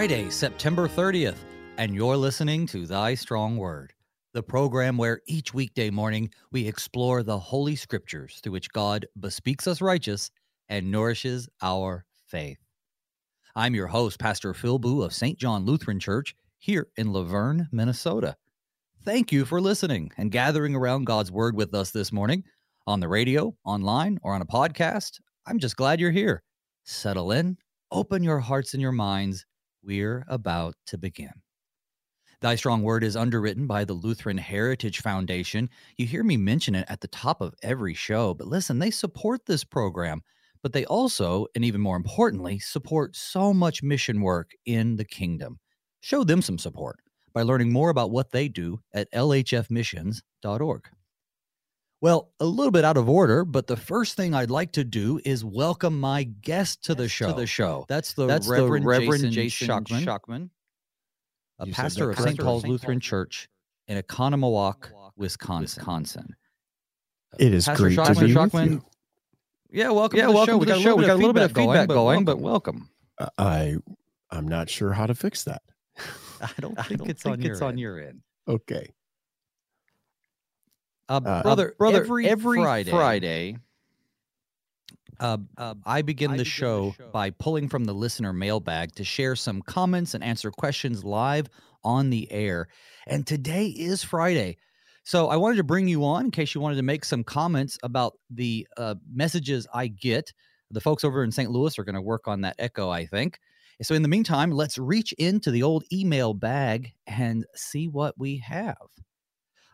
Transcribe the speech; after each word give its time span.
Friday, 0.00 0.30
September 0.30 0.88
30th, 0.88 1.36
and 1.76 1.94
you're 1.94 2.16
listening 2.16 2.66
to 2.68 2.86
Thy 2.86 3.14
Strong 3.14 3.58
Word, 3.58 3.92
the 4.32 4.42
program 4.42 4.96
where 4.96 5.20
each 5.26 5.52
weekday 5.52 5.90
morning 5.90 6.30
we 6.50 6.66
explore 6.66 7.22
the 7.22 7.38
Holy 7.38 7.76
Scriptures 7.76 8.40
through 8.42 8.52
which 8.52 8.72
God 8.72 9.04
bespeaks 9.20 9.66
us 9.66 9.82
righteous 9.82 10.30
and 10.70 10.90
nourishes 10.90 11.50
our 11.60 12.06
faith. 12.28 12.56
I'm 13.54 13.74
your 13.74 13.88
host, 13.88 14.18
Pastor 14.18 14.54
Phil 14.54 14.78
Booe 14.78 15.02
of 15.02 15.12
St. 15.12 15.38
John 15.38 15.66
Lutheran 15.66 16.00
Church 16.00 16.34
here 16.56 16.88
in 16.96 17.12
La 17.12 17.22
Vergne, 17.22 17.68
Minnesota. 17.70 18.36
Thank 19.04 19.30
you 19.32 19.44
for 19.44 19.60
listening 19.60 20.12
and 20.16 20.32
gathering 20.32 20.74
around 20.74 21.04
God's 21.04 21.30
Word 21.30 21.54
with 21.54 21.74
us 21.74 21.90
this 21.90 22.10
morning 22.10 22.44
on 22.86 23.00
the 23.00 23.08
radio, 23.08 23.54
online, 23.66 24.18
or 24.22 24.32
on 24.32 24.40
a 24.40 24.46
podcast. 24.46 25.20
I'm 25.46 25.58
just 25.58 25.76
glad 25.76 26.00
you're 26.00 26.10
here. 26.10 26.42
Settle 26.84 27.32
in 27.32 27.58
Open 27.92 28.22
your 28.22 28.38
hearts 28.38 28.72
and 28.72 28.80
your 28.80 28.92
minds. 28.92 29.44
We're 29.82 30.24
about 30.28 30.74
to 30.86 30.98
begin. 30.98 31.32
Thy 32.40 32.54
Strong 32.54 32.82
Word 32.82 33.04
is 33.04 33.16
underwritten 33.16 33.66
by 33.66 33.84
the 33.84 33.92
Lutheran 33.92 34.38
Heritage 34.38 35.02
Foundation. 35.02 35.68
You 35.98 36.06
hear 36.06 36.24
me 36.24 36.38
mention 36.38 36.74
it 36.74 36.86
at 36.88 37.02
the 37.02 37.08
top 37.08 37.42
of 37.42 37.54
every 37.62 37.92
show, 37.92 38.32
but 38.32 38.46
listen, 38.46 38.78
they 38.78 38.90
support 38.90 39.44
this 39.44 39.62
program, 39.62 40.22
but 40.62 40.72
they 40.72 40.86
also, 40.86 41.46
and 41.54 41.64
even 41.64 41.82
more 41.82 41.96
importantly, 41.96 42.58
support 42.58 43.14
so 43.14 43.52
much 43.52 43.82
mission 43.82 44.22
work 44.22 44.52
in 44.64 44.96
the 44.96 45.04
kingdom. 45.04 45.58
Show 46.00 46.24
them 46.24 46.40
some 46.40 46.58
support 46.58 47.00
by 47.34 47.42
learning 47.42 47.72
more 47.72 47.90
about 47.90 48.10
what 48.10 48.32
they 48.32 48.48
do 48.48 48.80
at 48.94 49.12
lhfmissions.org. 49.12 50.88
Well, 52.02 52.30
a 52.40 52.46
little 52.46 52.70
bit 52.70 52.84
out 52.84 52.96
of 52.96 53.10
order, 53.10 53.44
but 53.44 53.66
the 53.66 53.76
first 53.76 54.16
thing 54.16 54.34
I'd 54.34 54.50
like 54.50 54.72
to 54.72 54.84
do 54.84 55.20
is 55.24 55.44
welcome 55.44 56.00
my 56.00 56.22
guest 56.22 56.82
to 56.84 56.94
the 56.94 57.08
show. 57.08 57.28
To 57.28 57.34
the 57.34 57.46
show. 57.46 57.84
That's 57.88 58.14
the 58.14 58.26
That's 58.26 58.48
Reverend, 58.48 58.84
the 58.84 58.88
Reverend 58.88 59.32
Jason, 59.32 59.84
Jason 59.84 60.06
Shockman, 60.06 60.48
a 61.58 61.66
you 61.66 61.74
pastor 61.74 62.10
of 62.10 62.18
St. 62.18 62.40
Paul's 62.40 62.64
Lutheran 62.64 63.00
Church 63.00 63.50
in 63.86 64.00
Oconomowoc, 64.00 64.90
Wisconsin. 65.16 65.80
Wisconsin. 65.80 66.36
It 67.38 67.52
is 67.52 67.66
Pastor 67.66 67.84
great 67.84 67.98
Shockman, 67.98 68.14
to 68.14 68.24
be 68.24 68.32
Shockman, 68.32 68.62
with 68.62 68.72
you. 68.72 68.84
Yeah, 69.72 69.90
welcome. 69.90 70.18
Yeah, 70.18 70.28
welcome 70.28 70.58
to 70.58 70.66
the 70.66 70.80
show. 70.80 70.96
We 70.96 71.04
got 71.04 71.14
a 71.14 71.16
little 71.16 71.34
bit 71.34 71.42
of 71.42 71.52
feedback 71.52 71.88
going, 71.88 72.24
but 72.24 72.38
welcome. 72.38 72.88
Uh, 73.18 73.28
I 73.36 73.76
I'm 74.30 74.48
not 74.48 74.70
sure 74.70 74.94
how 74.94 75.06
to 75.06 75.14
fix 75.14 75.44
that. 75.44 75.60
I 76.40 76.50
don't 76.60 76.74
think, 76.86 76.92
I 76.92 76.94
don't 76.94 77.10
it's, 77.10 77.22
think 77.22 77.32
on, 77.34 77.40
it's 77.40 77.60
your 77.60 77.64
on 77.68 77.76
your 77.76 78.00
end. 78.00 78.22
Okay. 78.48 78.90
Uh, 81.10 81.20
uh, 81.24 81.42
brother, 81.42 81.74
brother, 81.76 82.02
every, 82.02 82.28
every 82.28 82.62
Friday, 82.62 82.90
Friday 82.90 83.56
uh, 85.20 85.38
uh, 85.58 85.74
I 85.84 86.02
begin, 86.02 86.30
I 86.30 86.34
the, 86.34 86.44
begin 86.44 86.50
show 86.50 86.90
the 86.90 87.04
show 87.04 87.10
by 87.10 87.30
pulling 87.30 87.68
from 87.68 87.84
the 87.84 87.92
listener 87.92 88.32
mailbag 88.32 88.94
to 88.94 89.04
share 89.04 89.36
some 89.36 89.60
comments 89.62 90.14
and 90.14 90.24
answer 90.24 90.50
questions 90.50 91.04
live 91.04 91.48
on 91.84 92.10
the 92.10 92.30
air. 92.32 92.68
And 93.06 93.26
today 93.26 93.66
is 93.66 94.02
Friday. 94.02 94.56
So 95.02 95.28
I 95.28 95.36
wanted 95.36 95.56
to 95.56 95.64
bring 95.64 95.88
you 95.88 96.04
on 96.04 96.26
in 96.26 96.30
case 96.30 96.54
you 96.54 96.60
wanted 96.60 96.76
to 96.76 96.82
make 96.82 97.04
some 97.04 97.24
comments 97.24 97.78
about 97.82 98.14
the 98.30 98.66
uh, 98.76 98.94
messages 99.12 99.66
I 99.74 99.88
get. 99.88 100.32
The 100.70 100.80
folks 100.80 101.04
over 101.04 101.24
in 101.24 101.32
St. 101.32 101.50
Louis 101.50 101.78
are 101.78 101.84
going 101.84 101.94
to 101.94 102.00
work 102.00 102.28
on 102.28 102.42
that 102.42 102.56
echo, 102.58 102.88
I 102.88 103.04
think. 103.04 103.40
So 103.82 103.94
in 103.94 104.02
the 104.02 104.08
meantime, 104.08 104.50
let's 104.50 104.78
reach 104.78 105.12
into 105.14 105.50
the 105.50 105.62
old 105.62 105.84
email 105.92 106.34
bag 106.34 106.92
and 107.06 107.46
see 107.54 107.88
what 107.88 108.14
we 108.18 108.36
have. 108.38 108.76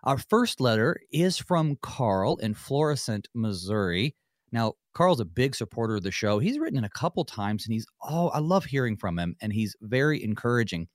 Our 0.06 0.18
first 0.18 0.60
letter 0.60 1.00
is 1.10 1.36
from 1.36 1.78
Carl 1.82 2.36
in 2.36 2.54
Florissant, 2.54 3.26
Missouri. 3.34 4.14
Now, 4.52 4.74
Carl's 4.94 5.18
a 5.18 5.24
big 5.24 5.56
supporter 5.56 5.96
of 5.96 6.04
the 6.04 6.12
show. 6.12 6.38
He's 6.38 6.60
written 6.60 6.78
in 6.78 6.84
a 6.84 6.88
couple 6.88 7.24
times 7.24 7.66
and 7.66 7.72
he's, 7.72 7.88
oh, 8.04 8.28
I 8.28 8.38
love 8.38 8.66
hearing 8.66 8.96
from 8.96 9.18
him 9.18 9.34
and 9.42 9.52
he's 9.52 9.74
very 9.80 10.22
encouraging. 10.22 10.86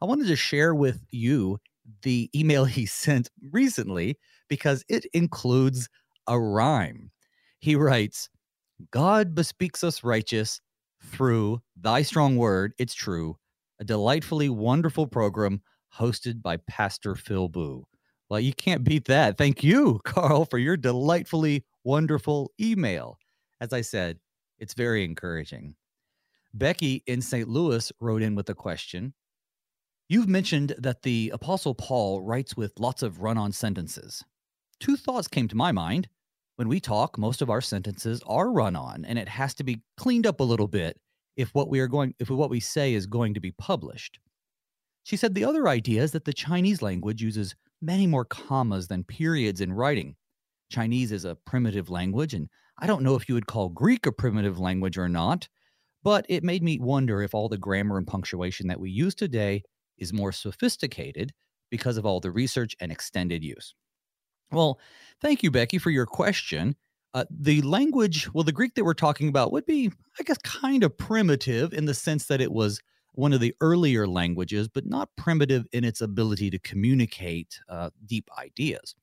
I 0.00 0.04
wanted 0.04 0.28
to 0.28 0.36
share 0.36 0.76
with 0.76 1.04
you 1.10 1.58
the 2.02 2.30
email 2.36 2.64
he 2.66 2.86
sent 2.86 3.30
recently 3.50 4.16
because 4.48 4.84
it 4.88 5.06
includes 5.12 5.88
a 6.28 6.38
rhyme. 6.38 7.10
He 7.58 7.74
writes, 7.74 8.28
God 8.92 9.34
bespeaks 9.34 9.82
us 9.82 10.04
righteous 10.04 10.60
through 11.02 11.60
thy 11.76 12.02
strong 12.02 12.36
word, 12.36 12.74
it's 12.78 12.94
true, 12.94 13.38
a 13.80 13.84
delightfully 13.84 14.50
wonderful 14.50 15.08
program 15.08 15.62
hosted 15.98 16.42
by 16.42 16.58
Pastor 16.68 17.16
Phil 17.16 17.48
Booe. 17.48 17.88
Well, 18.32 18.40
you 18.40 18.54
can't 18.54 18.82
beat 18.82 19.04
that. 19.08 19.36
Thank 19.36 19.62
you, 19.62 20.00
Carl, 20.04 20.46
for 20.46 20.56
your 20.56 20.78
delightfully 20.78 21.66
wonderful 21.84 22.50
email. 22.58 23.18
As 23.60 23.74
I 23.74 23.82
said, 23.82 24.20
it's 24.58 24.72
very 24.72 25.04
encouraging. 25.04 25.74
Becky 26.54 27.02
in 27.06 27.20
St. 27.20 27.46
Louis 27.46 27.92
wrote 28.00 28.22
in 28.22 28.34
with 28.34 28.48
a 28.48 28.54
question. 28.54 29.12
You've 30.08 30.30
mentioned 30.30 30.74
that 30.78 31.02
the 31.02 31.30
Apostle 31.34 31.74
Paul 31.74 32.22
writes 32.22 32.56
with 32.56 32.80
lots 32.80 33.02
of 33.02 33.20
run 33.20 33.36
on 33.36 33.52
sentences. 33.52 34.24
Two 34.80 34.96
thoughts 34.96 35.28
came 35.28 35.48
to 35.48 35.54
my 35.54 35.70
mind. 35.70 36.08
When 36.56 36.68
we 36.68 36.80
talk, 36.80 37.18
most 37.18 37.42
of 37.42 37.50
our 37.50 37.60
sentences 37.60 38.22
are 38.26 38.50
run 38.50 38.76
on, 38.76 39.04
and 39.04 39.18
it 39.18 39.28
has 39.28 39.52
to 39.56 39.62
be 39.62 39.82
cleaned 39.98 40.26
up 40.26 40.40
a 40.40 40.44
little 40.44 40.68
bit 40.68 40.98
if 41.36 41.54
what 41.54 41.68
we 41.68 41.80
are 41.80 41.88
going 41.88 42.14
if 42.18 42.30
what 42.30 42.48
we 42.48 42.60
say 42.60 42.94
is 42.94 43.06
going 43.06 43.34
to 43.34 43.40
be 43.40 43.52
published. 43.52 44.20
She 45.02 45.18
said 45.18 45.34
the 45.34 45.44
other 45.44 45.68
idea 45.68 46.02
is 46.02 46.12
that 46.12 46.24
the 46.24 46.32
Chinese 46.32 46.80
language 46.80 47.20
uses 47.20 47.54
many 47.82 48.06
more 48.06 48.24
commas 48.24 48.88
than 48.88 49.04
periods 49.04 49.60
in 49.60 49.72
writing. 49.72 50.16
Chinese 50.70 51.12
is 51.12 51.24
a 51.24 51.36
primitive 51.44 51.90
language, 51.90 52.32
and 52.32 52.48
I 52.78 52.86
don't 52.86 53.02
know 53.02 53.16
if 53.16 53.28
you 53.28 53.34
would 53.34 53.46
call 53.46 53.68
Greek 53.68 54.06
a 54.06 54.12
primitive 54.12 54.58
language 54.58 54.96
or 54.96 55.08
not, 55.08 55.48
but 56.02 56.24
it 56.28 56.42
made 56.42 56.62
me 56.62 56.78
wonder 56.78 57.22
if 57.22 57.34
all 57.34 57.48
the 57.48 57.58
grammar 57.58 57.98
and 57.98 58.06
punctuation 58.06 58.68
that 58.68 58.80
we 58.80 58.90
use 58.90 59.14
today 59.14 59.62
is 59.98 60.12
more 60.12 60.32
sophisticated 60.32 61.32
because 61.70 61.96
of 61.96 62.06
all 62.06 62.20
the 62.20 62.30
research 62.30 62.74
and 62.80 62.90
extended 62.90 63.44
use. 63.44 63.74
Well, 64.50 64.78
thank 65.20 65.42
you, 65.42 65.50
Becky, 65.50 65.78
for 65.78 65.90
your 65.90 66.06
question. 66.06 66.76
Uh, 67.14 67.24
the 67.30 67.62
language, 67.62 68.32
well, 68.32 68.44
the 68.44 68.52
Greek 68.52 68.74
that 68.74 68.84
we're 68.84 68.94
talking 68.94 69.28
about 69.28 69.52
would 69.52 69.66
be, 69.66 69.90
I 70.18 70.22
guess, 70.22 70.38
kind 70.38 70.82
of 70.82 70.96
primitive 70.96 71.72
in 71.72 71.84
the 71.84 71.94
sense 71.94 72.26
that 72.26 72.40
it 72.40 72.52
was 72.52 72.80
one 73.12 73.32
of 73.32 73.40
the 73.40 73.54
earlier 73.60 74.06
languages, 74.06 74.68
but 74.68 74.86
not 74.86 75.08
primitive 75.16 75.66
in 75.72 75.84
its 75.84 76.00
ability 76.00 76.50
to 76.50 76.58
communicate 76.58 77.60
uh, 77.68 77.90
deep 78.06 78.28
ideas. 78.38 78.94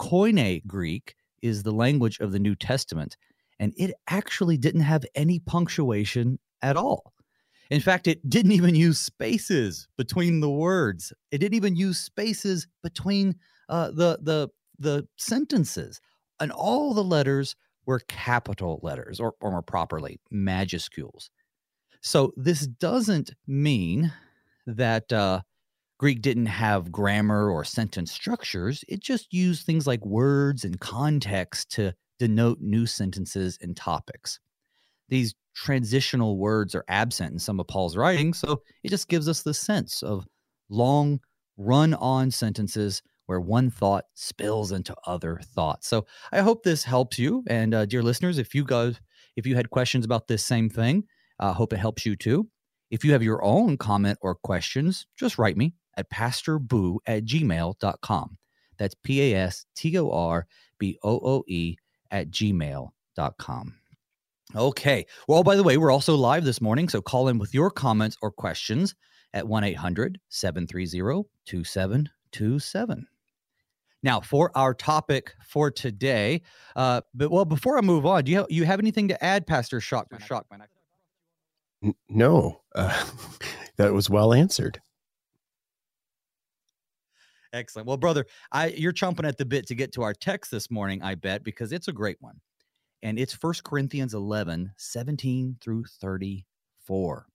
Koine 0.00 0.64
Greek 0.66 1.14
is 1.42 1.62
the 1.62 1.72
language 1.72 2.18
of 2.20 2.32
the 2.32 2.38
New 2.38 2.54
Testament, 2.54 3.16
and 3.58 3.72
it 3.76 3.92
actually 4.08 4.56
didn't 4.56 4.82
have 4.82 5.04
any 5.14 5.38
punctuation 5.38 6.38
at 6.62 6.76
all. 6.76 7.12
In 7.70 7.80
fact, 7.80 8.06
it 8.06 8.28
didn't 8.28 8.52
even 8.52 8.74
use 8.74 8.98
spaces 8.98 9.88
between 9.96 10.40
the 10.40 10.50
words. 10.50 11.12
It 11.30 11.38
didn't 11.38 11.56
even 11.56 11.76
use 11.76 11.98
spaces 11.98 12.66
between 12.82 13.36
uh, 13.68 13.90
the 13.90 14.18
the 14.22 14.48
the 14.78 15.06
sentences, 15.16 16.00
and 16.40 16.50
all 16.52 16.94
the 16.94 17.04
letters 17.04 17.56
were 17.84 18.00
capital 18.08 18.80
letters, 18.82 19.20
or, 19.20 19.34
or 19.40 19.50
more 19.50 19.62
properly, 19.62 20.20
majuscules. 20.32 21.30
So 22.00 22.32
this 22.36 22.66
doesn't 22.66 23.32
mean 23.46 24.12
that 24.66 25.12
uh, 25.12 25.42
Greek 25.98 26.22
didn't 26.22 26.46
have 26.46 26.92
grammar 26.92 27.50
or 27.50 27.64
sentence 27.64 28.12
structures. 28.12 28.84
It 28.88 29.00
just 29.00 29.32
used 29.32 29.64
things 29.64 29.86
like 29.86 30.04
words 30.04 30.64
and 30.64 30.78
context 30.78 31.70
to 31.72 31.92
denote 32.18 32.60
new 32.60 32.86
sentences 32.86 33.58
and 33.60 33.76
topics. 33.76 34.38
These 35.08 35.34
transitional 35.54 36.38
words 36.38 36.74
are 36.74 36.84
absent 36.88 37.32
in 37.32 37.38
some 37.38 37.58
of 37.58 37.66
Paul's 37.66 37.96
writings, 37.96 38.38
so 38.38 38.62
it 38.84 38.90
just 38.90 39.08
gives 39.08 39.28
us 39.28 39.42
the 39.42 39.54
sense 39.54 40.02
of 40.02 40.26
long 40.68 41.20
run 41.56 41.94
on 41.94 42.30
sentences 42.30 43.02
where 43.26 43.40
one 43.40 43.70
thought 43.70 44.04
spills 44.14 44.72
into 44.72 44.94
other 45.06 45.40
thoughts. 45.54 45.88
So 45.88 46.06
I 46.32 46.40
hope 46.40 46.62
this 46.62 46.84
helps 46.84 47.18
you. 47.18 47.42
And 47.48 47.74
uh, 47.74 47.86
dear 47.86 48.02
listeners, 48.02 48.38
if 48.38 48.54
you 48.54 48.64
guys, 48.64 49.00
if 49.36 49.46
you 49.46 49.56
had 49.56 49.70
questions 49.70 50.04
about 50.04 50.28
this 50.28 50.44
same 50.44 50.70
thing, 50.70 51.04
I 51.38 51.48
uh, 51.48 51.52
hope 51.52 51.72
it 51.72 51.78
helps 51.78 52.04
you 52.04 52.16
too. 52.16 52.48
If 52.90 53.04
you 53.04 53.12
have 53.12 53.22
your 53.22 53.44
own 53.44 53.76
comment 53.76 54.18
or 54.22 54.34
questions, 54.34 55.06
just 55.16 55.38
write 55.38 55.56
me 55.56 55.74
at 55.96 56.10
pastorbooe 56.10 56.98
at 57.06 57.24
gmail.com. 57.24 58.38
That's 58.78 58.94
P 59.02 59.32
A 59.32 59.36
S 59.36 59.66
T 59.74 59.98
O 59.98 60.10
R 60.10 60.46
B 60.78 60.98
O 61.02 61.20
O 61.22 61.44
E 61.46 61.76
at 62.10 62.30
gmail.com. 62.30 63.74
Okay. 64.56 65.04
Well, 65.26 65.42
by 65.42 65.56
the 65.56 65.62
way, 65.62 65.76
we're 65.76 65.90
also 65.90 66.14
live 66.14 66.44
this 66.44 66.60
morning, 66.60 66.88
so 66.88 67.02
call 67.02 67.28
in 67.28 67.38
with 67.38 67.52
your 67.52 67.70
comments 67.70 68.16
or 68.22 68.30
questions 68.30 68.94
at 69.34 69.46
1 69.46 69.64
800 69.64 70.18
730 70.30 71.28
2727. 71.44 73.06
Now, 74.02 74.20
for 74.20 74.50
our 74.54 74.74
topic 74.74 75.34
for 75.44 75.70
today, 75.70 76.42
uh, 76.76 77.00
but 77.14 77.30
well, 77.30 77.44
before 77.44 77.76
I 77.76 77.80
move 77.80 78.06
on, 78.06 78.24
do 78.24 78.30
you 78.30 78.38
have, 78.38 78.46
you 78.48 78.64
have 78.64 78.78
anything 78.78 79.08
to 79.08 79.22
add, 79.22 79.46
Pastor 79.46 79.80
Shockman? 79.80 80.20
Shockman? 81.82 81.94
no, 82.08 82.60
uh, 82.74 83.06
that 83.76 83.92
was 83.92 84.10
well 84.10 84.32
answered. 84.32 84.80
Excellent. 87.52 87.88
Well, 87.88 87.96
brother, 87.96 88.26
I 88.52 88.68
you're 88.68 88.92
chomping 88.92 89.26
at 89.26 89.38
the 89.38 89.46
bit 89.46 89.66
to 89.68 89.74
get 89.74 89.92
to 89.92 90.02
our 90.02 90.12
text 90.12 90.50
this 90.50 90.70
morning, 90.70 91.02
I 91.02 91.14
bet, 91.14 91.44
because 91.44 91.72
it's 91.72 91.88
a 91.88 91.92
great 91.92 92.18
one. 92.20 92.40
And 93.02 93.18
it's 93.18 93.32
First 93.32 93.64
Corinthians 93.64 94.12
11, 94.12 94.72
17 94.76 95.56
through 95.60 95.84
34. 96.00 97.26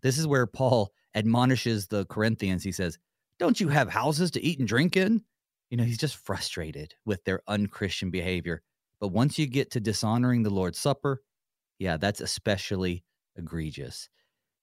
This 0.00 0.18
is 0.18 0.26
where 0.26 0.46
Paul 0.46 0.92
admonishes 1.14 1.86
the 1.86 2.06
Corinthians. 2.06 2.62
He 2.62 2.72
says, 2.72 2.98
Don't 3.38 3.60
you 3.60 3.68
have 3.68 3.88
houses 3.88 4.30
to 4.32 4.42
eat 4.42 4.58
and 4.58 4.68
drink 4.68 4.96
in? 4.96 5.22
You 5.70 5.76
know, 5.76 5.84
he's 5.84 5.98
just 5.98 6.16
frustrated 6.16 6.94
with 7.04 7.24
their 7.24 7.42
unchristian 7.48 8.10
behavior. 8.10 8.62
But 9.00 9.08
once 9.08 9.38
you 9.38 9.46
get 9.46 9.70
to 9.72 9.80
dishonoring 9.80 10.42
the 10.42 10.50
Lord's 10.50 10.78
Supper, 10.78 11.22
yeah, 11.78 11.96
that's 11.96 12.20
especially 12.20 13.04
egregious. 13.36 14.08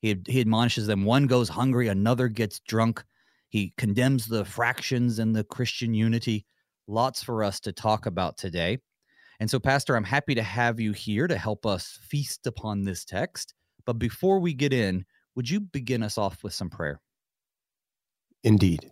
He, 0.01 0.17
he 0.27 0.41
admonishes 0.41 0.87
them 0.87 1.03
one 1.03 1.27
goes 1.27 1.49
hungry, 1.49 1.87
another 1.87 2.27
gets 2.27 2.59
drunk. 2.61 3.03
He 3.49 3.73
condemns 3.77 4.27
the 4.27 4.45
fractions 4.45 5.19
and 5.19 5.35
the 5.35 5.43
Christian 5.43 5.93
unity. 5.93 6.45
Lots 6.87 7.23
for 7.23 7.43
us 7.43 7.59
to 7.61 7.73
talk 7.73 8.05
about 8.05 8.37
today. 8.37 8.79
And 9.39 9.49
so, 9.49 9.59
Pastor, 9.59 9.95
I'm 9.95 10.03
happy 10.03 10.35
to 10.35 10.43
have 10.43 10.79
you 10.79 10.91
here 10.91 11.27
to 11.27 11.37
help 11.37 11.65
us 11.65 11.97
feast 12.01 12.45
upon 12.47 12.83
this 12.83 13.05
text. 13.05 13.53
But 13.85 13.93
before 13.93 14.39
we 14.39 14.53
get 14.53 14.73
in, 14.73 15.05
would 15.35 15.49
you 15.49 15.61
begin 15.61 16.03
us 16.03 16.17
off 16.17 16.43
with 16.43 16.53
some 16.53 16.69
prayer? 16.69 17.01
Indeed. 18.43 18.91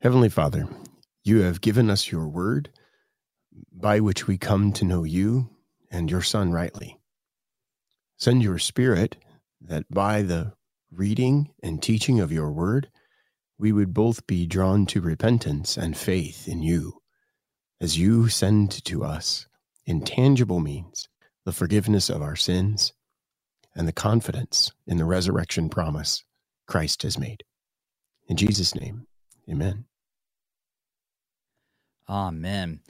Heavenly 0.00 0.28
Father, 0.28 0.68
you 1.24 1.42
have 1.42 1.60
given 1.60 1.88
us 1.88 2.10
your 2.10 2.28
word 2.28 2.70
by 3.72 4.00
which 4.00 4.26
we 4.26 4.38
come 4.38 4.72
to 4.72 4.84
know 4.84 5.04
you 5.04 5.48
and 5.90 6.10
your 6.10 6.22
Son 6.22 6.52
rightly. 6.52 6.98
Send 8.22 8.40
your 8.40 8.60
Spirit 8.60 9.16
that 9.60 9.90
by 9.90 10.22
the 10.22 10.52
reading 10.92 11.50
and 11.60 11.82
teaching 11.82 12.20
of 12.20 12.30
your 12.30 12.52
word, 12.52 12.88
we 13.58 13.72
would 13.72 13.92
both 13.92 14.28
be 14.28 14.46
drawn 14.46 14.86
to 14.86 15.00
repentance 15.00 15.76
and 15.76 15.96
faith 15.96 16.46
in 16.46 16.62
you, 16.62 17.00
as 17.80 17.98
you 17.98 18.28
send 18.28 18.84
to 18.84 19.02
us 19.02 19.48
in 19.86 20.02
tangible 20.02 20.60
means 20.60 21.08
the 21.44 21.50
forgiveness 21.50 22.08
of 22.08 22.22
our 22.22 22.36
sins 22.36 22.92
and 23.74 23.88
the 23.88 23.92
confidence 23.92 24.70
in 24.86 24.98
the 24.98 25.04
resurrection 25.04 25.68
promise 25.68 26.22
Christ 26.68 27.02
has 27.02 27.18
made. 27.18 27.42
In 28.28 28.36
Jesus' 28.36 28.72
name, 28.72 29.08
amen. 29.50 29.86
Amen. 32.08 32.82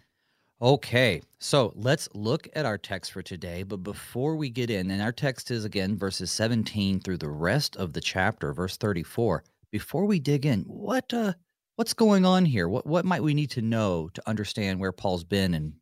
Okay, 0.62 1.20
so 1.40 1.72
let's 1.74 2.08
look 2.14 2.46
at 2.54 2.64
our 2.64 2.78
text 2.78 3.10
for 3.10 3.20
today. 3.20 3.64
But 3.64 3.78
before 3.78 4.36
we 4.36 4.48
get 4.48 4.70
in, 4.70 4.92
and 4.92 5.02
our 5.02 5.10
text 5.10 5.50
is 5.50 5.64
again 5.64 5.98
verses 5.98 6.30
17 6.30 7.00
through 7.00 7.18
the 7.18 7.28
rest 7.28 7.74
of 7.74 7.94
the 7.94 8.00
chapter, 8.00 8.52
verse 8.52 8.76
34. 8.76 9.42
Before 9.72 10.06
we 10.06 10.20
dig 10.20 10.46
in, 10.46 10.60
what 10.60 11.12
uh, 11.12 11.32
what's 11.74 11.94
going 11.94 12.24
on 12.24 12.44
here? 12.44 12.68
What 12.68 12.86
what 12.86 13.04
might 13.04 13.24
we 13.24 13.34
need 13.34 13.50
to 13.50 13.60
know 13.60 14.08
to 14.14 14.22
understand 14.28 14.78
where 14.78 14.92
Paul's 14.92 15.24
been 15.24 15.52
and 15.52 15.72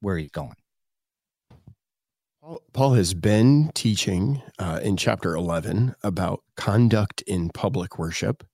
where 0.00 0.16
he's 0.16 0.30
going? 0.30 0.54
Paul 2.72 2.94
has 2.94 3.14
been 3.14 3.72
teaching 3.74 4.42
uh, 4.60 4.78
in 4.80 4.96
chapter 4.96 5.34
11 5.34 5.96
about 6.04 6.44
conduct 6.54 7.22
in 7.22 7.50
public 7.50 7.98
worship, 7.98 8.44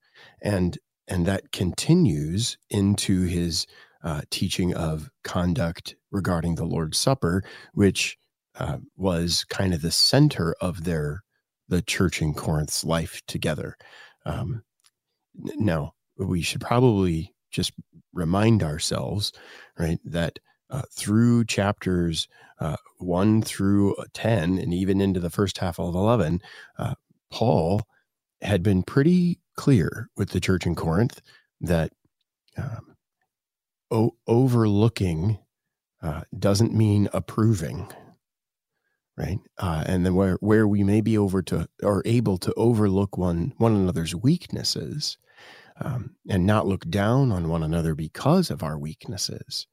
and 0.40 0.78
and 1.06 1.26
that 1.26 1.52
continues 1.52 2.56
into 2.70 3.25
his 3.25 3.67
uh, 4.06 4.20
teaching 4.31 4.73
of 4.73 5.11
conduct 5.25 5.97
regarding 6.12 6.55
the 6.55 6.64
Lord's 6.64 6.97
Supper, 6.97 7.43
which 7.75 8.17
uh, 8.55 8.79
was 8.97 9.44
kind 9.49 9.75
of 9.75 9.82
the 9.82 9.91
center 9.91 10.55
of 10.61 10.85
their 10.85 11.25
the 11.69 11.82
church 11.82 12.23
in 12.23 12.32
Corinth's 12.32 12.85
life 12.85 13.20
together. 13.26 13.76
Um, 14.25 14.62
now, 15.35 15.94
we 16.17 16.41
should 16.41 16.61
probably 16.61 17.35
just 17.50 17.73
remind 18.12 18.62
ourselves, 18.62 19.32
right, 19.76 19.99
that 20.05 20.38
uh, 20.70 20.82
through 20.93 21.44
chapters 21.47 22.29
uh, 22.61 22.76
1 22.99 23.43
through 23.43 23.97
10, 24.14 24.59
and 24.59 24.73
even 24.73 25.00
into 25.00 25.19
the 25.19 25.31
first 25.31 25.59
half 25.59 25.81
of 25.81 25.97
11, 25.97 26.41
uh, 26.79 26.94
Paul 27.32 27.82
had 28.41 28.62
been 28.62 28.85
pretty 28.85 29.41
clear 29.56 30.09
with 30.17 30.31
the 30.31 30.41
church 30.41 30.64
in 30.64 30.76
Corinth 30.76 31.20
that 31.61 31.91
um, 32.56 32.96
o- 33.91 34.17
overlooking 34.27 35.38
uh, 36.03 36.23
doesn't 36.38 36.75
mean 36.75 37.09
approving 37.12 37.88
right? 39.17 39.38
Uh, 39.59 39.83
and 39.87 40.05
then 40.05 40.15
where 40.15 40.37
where 40.41 40.69
we 40.69 40.85
may 40.85 41.00
be 41.00 41.17
over 41.17 41.43
to 41.43 41.69
or 41.83 42.03
able 42.05 42.38
to 42.38 42.53
overlook 42.55 43.17
one 43.17 43.55
one 43.59 43.75
another's 43.75 44.15
weaknesses 44.15 45.19
um, 45.81 46.17
and 46.29 46.47
not 46.47 46.67
look 46.67 46.88
down 46.88 47.33
on 47.33 47.49
one 47.49 47.62
another 47.62 47.94
because 47.94 48.50
of 48.50 48.62
our 48.62 48.79
weaknesses 48.79 49.67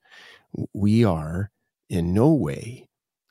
we 0.74 1.04
are 1.04 1.52
in 1.90 2.14
no 2.14 2.34
way 2.34 2.88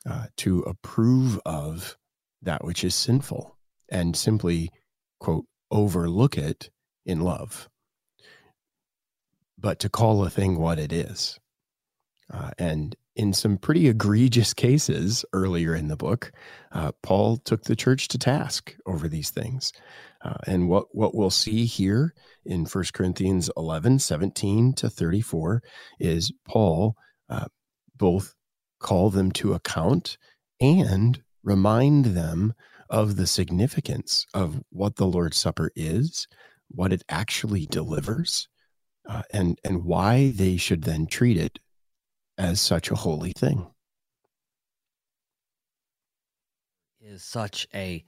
uh, 0.09 0.25
to 0.37 0.59
approve 0.61 1.39
of 1.45 1.97
that 2.41 2.63
which 2.63 2.83
is 2.83 2.95
sinful 2.95 3.57
and 3.89 4.15
simply 4.15 4.69
quote 5.19 5.45
overlook 5.71 6.37
it 6.37 6.69
in 7.05 7.21
love 7.21 7.69
but 9.63 9.79
to 9.79 9.89
call 9.89 10.23
a 10.23 10.29
thing 10.29 10.59
what 10.59 10.77
it 10.77 10.91
is. 10.91 11.39
Uh, 12.31 12.51
and 12.59 12.95
in 13.15 13.31
some 13.31 13.57
pretty 13.57 13.87
egregious 13.87 14.53
cases 14.53 15.23
earlier 15.33 15.73
in 15.73 15.87
the 15.87 15.95
book, 15.95 16.31
uh, 16.73 16.91
Paul 17.01 17.37
took 17.37 17.63
the 17.63 17.75
church 17.75 18.09
to 18.09 18.17
task 18.17 18.75
over 18.85 19.07
these 19.07 19.29
things. 19.29 19.71
Uh, 20.21 20.35
and 20.45 20.67
what, 20.67 20.87
what 20.91 21.15
we'll 21.15 21.29
see 21.29 21.65
here 21.65 22.13
in 22.45 22.65
1 22.65 22.83
Corinthians 22.93 23.49
11, 23.55 23.99
17 23.99 24.73
to 24.73 24.89
34 24.89 25.63
is 25.99 26.31
Paul 26.45 26.95
uh, 27.29 27.45
both 27.95 28.33
call 28.79 29.09
them 29.09 29.31
to 29.31 29.53
account 29.53 30.17
and 30.59 31.21
remind 31.41 32.05
them 32.05 32.53
of 32.89 33.15
the 33.15 33.27
significance 33.27 34.25
of 34.33 34.61
what 34.71 34.97
the 34.97 35.07
Lord's 35.07 35.37
Supper 35.37 35.71
is, 35.75 36.27
what 36.69 36.91
it 36.91 37.03
actually 37.09 37.65
delivers, 37.65 38.49
uh, 39.07 39.23
and 39.31 39.59
and 39.63 39.83
why 39.83 40.31
they 40.35 40.57
should 40.57 40.83
then 40.83 41.05
treat 41.07 41.37
it 41.37 41.59
as 42.37 42.59
such 42.61 42.89
a 42.89 42.95
holy 42.95 43.31
thing 43.31 43.67
is 47.13 47.23
such 47.23 47.67
a 47.73 48.03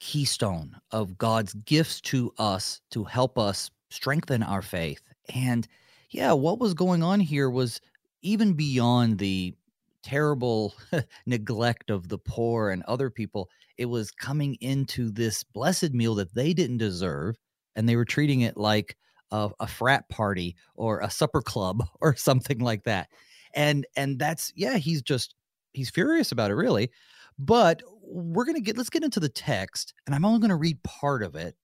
keystone 0.00 0.76
of 0.90 1.18
God's 1.18 1.54
gifts 1.54 2.00
to 2.02 2.32
us 2.38 2.80
to 2.90 3.04
help 3.04 3.38
us 3.38 3.70
strengthen 3.90 4.42
our 4.42 4.62
faith. 4.62 5.02
And 5.34 5.66
yeah, 6.10 6.32
what 6.32 6.58
was 6.58 6.72
going 6.72 7.02
on 7.02 7.20
here 7.20 7.50
was 7.50 7.80
even 8.22 8.54
beyond 8.54 9.18
the 9.18 9.54
terrible 10.02 10.74
neglect 11.26 11.90
of 11.90 12.08
the 12.08 12.18
poor 12.18 12.70
and 12.70 12.82
other 12.84 13.10
people, 13.10 13.50
it 13.76 13.86
was 13.86 14.10
coming 14.10 14.56
into 14.60 15.10
this 15.10 15.42
blessed 15.44 15.92
meal 15.92 16.14
that 16.14 16.34
they 16.34 16.54
didn't 16.54 16.78
deserve. 16.78 17.36
And 17.76 17.88
they 17.88 17.96
were 17.96 18.04
treating 18.04 18.40
it 18.40 18.56
like 18.56 18.96
a, 19.30 19.50
a 19.60 19.66
frat 19.66 20.08
party 20.08 20.56
or 20.74 21.00
a 21.00 21.10
supper 21.10 21.42
club 21.42 21.86
or 22.00 22.16
something 22.16 22.58
like 22.58 22.84
that. 22.84 23.08
And 23.54 23.86
and 23.96 24.18
that's 24.18 24.52
yeah, 24.56 24.76
he's 24.76 25.02
just 25.02 25.34
he's 25.72 25.90
furious 25.90 26.32
about 26.32 26.50
it 26.50 26.54
really. 26.54 26.90
But 27.38 27.82
we're 28.02 28.44
going 28.44 28.56
to 28.56 28.62
get 28.62 28.76
let's 28.76 28.90
get 28.90 29.04
into 29.04 29.20
the 29.20 29.28
text 29.28 29.94
and 30.06 30.14
I'm 30.14 30.24
only 30.24 30.40
going 30.40 30.50
to 30.50 30.56
read 30.56 30.82
part 30.82 31.22
of 31.22 31.34
it. 31.34 31.54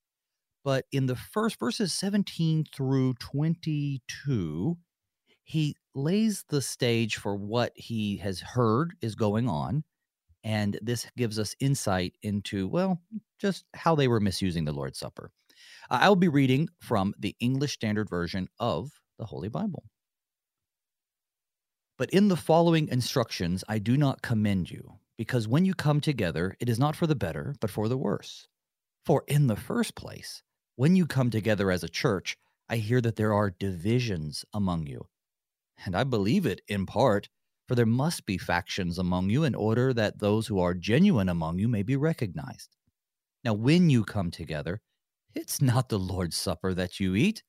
But 0.65 0.87
in 0.93 1.07
the 1.07 1.17
first 1.17 1.59
verses 1.61 1.93
17 1.93 2.65
through 2.75 3.15
22, 3.15 4.79
he 5.45 5.77
lays 5.95 6.45
the 6.49 6.63
stage 6.63 7.17
for 7.17 7.37
what 7.37 7.73
he 7.77 8.17
has 8.17 8.41
heard 8.41 8.95
is 9.03 9.15
going 9.15 9.49
on. 9.49 9.85
And 10.43 10.79
this 10.83 11.07
gives 11.17 11.39
us 11.39 11.55
insight 11.61 12.15
into, 12.23 12.67
well, 12.67 13.01
just 13.39 13.65
how 13.75 13.95
they 13.95 14.09
were 14.09 14.21
misusing 14.21 14.65
the 14.65 14.73
Lord's 14.73 14.99
Supper. 14.99 15.31
Uh, 15.91 15.99
I 16.03 16.09
will 16.09 16.17
be 16.17 16.29
reading 16.29 16.69
from 16.81 17.15
the 17.19 17.37
English 17.41 17.75
Standard 17.75 18.09
Version 18.09 18.49
of 18.59 18.91
the 19.19 19.27
Holy 19.27 19.49
Bible. 19.49 19.85
But 21.97 22.11
in 22.11 22.29
the 22.29 22.37
following 22.37 22.89
instructions, 22.89 23.63
I 23.69 23.79
do 23.79 23.97
not 23.97 24.23
commend 24.23 24.71
you, 24.71 24.95
because 25.17 25.47
when 25.47 25.65
you 25.65 25.75
come 25.75 26.01
together, 26.01 26.57
it 26.59 26.69
is 26.69 26.79
not 26.79 26.97
for 26.97 27.07
the 27.07 27.15
better, 27.15 27.55
but 27.61 27.71
for 27.71 27.89
the 27.89 27.97
worse. 27.97 28.49
For 29.07 29.23
in 29.29 29.47
the 29.47 29.57
first 29.57 29.95
place, 29.95 30.43
when 30.77 30.97
you 30.97 31.07
come 31.07 31.31
together 31.31 31.71
as 31.71 31.85
a 31.85 31.89
church, 31.89 32.37
I 32.69 32.77
hear 32.77 33.01
that 33.03 33.17
there 33.17 33.33
are 33.33 33.51
divisions 33.51 34.45
among 34.53 34.87
you. 34.87 35.07
And 35.85 35.95
I 35.95 36.03
believe 36.05 36.47
it 36.47 36.63
in 36.67 36.87
part, 36.87 37.29
for 37.69 37.75
there 37.75 37.87
must 37.87 38.27
be 38.27 38.39
factions 38.39 38.99
among 38.99 39.31
you 39.31 39.45
in 39.45 39.55
order 39.55 39.93
that 39.93 40.19
those 40.19 40.47
who 40.49 40.59
are 40.59 40.75
genuine 40.75 41.29
among 41.29 41.59
you 41.59 41.69
may 41.69 41.83
be 41.83 41.97
recognized. 41.97 42.75
Now, 43.45 43.53
when 43.53 43.91
you 43.91 44.05
come 44.05 44.31
together, 44.31 44.81
it's 45.35 45.61
not 45.61 45.89
the 45.89 45.99
Lord's 45.99 46.37
Supper 46.37 46.75
that 46.75 47.01
you 47.01 47.15
eat. 47.15 47.43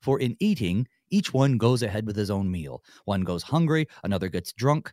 For 0.00 0.20
in 0.20 0.36
eating, 0.38 0.86
each 1.10 1.32
one 1.32 1.56
goes 1.56 1.82
ahead 1.82 2.06
with 2.06 2.16
his 2.16 2.30
own 2.30 2.50
meal. 2.50 2.82
One 3.04 3.22
goes 3.22 3.42
hungry, 3.42 3.86
another 4.02 4.28
gets 4.28 4.52
drunk. 4.52 4.92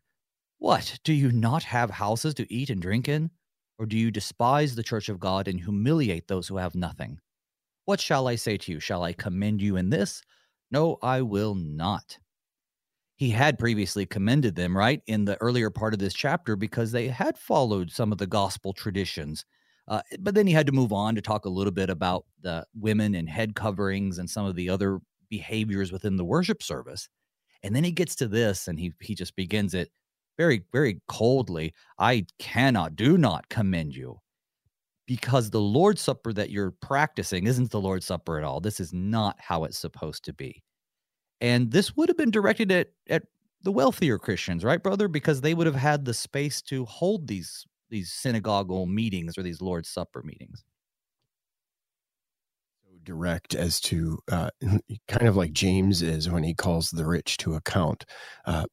What, 0.58 1.00
do 1.04 1.14
you 1.14 1.32
not 1.32 1.64
have 1.64 1.90
houses 1.90 2.34
to 2.36 2.54
eat 2.54 2.70
and 2.70 2.82
drink 2.82 3.10
in? 3.10 3.32
Or 3.78 3.86
do 3.86 3.98
you 3.98 4.12
despise 4.12 4.76
the 4.76 4.84
church 4.84 5.10
of 5.10 5.20
God 5.20 5.48
and 5.48 5.60
humiliate 5.60 6.28
those 6.28 6.48
who 6.48 6.58
have 6.58 6.76
nothing? 6.76 7.20
What 7.86 8.00
shall 8.00 8.28
I 8.28 8.36
say 8.36 8.58
to 8.58 8.72
you? 8.72 8.80
Shall 8.80 9.04
I 9.04 9.14
commend 9.14 9.62
you 9.62 9.76
in 9.76 9.90
this? 9.90 10.22
No, 10.70 10.98
I 11.02 11.22
will 11.22 11.56
not. 11.56 12.18
He 13.16 13.32
had 13.32 13.60
previously 13.60 14.06
commended 14.06 14.56
them, 14.56 14.78
right, 14.78 15.02
in 15.08 15.26
the 15.26 15.40
earlier 15.42 15.70
part 15.70 15.94
of 15.94 16.00
this 16.00 16.14
chapter 16.14 16.56
because 16.56 16.92
they 16.92 17.08
had 17.08 17.38
followed 17.38 17.92
some 17.92 18.12
of 18.12 18.18
the 18.18 18.28
gospel 18.28 18.72
traditions 18.72 19.46
Uh, 19.88 20.02
but 20.20 20.36
then 20.36 20.48
he 20.48 20.54
had 20.54 20.68
to 20.68 20.72
move 20.72 20.94
on 20.94 21.16
to 21.16 21.22
talk 21.22 21.46
a 21.46 21.50
little 21.50 21.72
bit 21.72 21.90
about 21.90 22.26
the 22.42 22.66
women 22.74 23.16
and 23.16 23.28
head 23.28 23.56
coverings 23.56 24.20
and 24.20 24.30
some 24.30 24.46
of 24.46 24.56
the 24.56 24.70
other 24.70 25.00
behaviors 25.30 25.92
within 25.92 26.18
the 26.18 26.26
worship 26.26 26.62
service. 26.64 27.10
And 27.64 27.76
then 27.76 27.84
he 27.84 27.92
gets 27.92 28.16
to 28.18 28.28
this 28.28 28.68
and 28.68 28.80
he 28.80 28.94
he 29.00 29.16
just 29.16 29.36
begins 29.36 29.74
it 29.74 29.90
very, 30.38 30.64
very 30.72 31.02
coldly. 31.08 31.74
I 32.00 32.26
cannot, 32.40 32.96
do 32.96 33.18
not 33.18 33.50
commend 33.50 33.96
you 33.96 34.20
because 35.08 35.50
the 35.50 35.60
Lord's 35.62 36.02
Supper 36.02 36.34
that 36.34 36.52
you're 36.52 36.72
practicing 36.72 37.46
isn't 37.46 37.72
the 37.72 37.82
Lord's 37.82 38.06
Supper 38.06 38.38
at 38.38 38.44
all. 38.44 38.60
This 38.60 38.80
is 38.80 38.94
not 38.94 39.36
how 39.40 39.66
it's 39.66 39.78
supposed 39.78 40.24
to 40.26 40.34
be. 40.34 40.64
And 41.42 41.72
this 41.72 41.96
would 41.96 42.08
have 42.10 42.18
been 42.18 42.32
directed 42.32 42.72
at, 42.72 42.88
at 43.10 43.24
the 43.64 43.72
wealthier 43.72 44.18
Christians, 44.18 44.64
right, 44.64 44.82
brother? 44.82 45.08
Because 45.08 45.42
they 45.42 45.54
would 45.54 45.68
have 45.68 45.76
had 45.76 46.06
the 46.06 46.14
space 46.14 46.62
to 46.64 46.86
hold 46.86 47.28
these 47.28 47.66
these 47.92 48.12
synagogal 48.12 48.88
meetings 48.88 49.38
or 49.38 49.44
these 49.44 49.62
Lord's 49.62 49.90
Supper 49.90 50.24
meetings. 50.24 50.64
Direct 53.04 53.54
as 53.54 53.80
to 53.82 54.18
uh, 54.32 54.50
kind 55.08 55.28
of 55.28 55.36
like 55.36 55.54
James 55.54 56.02
is 56.02 56.30
when 56.30 56.44
he 56.44 56.56
calls 56.56 56.90
the 56.90 57.06
rich 57.06 57.38
to 57.38 57.56
account. 57.56 58.06
Uh, 58.46 58.66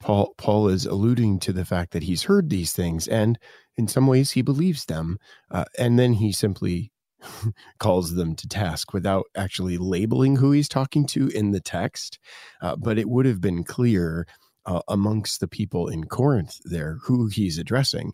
Paul 0.00 0.34
Paul 0.38 0.68
is 0.68 0.86
alluding 0.86 1.40
to 1.40 1.52
the 1.52 1.64
fact 1.64 1.92
that 1.92 2.02
he's 2.02 2.22
heard 2.22 2.48
these 2.48 2.72
things 2.72 3.06
and 3.06 3.38
in 3.76 3.86
some 3.86 4.06
ways 4.06 4.30
he 4.30 4.42
believes 4.42 4.86
them 4.86 5.18
uh, 5.50 5.66
and 5.78 5.98
then 5.98 6.14
he 6.14 6.32
simply 6.32 6.90
calls 7.78 8.14
them 8.14 8.34
to 8.36 8.48
task 8.48 8.94
without 8.94 9.26
actually 9.36 9.76
labeling 9.76 10.36
who 10.36 10.52
he's 10.52 10.70
talking 10.70 11.06
to 11.08 11.28
in 11.28 11.50
the 11.50 11.60
text 11.60 12.18
uh, 12.62 12.76
but 12.76 12.98
it 12.98 13.10
would 13.10 13.26
have 13.26 13.42
been 13.42 13.62
clear 13.62 14.26
uh, 14.70 14.82
amongst 14.86 15.40
the 15.40 15.48
people 15.48 15.88
in 15.88 16.04
Corinth 16.04 16.60
there 16.64 16.98
who 17.02 17.26
he's 17.26 17.58
addressing. 17.58 18.12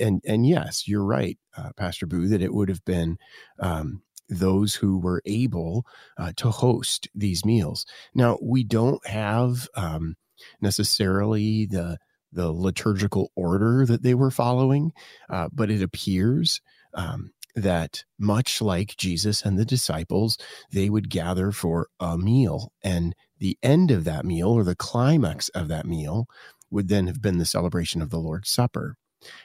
And 0.00 0.20
and 0.26 0.46
yes 0.46 0.86
you're 0.86 1.04
right 1.04 1.38
uh, 1.56 1.70
pastor 1.76 2.06
Booe 2.06 2.28
that 2.28 2.42
it 2.42 2.52
would 2.52 2.68
have 2.68 2.84
been 2.84 3.16
um, 3.58 4.02
those 4.28 4.74
who 4.74 4.98
were 4.98 5.22
able 5.24 5.86
uh, 6.18 6.32
to 6.36 6.50
host 6.50 7.08
these 7.14 7.46
meals. 7.46 7.86
Now 8.14 8.38
we 8.42 8.62
don't 8.62 9.04
have 9.06 9.68
um, 9.74 10.16
necessarily 10.60 11.64
the 11.64 11.98
the 12.30 12.52
liturgical 12.52 13.30
order 13.34 13.86
that 13.86 14.02
they 14.02 14.14
were 14.14 14.30
following, 14.30 14.92
uh, 15.30 15.48
but 15.50 15.70
it 15.70 15.80
appears 15.80 16.60
um, 16.92 17.30
that 17.54 18.04
much 18.18 18.60
like 18.60 18.98
Jesus 18.98 19.40
and 19.40 19.58
the 19.58 19.64
disciples, 19.64 20.36
they 20.70 20.90
would 20.90 21.08
gather 21.08 21.52
for 21.52 21.88
a 21.98 22.18
meal, 22.18 22.72
and 22.82 23.14
the 23.38 23.58
end 23.62 23.90
of 23.90 24.04
that 24.04 24.24
meal 24.24 24.48
or 24.48 24.64
the 24.64 24.76
climax 24.76 25.48
of 25.50 25.68
that 25.68 25.86
meal 25.86 26.26
would 26.70 26.88
then 26.88 27.06
have 27.06 27.22
been 27.22 27.38
the 27.38 27.44
celebration 27.44 28.02
of 28.02 28.10
the 28.10 28.18
Lord's 28.18 28.50
Supper. 28.50 28.96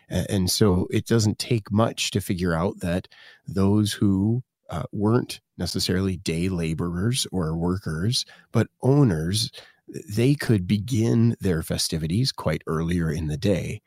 And 0.10 0.50
so 0.50 0.88
it 0.92 1.06
doesn't 1.06 1.40
take 1.40 1.72
much 1.72 2.12
to 2.12 2.22
figure 2.22 2.54
out 2.54 2.80
that 2.82 3.08
those 3.48 3.94
who 3.94 4.44
uh, 4.70 4.84
weren't 4.92 5.42
necessarily 5.58 6.18
day 6.18 6.50
laborers 6.50 7.28
or 7.32 7.56
workers, 7.56 8.26
but 8.52 8.68
owners 8.82 9.52
they 9.88 10.36
could 10.36 10.68
begin 10.68 11.36
their 11.42 11.62
festivities 11.62 12.32
quite 12.32 12.62
earlier 12.68 13.12
in 13.12 13.28
the 13.28 13.38
day. 13.38 13.82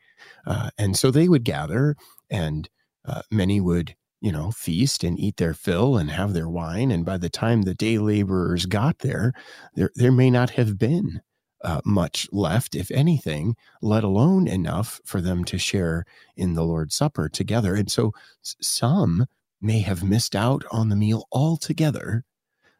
Uh, 0.45 0.69
and 0.77 0.95
so 0.97 1.09
they 1.09 1.27
would 1.27 1.43
gather, 1.43 1.95
and 2.29 2.69
uh, 3.05 3.21
many 3.31 3.59
would, 3.59 3.95
you 4.25 4.31
know, 4.31 4.49
feast 4.49 5.03
and 5.03 5.19
eat 5.19 5.37
their 5.37 5.53
fill 5.53 5.97
and 5.97 6.09
have 6.09 6.33
their 6.33 6.49
wine. 6.49 6.89
And 6.89 7.05
by 7.05 7.19
the 7.19 7.29
time 7.29 7.61
the 7.61 7.75
day 7.75 7.99
laborers 7.99 8.65
got 8.65 8.99
there, 8.99 9.33
there, 9.75 9.91
there 9.93 10.11
may 10.11 10.31
not 10.31 10.49
have 10.49 10.79
been 10.79 11.21
uh, 11.63 11.81
much 11.85 12.27
left, 12.31 12.73
if 12.73 12.89
anything, 12.89 13.55
let 13.83 14.03
alone 14.03 14.47
enough 14.47 14.99
for 15.05 15.21
them 15.21 15.43
to 15.45 15.59
share 15.59 16.05
in 16.35 16.55
the 16.55 16.63
Lord's 16.63 16.95
Supper 16.95 17.29
together. 17.29 17.75
And 17.75 17.91
so 17.91 18.13
some 18.41 19.27
may 19.61 19.81
have 19.81 20.03
missed 20.03 20.35
out 20.35 20.63
on 20.71 20.89
the 20.89 20.95
meal 20.95 21.27
altogether 21.31 22.23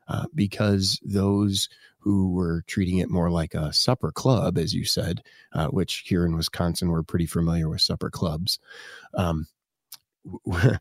uh, 0.08 0.26
because 0.34 1.00
those 1.06 1.70
who 2.00 2.32
were 2.32 2.64
treating 2.66 2.98
it 2.98 3.10
more 3.12 3.30
like 3.30 3.54
a 3.54 3.72
supper 3.72 4.12
club, 4.12 4.58
as 4.58 4.74
you 4.74 4.84
said, 4.84 5.22
uh, 5.54 5.68
which 5.68 6.06
here 6.08 6.26
in 6.26 6.36
Wisconsin 6.36 6.90
we're 6.90 7.04
pretty 7.04 7.28
familiar 7.28 7.70
with 7.70 7.82
supper 7.82 8.10
clubs. 8.10 8.58
Um, 9.14 9.46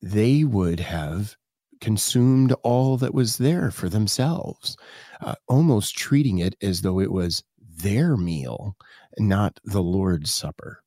they 0.00 0.44
would 0.44 0.80
have 0.80 1.36
consumed 1.80 2.52
all 2.62 2.96
that 2.96 3.14
was 3.14 3.38
there 3.38 3.70
for 3.70 3.88
themselves, 3.88 4.76
uh, 5.20 5.34
almost 5.48 5.96
treating 5.96 6.38
it 6.38 6.54
as 6.62 6.82
though 6.82 7.00
it 7.00 7.12
was 7.12 7.42
their 7.58 8.16
meal, 8.16 8.76
not 9.18 9.60
the 9.64 9.82
Lord's 9.82 10.32
Supper. 10.32 10.82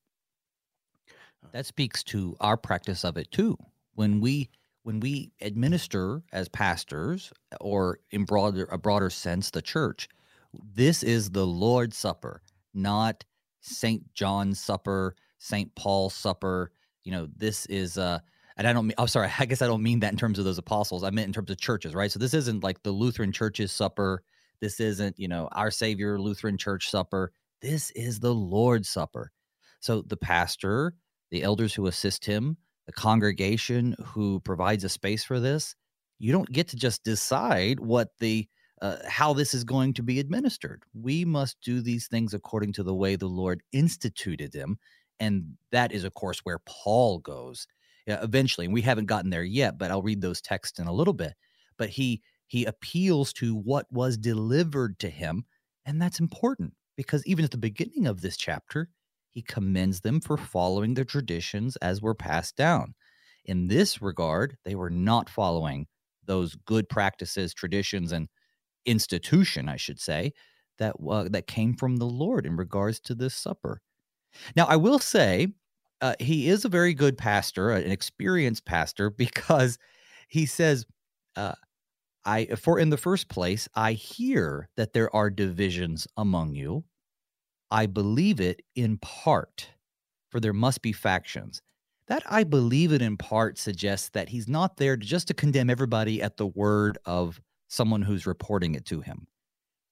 That 1.52 1.66
speaks 1.66 2.04
to 2.06 2.36
our 2.40 2.58
practice 2.58 3.04
of 3.04 3.18
it 3.18 3.32
too. 3.32 3.58
When 3.96 4.20
we 4.20 4.50
when 4.88 5.02
we 5.02 5.34
administer 5.42 6.24
as 6.32 6.48
pastors 6.48 7.34
or 7.60 8.00
in 8.12 8.24
broader 8.24 8.70
a 8.72 8.78
broader 8.78 9.10
sense 9.10 9.52
the 9.52 9.62
church 9.62 10.08
this 10.74 11.04
is 11.04 11.32
the 11.32 11.46
lord's 11.46 11.98
supper 11.98 12.42
not 12.74 13.26
saint 13.60 14.02
john's 14.14 14.62
supper 14.62 15.14
saint 15.40 15.76
paul's 15.76 16.14
supper 16.14 16.72
you 17.04 17.12
know 17.12 17.28
this 17.36 17.66
is 17.66 17.98
uh 17.98 18.20
and 18.58 18.68
i 18.68 18.74
don't 18.74 18.88
mean 18.88 18.96
i'm 18.98 19.08
sorry 19.08 19.32
i 19.40 19.46
guess 19.46 19.62
i 19.62 19.68
don't 19.68 19.84
mean 19.84 20.00
that 20.00 20.12
in 20.12 20.18
terms 20.18 20.40
of 20.40 20.46
those 20.46 20.58
apostles 20.58 21.04
i 21.04 21.10
meant 21.10 21.28
in 21.28 21.34
terms 21.34 21.50
of 21.50 21.60
churches 21.60 21.96
right? 21.96 22.12
So 22.12 22.20
this 22.20 22.34
isn't 22.34 22.64
like 22.64 22.84
the 22.84 22.92
lutheran 22.92 23.32
church's 23.32 23.72
supper. 23.72 24.24
This 24.60 24.80
isn't 24.80 25.20
you 25.20 25.28
know 25.28 25.48
our 25.52 25.72
savior 25.72 26.20
lutheran 26.20 26.58
church 26.58 26.90
supper. 26.90 27.32
This 27.62 27.92
is 27.92 28.20
the 28.20 28.34
lord's 28.34 28.90
supper. 28.90 29.32
So 29.80 30.02
the 30.02 30.18
pastor 30.18 30.96
the 31.32 31.44
elders 31.44 31.74
who 31.74 31.88
assist 31.88 32.26
him 32.26 32.58
the 32.88 32.94
congregation 32.94 33.96
who 34.04 34.40
provides 34.40 34.84
a 34.84 34.90
space 34.90 35.24
for 35.24 35.40
this, 35.40 35.76
you 36.20 36.32
don't 36.32 36.52
get 36.52 36.70
to 36.70 36.78
just 36.78 37.04
decide 37.04 37.80
what 37.80 38.10
the 38.20 38.48
uh, 38.82 38.98
how 39.08 39.34
this 39.34 39.54
is 39.54 39.64
going 39.64 39.92
to 39.92 40.04
be 40.04 40.20
administered. 40.20 40.84
We 40.94 41.26
must 41.26 41.58
do 41.62 41.82
these 41.82 42.08
things 42.08 42.34
according 42.34 42.74
to 42.74 42.84
the 42.84 42.94
way 42.94 43.16
the 43.16 43.28
Lord 43.28 43.62
instituted 43.72 44.52
them, 44.52 44.78
and 45.20 45.58
that 45.72 45.92
is, 45.92 46.04
of 46.04 46.14
course, 46.14 46.40
where 46.40 46.60
Paul 46.66 47.20
goes 47.20 47.68
eventually. 48.08 48.66
And 48.66 48.74
we 48.74 48.82
haven't 48.82 49.06
gotten 49.06 49.30
there 49.30 49.44
yet, 49.44 49.78
but 49.78 49.92
I'll 49.92 50.02
read 50.02 50.22
those 50.22 50.42
texts 50.42 50.80
in 50.80 50.88
a 50.88 50.94
little 50.94 51.14
bit. 51.14 51.34
But 51.78 51.90
he 51.90 52.22
he 52.48 52.66
appeals 52.66 53.34
to 53.34 53.56
what 53.56 53.92
was 53.92 54.18
delivered 54.18 55.00
to 55.00 55.10
him, 55.10 55.46
and 55.86 56.02
that's 56.02 56.20
important 56.20 56.74
because 56.96 57.26
even 57.26 57.44
at 57.46 57.52
the 57.52 57.58
beginning 57.58 58.08
of 58.08 58.22
this 58.22 58.38
chapter, 58.38 58.90
he 59.32 59.42
commends 59.42 60.02
them 60.02 60.22
for 60.22 60.38
following 60.38 60.94
the 60.94 61.06
traditions 61.06 61.76
as 61.78 62.02
were 62.02 62.16
passed 62.16 62.56
down. 62.56 62.96
In 63.46 63.68
this 63.68 64.02
regard, 64.02 64.58
they 64.66 64.76
were 64.76 64.90
not 64.90 65.30
following 65.30 65.88
those 66.26 66.56
good 66.66 66.90
practices, 66.90 67.54
traditions, 67.54 68.12
and 68.12 68.30
institution, 68.86 69.70
I 69.70 69.78
should 69.78 70.00
say, 70.00 70.34
that 70.80 70.96
uh, 71.08 71.30
that 71.30 71.48
came 71.48 71.76
from 71.76 71.98
the 71.98 72.06
Lord 72.08 72.46
in 72.46 72.56
regards 72.58 73.00
to 73.02 73.16
this 73.16 73.36
supper. 73.36 73.82
Now, 74.56 74.66
I 74.66 74.76
will 74.76 75.00
say 75.00 75.50
uh, 76.02 76.16
he 76.20 76.50
is 76.50 76.66
a 76.66 76.70
very 76.70 76.94
good 76.94 77.18
pastor, 77.18 77.72
an 77.72 77.92
experienced 77.92 78.66
pastor, 78.66 79.10
because 79.18 79.78
he 80.28 80.46
says, 80.46 80.86
uh, 81.36 81.56
"I 82.26 82.46
for 82.56 82.80
in 82.80 82.90
the 82.90 82.98
first 82.98 83.30
place, 83.30 83.68
I 83.76 83.94
hear 83.94 84.70
that 84.78 84.94
there 84.94 85.14
are 85.16 85.30
divisions 85.30 86.08
among 86.18 86.56
you, 86.56 86.84
I 87.72 87.86
believe 87.86 88.40
it 88.40 88.62
in 88.76 88.98
part, 88.98 89.70
for 90.30 90.40
there 90.40 90.54
must 90.54 90.82
be 90.82 90.94
factions. 90.94 91.62
That 92.08 92.24
I 92.30 92.46
believe 92.46 92.94
it 92.94 93.02
in 93.02 93.18
part 93.18 93.58
suggests 93.58 94.10
that 94.10 94.30
he's 94.30 94.48
not 94.48 94.78
there 94.78 94.96
just 94.96 95.28
to 95.28 95.34
condemn 95.34 95.70
everybody 95.70 96.22
at 96.22 96.38
the 96.38 96.48
word 96.48 96.98
of 97.06 97.42
someone 97.68 98.02
who's 98.02 98.26
reporting 98.26 98.76
it 98.76 98.86
to 98.86 99.02
him. 99.02 99.28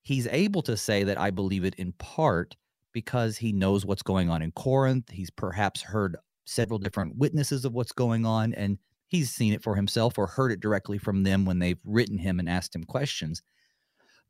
He's 0.01 0.27
able 0.27 0.61
to 0.61 0.77
say 0.77 1.03
that 1.03 1.19
I 1.19 1.31
believe 1.31 1.65
it 1.65 1.75
in 1.75 1.91
part 1.93 2.55
because 2.95 3.35
he 3.35 3.51
knows 3.51 3.85
what's 3.85 4.01
going 4.01 4.29
on 4.29 4.41
in 4.41 4.53
Corinth. 4.53 5.11
He's 5.11 5.29
perhaps 5.29 5.81
heard 5.81 6.15
several 6.45 6.79
different 6.79 7.17
witnesses 7.17 7.65
of 7.65 7.73
what's 7.73 7.91
going 7.91 8.25
on, 8.25 8.53
and 8.53 8.77
he's 9.07 9.29
seen 9.29 9.51
it 9.51 9.61
for 9.61 9.75
himself 9.75 10.17
or 10.17 10.27
heard 10.27 10.53
it 10.53 10.61
directly 10.61 10.97
from 10.97 11.23
them 11.23 11.43
when 11.43 11.59
they've 11.59 11.77
written 11.83 12.17
him 12.17 12.39
and 12.39 12.49
asked 12.49 12.73
him 12.73 12.85
questions. 12.85 13.41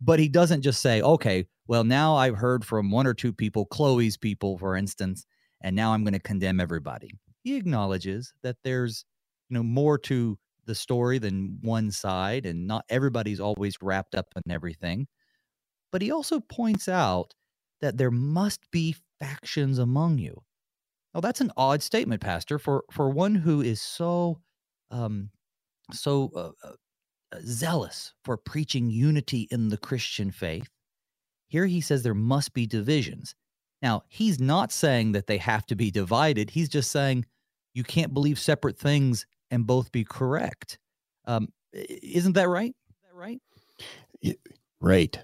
But 0.02 0.20
he 0.20 0.28
doesn't 0.28 0.64
just 0.64 0.82
say, 0.82 1.00
okay, 1.04 1.46
well, 1.68 1.84
now 1.84 2.16
I've 2.16 2.38
heard 2.38 2.66
from 2.66 2.90
one 2.90 3.06
or 3.06 3.14
two 3.14 3.32
people, 3.32 3.68
Chloe's 3.68 4.18
people, 4.18 4.58
for 4.58 4.76
instance, 4.76 5.28
and 5.62 5.76
now 5.76 5.94
I'm 5.94 6.04
going 6.04 6.14
to 6.14 6.20
condemn 6.20 6.60
everybody. 6.60 7.12
He 7.44 7.56
acknowledges 7.56 8.34
that 8.42 8.58
there's, 8.64 9.06
you 9.50 9.54
know, 9.54 9.64
more 9.64 10.00
to 10.00 10.40
the 10.66 10.74
story 10.74 11.20
than 11.20 11.60
one 11.62 11.92
side, 11.92 12.48
and 12.48 12.66
not 12.66 12.84
everybody's 12.90 13.40
always 13.40 13.78
wrapped 13.80 14.16
up 14.16 14.26
in 14.36 14.52
everything. 14.52 15.06
But 15.92 16.02
he 16.02 16.10
also 16.10 16.40
points 16.40 16.90
out 16.90 17.36
that 17.82 17.98
there 17.98 18.12
must 18.12 18.70
be 18.72 18.96
factions 19.20 19.78
among 19.80 20.18
you. 20.18 20.42
Now, 21.14 21.22
that's 21.22 21.42
an 21.42 21.52
odd 21.56 21.82
statement, 21.82 22.22
Pastor, 22.22 22.60
for 22.60 22.84
for 22.92 23.10
one 23.10 23.36
who 23.36 23.62
is 23.62 23.82
so 23.82 24.40
um, 24.92 25.30
so 25.92 26.32
uh, 26.36 26.68
uh 26.68 26.74
uh, 27.36 27.40
zealous 27.44 28.14
for 28.24 28.38
preaching 28.38 28.90
unity 28.90 29.48
in 29.52 29.70
the 29.70 29.78
Christian 29.78 30.32
faith. 30.32 30.70
Here 31.48 31.66
he 31.66 31.82
says 31.82 32.04
there 32.04 32.14
must 32.14 32.54
be 32.54 32.68
divisions. 32.68 33.36
Now, 33.82 34.04
he's 34.08 34.40
not 34.40 34.72
saying 34.72 35.14
that 35.14 35.28
they 35.28 35.38
have 35.38 35.66
to 35.68 35.76
be 35.76 35.92
divided. 35.92 36.52
He's 36.52 36.70
just 36.70 36.92
saying 36.92 37.26
you 37.74 37.84
can't 37.84 38.14
believe 38.14 38.40
separate 38.40 38.78
things 38.78 39.26
and 39.52 39.68
both 39.68 39.92
be 39.92 40.04
correct. 40.04 40.80
Um, 41.26 41.50
isn't 41.74 42.34
that 42.34 42.48
right? 42.48 42.76
Is 42.90 42.96
that 43.04 43.16
right? 43.16 43.42
Right. 44.86 45.20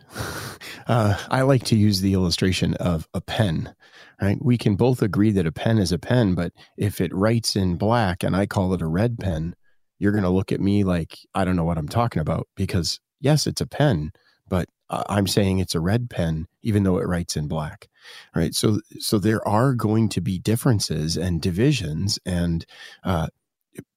Uh, 0.87 1.15
I 1.29 1.43
like 1.43 1.63
to 1.65 1.77
use 1.77 2.01
the 2.01 2.13
illustration 2.13 2.73
of 2.73 3.07
a 3.13 3.21
pen, 3.21 3.73
right? 4.19 4.37
We 4.43 4.57
can 4.57 4.75
both 4.75 5.03
agree 5.03 5.29
that 5.31 5.45
a 5.45 5.51
pen 5.51 5.77
is 5.77 5.91
a 5.91 5.99
pen, 5.99 6.33
but 6.33 6.51
if 6.75 6.99
it 6.99 7.13
writes 7.13 7.55
in 7.55 7.75
black 7.75 8.23
and 8.23 8.35
I 8.35 8.47
call 8.47 8.73
it 8.73 8.81
a 8.81 8.87
red 8.87 9.19
pen, 9.19 9.55
you're 9.99 10.11
going 10.11 10.23
to 10.23 10.29
look 10.31 10.51
at 10.51 10.59
me 10.59 10.83
like 10.83 11.19
I 11.35 11.45
don't 11.45 11.55
know 11.55 11.63
what 11.63 11.77
I'm 11.77 11.87
talking 11.87 12.21
about 12.21 12.47
because, 12.55 12.99
yes, 13.21 13.45
it's 13.45 13.61
a 13.61 13.67
pen, 13.67 14.11
but 14.49 14.67
I'm 14.89 15.27
saying 15.27 15.59
it's 15.59 15.75
a 15.75 15.79
red 15.79 16.09
pen, 16.09 16.47
even 16.63 16.81
though 16.83 16.97
it 16.97 17.07
writes 17.07 17.37
in 17.37 17.47
black, 17.47 17.87
right? 18.35 18.55
So, 18.55 18.81
so 18.99 19.19
there 19.19 19.47
are 19.47 19.73
going 19.75 20.09
to 20.09 20.21
be 20.21 20.39
differences 20.39 21.15
and 21.15 21.39
divisions, 21.39 22.19
and 22.25 22.65
uh, 23.03 23.27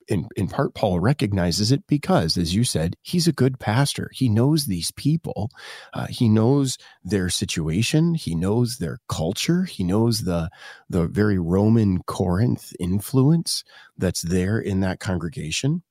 in, 0.09 0.29
in 0.37 0.49
part, 0.49 0.75
Paul 0.75 1.01
recognizes 1.01 1.73
it 1.73 1.87
because, 1.87 2.37
as 2.37 2.55
you 2.55 2.65
said, 2.65 2.97
he's 3.03 3.27
a 3.27 3.33
good 3.33 3.59
pastor. 3.59 4.11
He 4.13 4.29
knows 4.29 4.67
these 4.67 4.91
people. 4.91 5.51
Uh, 5.93 6.07
he 6.09 6.29
knows 6.29 6.79
their 7.03 7.29
situation. 7.29 8.15
He 8.15 8.35
knows 8.35 8.79
their 8.79 8.99
culture. 9.09 9.65
He 9.65 9.85
knows 9.85 10.21
the, 10.21 10.51
the 10.89 11.07
very 11.07 11.39
Roman 11.39 12.03
Corinth 12.03 12.73
influence 12.79 13.65
that's 13.97 14.23
there 14.23 14.59
in 14.59 14.81
that 14.81 15.01
congregation. 15.01 15.83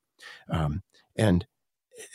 Um, 0.49 0.83
and, 1.15 1.45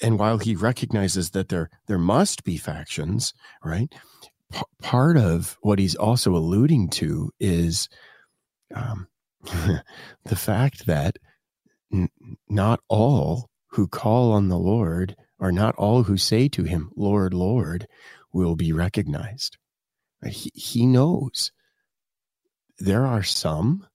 and 0.02 0.18
while 0.18 0.38
he 0.38 0.54
recognizes 0.54 1.30
that 1.30 1.48
there, 1.48 1.70
there 1.86 1.98
must 1.98 2.44
be 2.44 2.56
factions, 2.56 3.34
right? 3.64 3.92
P- 4.52 4.62
part 4.82 5.16
of 5.16 5.58
what 5.62 5.78
he's 5.78 5.94
also 5.94 6.34
alluding 6.34 6.88
to 6.90 7.30
is 7.38 7.88
um, 8.74 9.08
the 10.24 10.36
fact 10.36 10.86
that 10.86 11.18
not 12.48 12.80
all 12.88 13.50
who 13.68 13.86
call 13.86 14.32
on 14.32 14.48
the 14.48 14.58
Lord 14.58 15.16
or 15.38 15.52
not 15.52 15.74
all 15.76 16.04
who 16.04 16.16
say 16.16 16.48
to 16.48 16.64
him, 16.64 16.90
Lord, 16.96 17.32
Lord, 17.32 17.86
will 18.32 18.56
be 18.56 18.72
recognized. 18.72 19.56
He, 20.26 20.50
he 20.54 20.86
knows 20.86 21.52
there 22.78 23.06
are 23.06 23.22
some, 23.22 23.86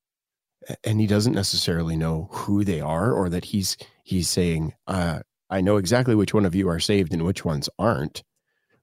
and 0.83 0.99
he 0.99 1.07
doesn't 1.07 1.33
necessarily 1.33 1.95
know 1.95 2.29
who 2.31 2.63
they 2.63 2.79
are 2.79 3.11
or 3.11 3.29
that 3.29 3.45
he's 3.45 3.77
he's 4.03 4.29
saying, 4.29 4.73
uh, 4.87 5.19
I 5.49 5.61
know 5.61 5.77
exactly 5.77 6.15
which 6.15 6.33
one 6.33 6.45
of 6.45 6.55
you 6.55 6.69
are 6.69 6.79
saved 6.79 7.13
and 7.13 7.23
which 7.25 7.45
ones 7.45 7.69
aren't, 7.77 8.23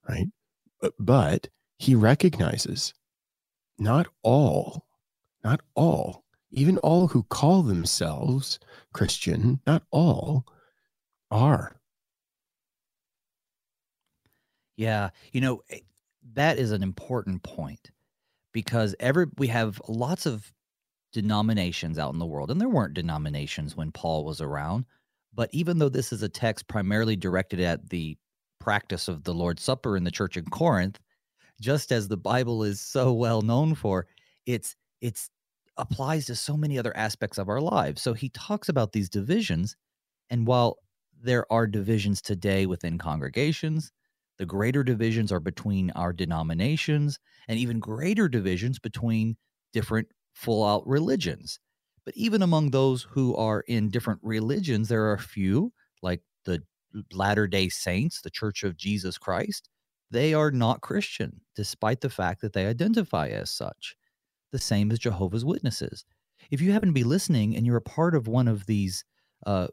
right? 0.07 0.27
But 0.99 1.49
he 1.77 1.95
recognizes 1.95 2.93
not 3.77 4.07
all, 4.21 4.85
not 5.43 5.61
all 5.75 6.23
even 6.51 6.77
all 6.79 7.07
who 7.07 7.23
call 7.23 7.63
themselves 7.63 8.59
Christian, 8.93 9.59
not 9.65 9.83
all, 9.91 10.45
are. 11.29 11.75
Yeah, 14.77 15.09
you 15.31 15.41
know, 15.41 15.61
eh, 15.69 15.79
that 16.33 16.57
is 16.57 16.71
an 16.71 16.83
important 16.83 17.43
point 17.43 17.91
because 18.53 18.95
every 18.99 19.27
we 19.37 19.47
have 19.47 19.81
lots 19.87 20.25
of 20.25 20.51
denominations 21.13 21.99
out 21.99 22.13
in 22.13 22.19
the 22.19 22.25
world 22.25 22.51
and 22.51 22.59
there 22.59 22.69
weren't 22.69 22.93
denominations 22.93 23.75
when 23.75 23.91
Paul 23.91 24.25
was 24.25 24.41
around, 24.41 24.85
but 25.33 25.49
even 25.53 25.77
though 25.77 25.89
this 25.89 26.11
is 26.11 26.23
a 26.23 26.29
text 26.29 26.67
primarily 26.67 27.15
directed 27.15 27.59
at 27.59 27.89
the 27.89 28.17
practice 28.59 29.07
of 29.07 29.23
the 29.23 29.33
Lord's 29.33 29.63
Supper 29.63 29.97
in 29.97 30.03
the 30.03 30.11
church 30.11 30.37
in 30.37 30.45
Corinth, 30.45 30.99
just 31.59 31.91
as 31.91 32.07
the 32.07 32.17
Bible 32.17 32.63
is 32.63 32.81
so 32.81 33.13
well 33.13 33.41
known 33.41 33.75
for, 33.75 34.07
it's 34.45 34.75
it's 35.01 35.29
applies 35.81 36.27
to 36.27 36.35
so 36.35 36.55
many 36.55 36.77
other 36.77 36.95
aspects 36.95 37.39
of 37.39 37.49
our 37.49 37.59
lives. 37.59 38.01
So 38.01 38.13
he 38.13 38.29
talks 38.29 38.69
about 38.69 38.93
these 38.93 39.09
divisions. 39.09 39.75
And 40.29 40.45
while 40.45 40.77
there 41.21 41.51
are 41.51 41.67
divisions 41.67 42.21
today 42.21 42.67
within 42.67 42.99
congregations, 42.99 43.91
the 44.37 44.45
greater 44.45 44.83
divisions 44.83 45.31
are 45.31 45.39
between 45.39 45.91
our 45.91 46.13
denominations 46.13 47.19
and 47.47 47.59
even 47.59 47.79
greater 47.79 48.29
divisions 48.29 48.79
between 48.79 49.35
different 49.73 50.07
full 50.33 50.63
out 50.63 50.87
religions. 50.87 51.59
But 52.05 52.15
even 52.15 52.43
among 52.43 52.69
those 52.69 53.03
who 53.03 53.35
are 53.35 53.61
in 53.61 53.89
different 53.89 54.19
religions, 54.23 54.87
there 54.87 55.03
are 55.05 55.13
a 55.13 55.19
few, 55.19 55.73
like 56.01 56.21
the 56.45 56.63
Latter 57.11 57.47
day 57.47 57.69
Saints, 57.69 58.21
the 58.21 58.29
Church 58.29 58.63
of 58.63 58.77
Jesus 58.77 59.17
Christ. 59.17 59.69
They 60.11 60.33
are 60.33 60.51
not 60.51 60.81
Christian, 60.81 61.41
despite 61.55 62.01
the 62.01 62.09
fact 62.09 62.41
that 62.41 62.53
they 62.53 62.67
identify 62.67 63.29
as 63.29 63.49
such 63.49 63.95
the 64.51 64.59
same 64.59 64.91
as 64.91 64.99
Jehovah's 64.99 65.45
Witnesses. 65.45 66.05
If 66.49 66.61
you 66.61 66.71
happen 66.71 66.89
to 66.89 66.93
be 66.93 67.03
listening 67.03 67.55
and 67.55 67.65
you're 67.65 67.77
a 67.77 67.81
part 67.81 68.15
of 68.15 68.27
one 68.27 68.47
of 68.47 68.65
these 68.65 69.05
uh, 69.45 69.67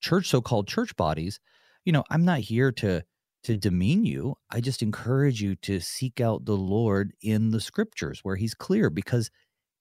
church, 0.00 0.28
so-called 0.28 0.68
church 0.68 0.96
bodies, 0.96 1.40
you 1.84 1.92
know, 1.92 2.04
I'm 2.10 2.24
not 2.24 2.40
here 2.40 2.72
to 2.72 3.02
to 3.44 3.56
demean 3.56 4.04
you. 4.04 4.36
I 4.50 4.60
just 4.60 4.82
encourage 4.82 5.42
you 5.42 5.56
to 5.56 5.80
seek 5.80 6.20
out 6.20 6.44
the 6.44 6.56
Lord 6.56 7.12
in 7.22 7.50
the 7.50 7.60
scriptures 7.60 8.20
where 8.22 8.36
He's 8.36 8.54
clear. 8.54 8.88
Because 8.88 9.30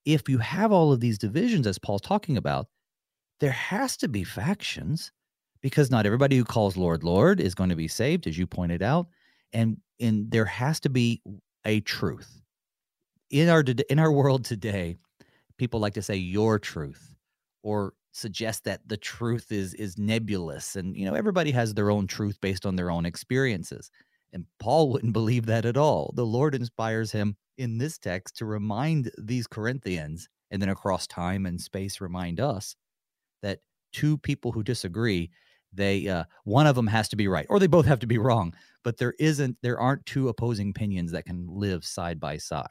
if 0.04 0.28
you 0.28 0.40
have 0.40 0.72
all 0.72 0.92
of 0.92 1.00
these 1.00 1.20
divisions, 1.20 1.68
as 1.68 1.78
Paul's 1.78 2.02
talking 2.02 2.38
about, 2.38 2.68
there 3.40 3.52
has 3.52 3.98
to 3.98 4.08
be 4.08 4.24
factions 4.24 5.12
because 5.62 5.92
not 5.92 6.08
everybody 6.08 6.38
who 6.38 6.44
calls 6.44 6.76
Lord, 6.76 7.04
Lord 7.04 7.40
is 7.40 7.54
going 7.54 7.70
to 7.70 7.76
be 7.76 7.88
saved, 7.88 8.26
as 8.26 8.36
you 8.36 8.48
pointed 8.48 8.82
out. 8.82 9.08
And, 9.54 9.78
and 10.00 10.32
there 10.32 10.46
has 10.46 10.80
to 10.82 10.90
be 10.90 11.22
a 11.66 11.82
truth 11.82 12.42
in 13.32 13.50
our 13.50 13.64
in 13.90 14.00
our 14.00 14.12
world 14.12 14.46
today, 14.46 14.98
people 15.58 15.80
like 15.80 15.94
to 15.96 16.02
say 16.02 16.16
your 16.16 16.60
truth 16.60 17.16
or 17.64 17.94
suggest 18.12 18.66
that 18.66 18.88
the 18.88 18.98
truth 18.98 19.52
is 19.52 19.74
is 19.76 19.98
nebulous 19.98 20.76
and 20.76 20.96
you 20.98 21.06
know 21.06 21.14
everybody 21.14 21.52
has 21.52 21.74
their 21.74 21.90
own 21.90 22.08
truth 22.08 22.38
based 22.42 22.66
on 22.66 22.76
their 22.76 22.92
own 22.92 23.06
experiences. 23.06 23.90
And 24.34 24.46
Paul 24.60 24.90
wouldn't 24.90 25.14
believe 25.14 25.46
that 25.48 25.66
at 25.66 25.78
all. 25.78 26.14
The 26.16 26.26
Lord 26.26 26.56
inspires 26.56 27.12
him 27.12 27.36
in 27.58 27.78
this 27.78 27.98
text 27.98 28.38
to 28.38 28.46
remind 28.46 29.12
these 29.18 29.46
Corinthians 29.48 30.30
and 30.52 30.62
then 30.62 30.70
across 30.70 31.08
time 31.08 31.46
and 31.46 31.60
space 31.60 32.00
remind 32.00 32.40
us 32.40 32.76
that 33.42 33.60
two 33.92 34.18
people 34.18 34.52
who 34.52 34.64
disagree 34.64 35.32
they 35.74 36.08
uh, 36.08 36.26
one 36.44 36.68
of 36.68 36.76
them 36.76 36.88
has 36.88 37.08
to 37.10 37.16
be 37.16 37.28
right 37.28 37.46
or 37.50 37.60
they 37.60 37.68
both 37.68 37.86
have 37.86 38.00
to 38.00 38.08
be 38.08 38.18
wrong 38.18 38.54
but 38.84 38.98
there 38.98 39.14
isn't 39.20 39.56
there 39.62 39.80
aren't 39.80 40.06
two 40.06 40.28
opposing 40.28 40.70
opinions 40.70 41.12
that 41.12 41.26
can 41.26 41.48
live 41.48 41.86
side 41.86 42.20
by 42.20 42.38
side 42.38 42.68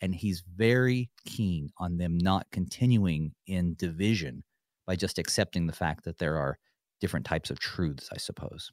and 0.00 0.14
he's 0.14 0.42
very 0.56 1.10
keen 1.26 1.70
on 1.78 1.96
them 1.96 2.18
not 2.18 2.46
continuing 2.50 3.32
in 3.46 3.74
division 3.76 4.44
by 4.86 4.96
just 4.96 5.18
accepting 5.18 5.66
the 5.66 5.72
fact 5.72 6.04
that 6.04 6.18
there 6.18 6.36
are 6.36 6.58
different 7.00 7.26
types 7.26 7.50
of 7.50 7.58
truths, 7.58 8.08
I 8.12 8.18
suppose. 8.18 8.70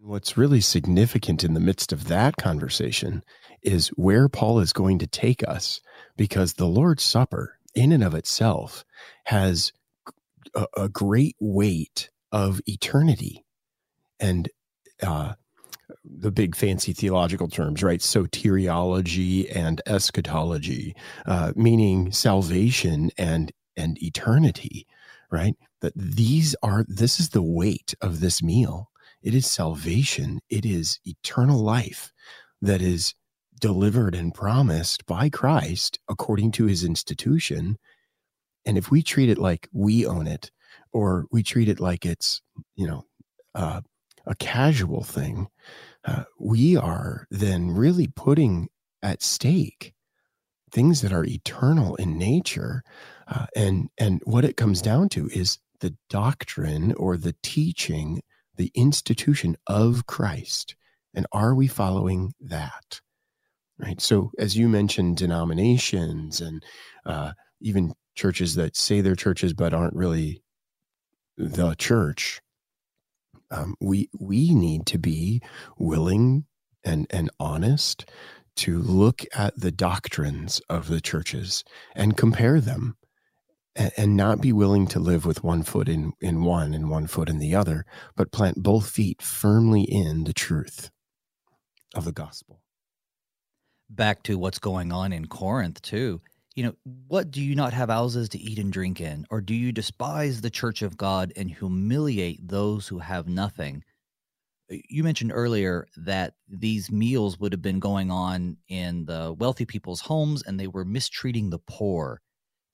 What's 0.00 0.36
really 0.36 0.60
significant 0.60 1.44
in 1.44 1.54
the 1.54 1.60
midst 1.60 1.92
of 1.92 2.08
that 2.08 2.36
conversation 2.36 3.22
is 3.62 3.88
where 3.90 4.28
Paul 4.28 4.58
is 4.58 4.72
going 4.72 4.98
to 4.98 5.06
take 5.06 5.46
us, 5.46 5.80
because 6.16 6.54
the 6.54 6.66
Lord's 6.66 7.04
Supper, 7.04 7.58
in 7.74 7.92
and 7.92 8.02
of 8.02 8.14
itself, 8.14 8.84
has 9.26 9.72
a, 10.54 10.66
a 10.76 10.88
great 10.88 11.36
weight 11.40 12.10
of 12.32 12.60
eternity. 12.66 13.44
And 14.18 14.48
uh, 15.02 15.34
the 16.04 16.32
big 16.32 16.56
fancy 16.56 16.92
theological 16.92 17.48
terms, 17.48 17.82
right? 17.82 18.00
Soteriology 18.00 19.54
and 19.54 19.80
eschatology, 19.86 20.94
uh, 21.26 21.52
meaning 21.56 22.12
salvation 22.12 23.10
and 23.16 23.52
and 23.76 24.02
eternity, 24.02 24.86
right? 25.30 25.54
That 25.80 25.92
these 25.96 26.54
are 26.62 26.84
this 26.88 27.20
is 27.20 27.30
the 27.30 27.42
weight 27.42 27.94
of 28.00 28.20
this 28.20 28.42
meal. 28.42 28.90
It 29.22 29.34
is 29.34 29.46
salvation. 29.46 30.40
It 30.50 30.66
is 30.66 30.98
eternal 31.04 31.62
life 31.62 32.12
that 32.60 32.82
is 32.82 33.14
delivered 33.60 34.14
and 34.14 34.34
promised 34.34 35.06
by 35.06 35.28
Christ 35.28 35.98
according 36.08 36.50
to 36.52 36.66
his 36.66 36.82
institution. 36.84 37.78
And 38.66 38.76
if 38.76 38.90
we 38.90 39.02
treat 39.02 39.28
it 39.28 39.38
like 39.38 39.68
we 39.72 40.04
own 40.04 40.26
it, 40.26 40.50
or 40.92 41.26
we 41.30 41.42
treat 41.42 41.68
it 41.68 41.80
like 41.80 42.04
it's, 42.04 42.42
you 42.74 42.86
know, 42.86 43.04
uh, 43.54 43.80
a 44.26 44.34
casual 44.36 45.02
thing, 45.02 45.48
uh, 46.04 46.24
we 46.38 46.76
are 46.76 47.26
then 47.30 47.70
really 47.70 48.08
putting 48.08 48.68
at 49.02 49.22
stake 49.22 49.94
things 50.70 51.02
that 51.02 51.12
are 51.12 51.24
eternal 51.24 51.94
in 51.96 52.16
nature. 52.16 52.82
Uh, 53.28 53.46
and, 53.54 53.88
and 53.98 54.20
what 54.24 54.44
it 54.44 54.56
comes 54.56 54.80
down 54.80 55.08
to 55.10 55.28
is 55.28 55.58
the 55.80 55.94
doctrine 56.08 56.92
or 56.94 57.16
the 57.16 57.34
teaching, 57.42 58.22
the 58.56 58.70
institution 58.74 59.56
of 59.66 60.06
Christ. 60.06 60.74
And 61.14 61.26
are 61.32 61.54
we 61.54 61.66
following 61.66 62.32
that? 62.40 63.00
Right. 63.78 64.00
So, 64.00 64.30
as 64.38 64.56
you 64.56 64.68
mentioned, 64.68 65.16
denominations 65.16 66.40
and 66.40 66.62
uh, 67.04 67.32
even 67.60 67.94
churches 68.14 68.54
that 68.54 68.76
say 68.76 69.00
they're 69.00 69.16
churches 69.16 69.52
but 69.52 69.74
aren't 69.74 69.96
really 69.96 70.42
the 71.36 71.74
church, 71.74 72.40
um, 73.52 73.74
we 73.80 74.08
we 74.18 74.54
need 74.54 74.86
to 74.86 74.98
be 74.98 75.40
willing 75.78 76.46
and 76.84 77.06
and 77.10 77.30
honest 77.38 78.10
to 78.54 78.78
look 78.78 79.24
at 79.34 79.58
the 79.58 79.70
doctrines 79.70 80.60
of 80.68 80.88
the 80.88 81.00
churches 81.00 81.64
and 81.94 82.16
compare 82.16 82.60
them 82.60 82.96
and, 83.74 83.92
and 83.96 84.16
not 84.16 84.40
be 84.40 84.52
willing 84.52 84.86
to 84.88 84.98
live 84.98 85.24
with 85.24 85.42
one 85.42 85.62
foot 85.62 85.88
in, 85.88 86.12
in 86.20 86.44
one 86.44 86.74
and 86.74 86.90
one 86.90 87.06
foot 87.06 87.28
in 87.28 87.38
the 87.38 87.54
other, 87.54 87.86
but 88.16 88.32
plant 88.32 88.62
both 88.62 88.88
feet 88.88 89.22
firmly 89.22 89.82
in 89.82 90.24
the 90.24 90.32
truth 90.32 90.90
of 91.94 92.04
the 92.04 92.12
gospel. 92.12 92.60
Back 93.88 94.22
to 94.24 94.38
what's 94.38 94.58
going 94.58 94.92
on 94.92 95.12
in 95.12 95.26
Corinth, 95.26 95.80
too. 95.82 96.20
You 96.54 96.64
know, 96.64 96.74
what 97.08 97.30
do 97.30 97.40
you 97.40 97.54
not 97.54 97.72
have 97.72 97.88
houses 97.88 98.28
to 98.30 98.38
eat 98.38 98.58
and 98.58 98.72
drink 98.72 99.00
in? 99.00 99.26
Or 99.30 99.40
do 99.40 99.54
you 99.54 99.72
despise 99.72 100.40
the 100.40 100.50
church 100.50 100.82
of 100.82 100.96
God 100.96 101.32
and 101.36 101.50
humiliate 101.50 102.46
those 102.46 102.88
who 102.88 102.98
have 102.98 103.26
nothing? 103.26 103.82
Uh, 104.70 104.76
you 104.88 105.02
mentioned 105.04 105.32
earlier 105.34 105.86
that 105.96 106.34
these 106.48 106.90
meals 106.90 107.38
would 107.38 107.52
have 107.52 107.62
been 107.62 107.80
going 107.80 108.10
on 108.10 108.56
in 108.68 109.04
the 109.06 109.34
wealthy 109.38 109.64
people's 109.64 110.00
homes 110.00 110.42
and 110.42 110.58
they 110.58 110.66
were 110.68 110.84
mistreating 110.84 111.50
the 111.50 111.58
poor 111.58 112.20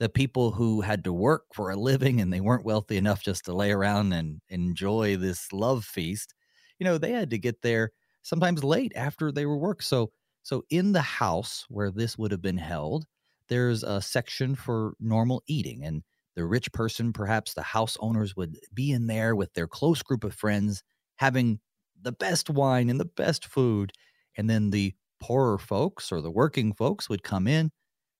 the 0.01 0.09
people 0.09 0.53
who 0.53 0.81
had 0.81 1.03
to 1.05 1.12
work 1.12 1.45
for 1.53 1.71
a 1.71 1.77
living 1.77 2.21
and 2.21 2.33
they 2.33 2.41
weren't 2.41 2.64
wealthy 2.64 2.97
enough 2.97 3.21
just 3.23 3.45
to 3.45 3.53
lay 3.53 3.73
around 3.73 4.12
and 4.12 4.41
enjoy 4.49 5.17
this 5.17 5.53
love 5.53 5.85
feast 5.85 6.35
you 6.79 6.85
know 6.85 6.99
they 6.99 7.12
had 7.12 7.31
to 7.31 7.38
get 7.38 7.62
there 7.62 7.91
sometimes 8.23 8.62
late 8.62 8.93
after 8.95 9.33
they 9.33 9.47
were 9.47 9.57
work 9.59 9.83
so 9.83 10.11
so 10.43 10.62
in 10.71 10.93
the 10.93 11.03
house 11.03 11.64
where 11.69 11.91
this 11.91 12.17
would 12.17 12.31
have 12.31 12.43
been 12.43 12.59
held 12.59 13.07
there's 13.49 13.83
a 13.83 14.01
section 14.01 14.55
for 14.55 14.95
normal 15.01 15.43
eating 15.47 15.85
and 15.85 16.03
the 16.37 16.45
rich 16.45 16.71
person 16.73 17.13
perhaps 17.13 17.55
the 17.55 17.63
house 17.63 17.97
owners 18.01 18.37
would 18.37 18.57
be 18.73 18.93
in 18.93 19.07
there 19.07 19.35
with 19.35 19.53
their 19.55 19.67
close 19.67 20.03
group 20.03 20.25
of 20.25 20.35
friends 20.35 20.83
having 21.17 21.61
the 22.01 22.13
best 22.13 22.49
wine 22.51 22.89
and 22.91 23.01
the 23.01 23.05
best 23.05 23.45
food 23.47 23.93
and 24.37 24.49
then 24.49 24.71
the 24.71 24.95
poorer 25.21 25.59
folks 25.59 26.13
or 26.13 26.21
the 26.21 26.31
working 26.31 26.73
folks 26.73 27.09
would 27.09 27.23
come 27.23 27.47
in 27.49 27.71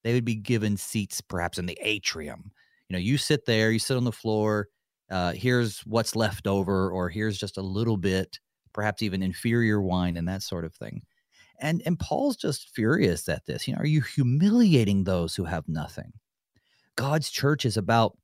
they 0.05 0.14
would 0.14 0.25
be 0.25 0.35
given 0.35 0.77
seats 0.77 1.21
perhaps 1.21 1.59
in 1.59 1.67
the 1.67 1.79
atrium. 1.83 2.51
You 2.88 2.95
know, 2.95 3.01
you 3.01 3.19
sit 3.19 3.45
there, 3.47 3.71
you 3.71 3.79
sit 3.79 3.97
on 3.97 4.05
the 4.05 4.12
floor, 4.12 4.69
uh, 5.11 5.33
here's 5.33 5.81
what's 5.81 6.17
left 6.17 6.47
over, 6.47 6.91
or 6.91 7.09
here's 7.09 7.38
just 7.38 7.59
a 7.59 7.62
little 7.62 7.97
bit, 7.97 8.38
perhaps 8.73 9.03
even 9.03 9.23
inferior 9.23 9.81
wine 9.81 10.17
and 10.17 10.29
that 10.29 10.43
sort 10.43 10.64
of 10.64 10.75
thing. 10.75 11.03
And 11.61 11.83
and 11.85 11.99
Paul's 11.99 12.37
just 12.37 12.71
furious 12.75 13.29
at 13.29 13.47
this. 13.47 13.66
You 13.66 13.75
know, 13.75 13.81
are 13.81 13.87
you 13.87 14.01
humiliating 14.01 15.05
those 15.05 15.35
who 15.35 15.44
have 15.44 15.68
nothing? 15.68 16.12
God's 16.97 17.31
church 17.31 17.64
is 17.64 17.77
about 17.77 18.16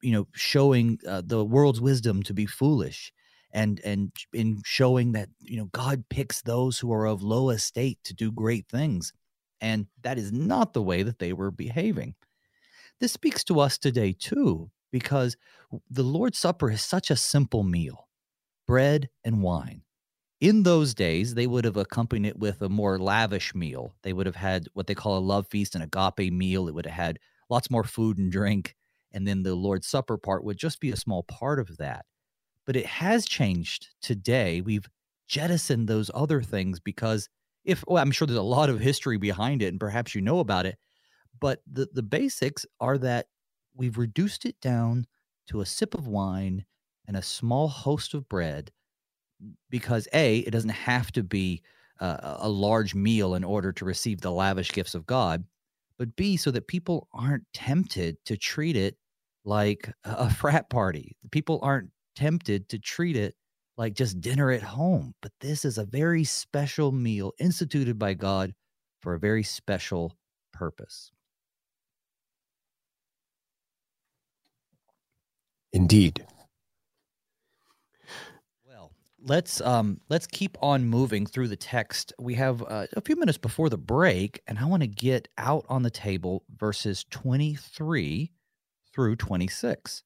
you 0.00 0.12
know 0.12 0.26
showing 0.32 0.98
uh, 1.06 1.22
the 1.24 1.44
world's 1.44 1.80
wisdom 1.80 2.22
to 2.24 2.34
be 2.34 2.46
foolish 2.46 3.12
and 3.52 3.80
and 3.84 4.12
in 4.32 4.60
showing 4.64 5.12
that 5.12 5.28
you 5.40 5.56
know 5.56 5.68
God 5.72 6.04
picks 6.08 6.42
those 6.42 6.78
who 6.78 6.92
are 6.92 7.06
of 7.06 7.22
low 7.22 7.50
estate 7.50 7.98
to 8.04 8.14
do 8.14 8.30
great 8.32 8.66
things 8.68 9.12
and 9.60 9.86
that 10.02 10.18
is 10.18 10.32
not 10.32 10.72
the 10.72 10.82
way 10.82 11.02
that 11.02 11.18
they 11.18 11.32
were 11.32 11.50
behaving. 11.50 12.14
This 13.00 13.12
speaks 13.12 13.44
to 13.44 13.60
us 13.60 13.78
today, 13.78 14.12
too, 14.12 14.70
because 14.90 15.36
the 15.90 16.02
Lord's 16.02 16.38
Supper 16.38 16.70
is 16.70 16.82
such 16.82 17.10
a 17.10 17.16
simple 17.16 17.62
meal 17.62 18.08
bread 18.66 19.08
and 19.24 19.42
wine. 19.42 19.82
In 20.40 20.62
those 20.62 20.94
days, 20.94 21.34
they 21.34 21.46
would 21.46 21.64
have 21.64 21.76
accompanied 21.76 22.28
it 22.28 22.38
with 22.38 22.62
a 22.62 22.68
more 22.68 22.98
lavish 22.98 23.54
meal. 23.54 23.94
They 24.02 24.12
would 24.12 24.26
have 24.26 24.36
had 24.36 24.68
what 24.72 24.86
they 24.86 24.94
call 24.94 25.18
a 25.18 25.20
love 25.20 25.48
feast, 25.48 25.74
an 25.74 25.82
agape 25.82 26.32
meal. 26.32 26.68
It 26.68 26.74
would 26.74 26.86
have 26.86 26.94
had 26.94 27.18
lots 27.50 27.70
more 27.70 27.82
food 27.84 28.18
and 28.18 28.30
drink. 28.30 28.76
And 29.10 29.26
then 29.26 29.42
the 29.42 29.54
Lord's 29.56 29.88
Supper 29.88 30.16
part 30.16 30.44
would 30.44 30.56
just 30.56 30.80
be 30.80 30.90
a 30.90 30.96
small 30.96 31.24
part 31.24 31.58
of 31.58 31.76
that. 31.78 32.06
But 32.66 32.76
it 32.76 32.86
has 32.86 33.26
changed 33.26 33.88
today. 34.02 34.60
We've 34.60 34.88
jettisoned 35.28 35.88
those 35.88 36.10
other 36.14 36.42
things 36.42 36.80
because 36.80 37.28
if 37.64 37.84
well, 37.88 38.02
I'm 38.02 38.12
sure 38.12 38.26
there's 38.26 38.38
a 38.38 38.42
lot 38.42 38.70
of 38.70 38.80
history 38.80 39.18
behind 39.18 39.62
it, 39.62 39.68
and 39.68 39.80
perhaps 39.80 40.14
you 40.14 40.22
know 40.22 40.40
about 40.40 40.66
it, 40.66 40.78
but 41.40 41.62
the 41.70 41.88
the 41.92 42.02
basics 42.02 42.66
are 42.80 42.98
that 42.98 43.28
we've 43.74 43.98
reduced 43.98 44.44
it 44.46 44.60
down 44.60 45.06
to 45.48 45.60
a 45.60 45.66
sip 45.66 45.94
of 45.94 46.06
wine 46.08 46.64
and 47.06 47.16
a 47.16 47.22
small 47.22 47.68
host 47.68 48.14
of 48.14 48.28
bread 48.28 48.72
because 49.70 50.08
a 50.12 50.38
it 50.38 50.50
doesn't 50.50 50.70
have 50.70 51.12
to 51.12 51.22
be 51.22 51.62
uh, 52.00 52.36
a 52.40 52.48
large 52.48 52.94
meal 52.94 53.34
in 53.34 53.44
order 53.44 53.72
to 53.72 53.84
receive 53.84 54.20
the 54.20 54.30
lavish 54.30 54.70
gifts 54.72 54.94
of 54.94 55.06
God, 55.06 55.44
but 55.98 56.14
b 56.16 56.36
so 56.36 56.50
that 56.50 56.68
people 56.68 57.08
aren't 57.12 57.44
tempted 57.52 58.16
to 58.24 58.36
treat 58.36 58.76
it 58.76 58.96
like 59.44 59.90
a 60.04 60.30
frat 60.30 60.70
party. 60.70 61.16
People 61.30 61.58
aren't 61.62 61.90
tempted 62.16 62.68
to 62.68 62.78
treat 62.78 63.16
it 63.16 63.34
like 63.78 63.94
just 63.94 64.20
dinner 64.20 64.50
at 64.50 64.62
home. 64.62 65.14
But 65.22 65.32
this 65.40 65.64
is 65.64 65.78
a 65.78 65.84
very 65.86 66.24
special 66.24 66.92
meal 66.92 67.32
instituted 67.38 67.98
by 67.98 68.14
God 68.14 68.52
for 69.00 69.14
a 69.14 69.18
very 69.18 69.44
special 69.44 70.16
purpose. 70.52 71.12
Indeed. 75.72 76.26
Let's 79.20 79.60
um 79.60 80.00
let's 80.08 80.26
keep 80.26 80.56
on 80.62 80.86
moving 80.86 81.26
through 81.26 81.48
the 81.48 81.56
text. 81.56 82.12
We 82.18 82.34
have 82.34 82.62
uh, 82.62 82.86
a 82.94 83.00
few 83.00 83.16
minutes 83.16 83.38
before 83.38 83.68
the 83.68 83.76
break 83.76 84.42
and 84.46 84.58
I 84.58 84.64
want 84.66 84.82
to 84.82 84.86
get 84.86 85.28
out 85.36 85.66
on 85.68 85.82
the 85.82 85.90
table 85.90 86.44
verses 86.56 87.04
23 87.10 88.30
through 88.94 89.16
26. 89.16 90.02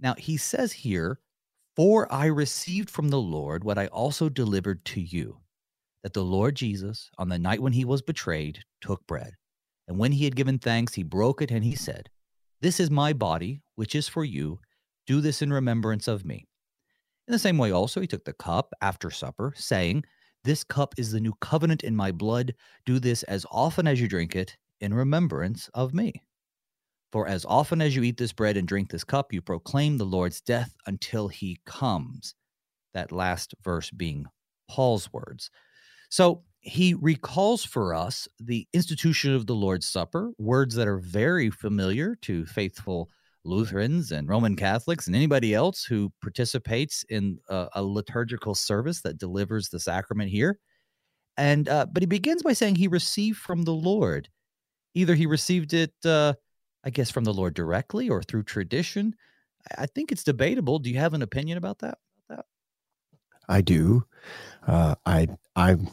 Now, 0.00 0.14
he 0.16 0.36
says 0.36 0.72
here, 0.72 1.20
for 1.74 2.12
I 2.12 2.26
received 2.26 2.90
from 2.90 3.08
the 3.08 3.20
Lord 3.20 3.64
what 3.64 3.78
I 3.78 3.86
also 3.88 4.28
delivered 4.28 4.84
to 4.86 5.00
you 5.00 5.38
that 6.02 6.12
the 6.12 6.24
Lord 6.24 6.54
Jesus, 6.54 7.10
on 7.18 7.28
the 7.28 7.38
night 7.38 7.60
when 7.60 7.72
he 7.72 7.84
was 7.84 8.02
betrayed, 8.02 8.64
took 8.80 9.06
bread. 9.06 9.32
And 9.86 9.98
when 9.98 10.12
he 10.12 10.24
had 10.24 10.36
given 10.36 10.58
thanks, 10.58 10.94
he 10.94 11.02
broke 11.02 11.42
it 11.42 11.50
and 11.50 11.64
he 11.64 11.74
said, 11.74 12.10
This 12.60 12.78
is 12.78 12.90
my 12.90 13.12
body, 13.12 13.62
which 13.74 13.94
is 13.94 14.06
for 14.08 14.24
you. 14.24 14.60
Do 15.06 15.20
this 15.20 15.42
in 15.42 15.52
remembrance 15.52 16.06
of 16.06 16.24
me. 16.24 16.46
In 17.28 17.32
the 17.32 17.38
same 17.38 17.58
way, 17.58 17.70
also, 17.72 18.00
he 18.00 18.06
took 18.06 18.24
the 18.24 18.32
cup 18.32 18.72
after 18.80 19.10
supper, 19.10 19.52
saying, 19.54 20.04
This 20.44 20.64
cup 20.64 20.94
is 20.96 21.12
the 21.12 21.20
new 21.20 21.34
covenant 21.42 21.84
in 21.84 21.94
my 21.94 22.10
blood. 22.10 22.54
Do 22.86 22.98
this 22.98 23.22
as 23.24 23.44
often 23.50 23.86
as 23.86 24.00
you 24.00 24.08
drink 24.08 24.34
it 24.34 24.56
in 24.80 24.94
remembrance 24.94 25.68
of 25.74 25.92
me. 25.92 26.22
For 27.12 27.28
as 27.28 27.44
often 27.44 27.82
as 27.82 27.94
you 27.94 28.02
eat 28.02 28.16
this 28.16 28.32
bread 28.32 28.56
and 28.56 28.66
drink 28.66 28.90
this 28.90 29.04
cup, 29.04 29.30
you 29.34 29.42
proclaim 29.42 29.98
the 29.98 30.06
Lord's 30.06 30.40
death 30.40 30.74
until 30.86 31.28
he 31.28 31.60
comes. 31.66 32.34
That 32.94 33.12
last 33.12 33.54
verse 33.62 33.90
being 33.90 34.24
Paul's 34.70 35.12
words. 35.12 35.50
So 36.08 36.44
he 36.60 36.94
recalls 36.94 37.62
for 37.62 37.92
us 37.92 38.26
the 38.40 38.66
institution 38.72 39.34
of 39.34 39.46
the 39.46 39.54
Lord's 39.54 39.86
Supper, 39.86 40.32
words 40.38 40.74
that 40.76 40.88
are 40.88 40.98
very 40.98 41.50
familiar 41.50 42.16
to 42.22 42.46
faithful 42.46 43.10
Lutherans 43.44 44.12
and 44.12 44.28
Roman 44.28 44.56
Catholics 44.56 45.06
and 45.06 45.16
anybody 45.16 45.54
else 45.54 45.84
who 45.84 46.12
participates 46.20 47.04
in 47.08 47.38
a, 47.48 47.68
a 47.74 47.82
liturgical 47.82 48.54
service 48.54 49.00
that 49.02 49.18
delivers 49.18 49.68
the 49.68 49.80
sacrament 49.80 50.30
here. 50.30 50.58
And 51.36 51.68
uh, 51.68 51.86
but 51.86 52.02
he 52.02 52.06
begins 52.06 52.42
by 52.42 52.52
saying 52.52 52.74
he 52.74 52.88
received 52.88 53.38
from 53.38 53.62
the 53.62 53.74
Lord. 53.74 54.28
Either 54.94 55.14
he 55.14 55.26
received 55.26 55.72
it 55.72 55.92
uh, 56.04 56.34
I 56.84 56.90
guess, 56.90 57.10
from 57.10 57.24
the 57.24 57.34
Lord 57.34 57.54
directly 57.54 58.08
or 58.08 58.22
through 58.22 58.44
tradition. 58.44 59.14
I 59.76 59.86
think 59.86 60.12
it's 60.12 60.24
debatable. 60.24 60.78
Do 60.78 60.90
you 60.90 60.98
have 60.98 61.14
an 61.14 61.22
opinion 61.22 61.58
about 61.58 61.80
that? 61.80 61.98
I 63.50 63.62
do. 63.62 64.04
Uh, 64.66 64.94
I 65.06 65.28
I'm 65.56 65.88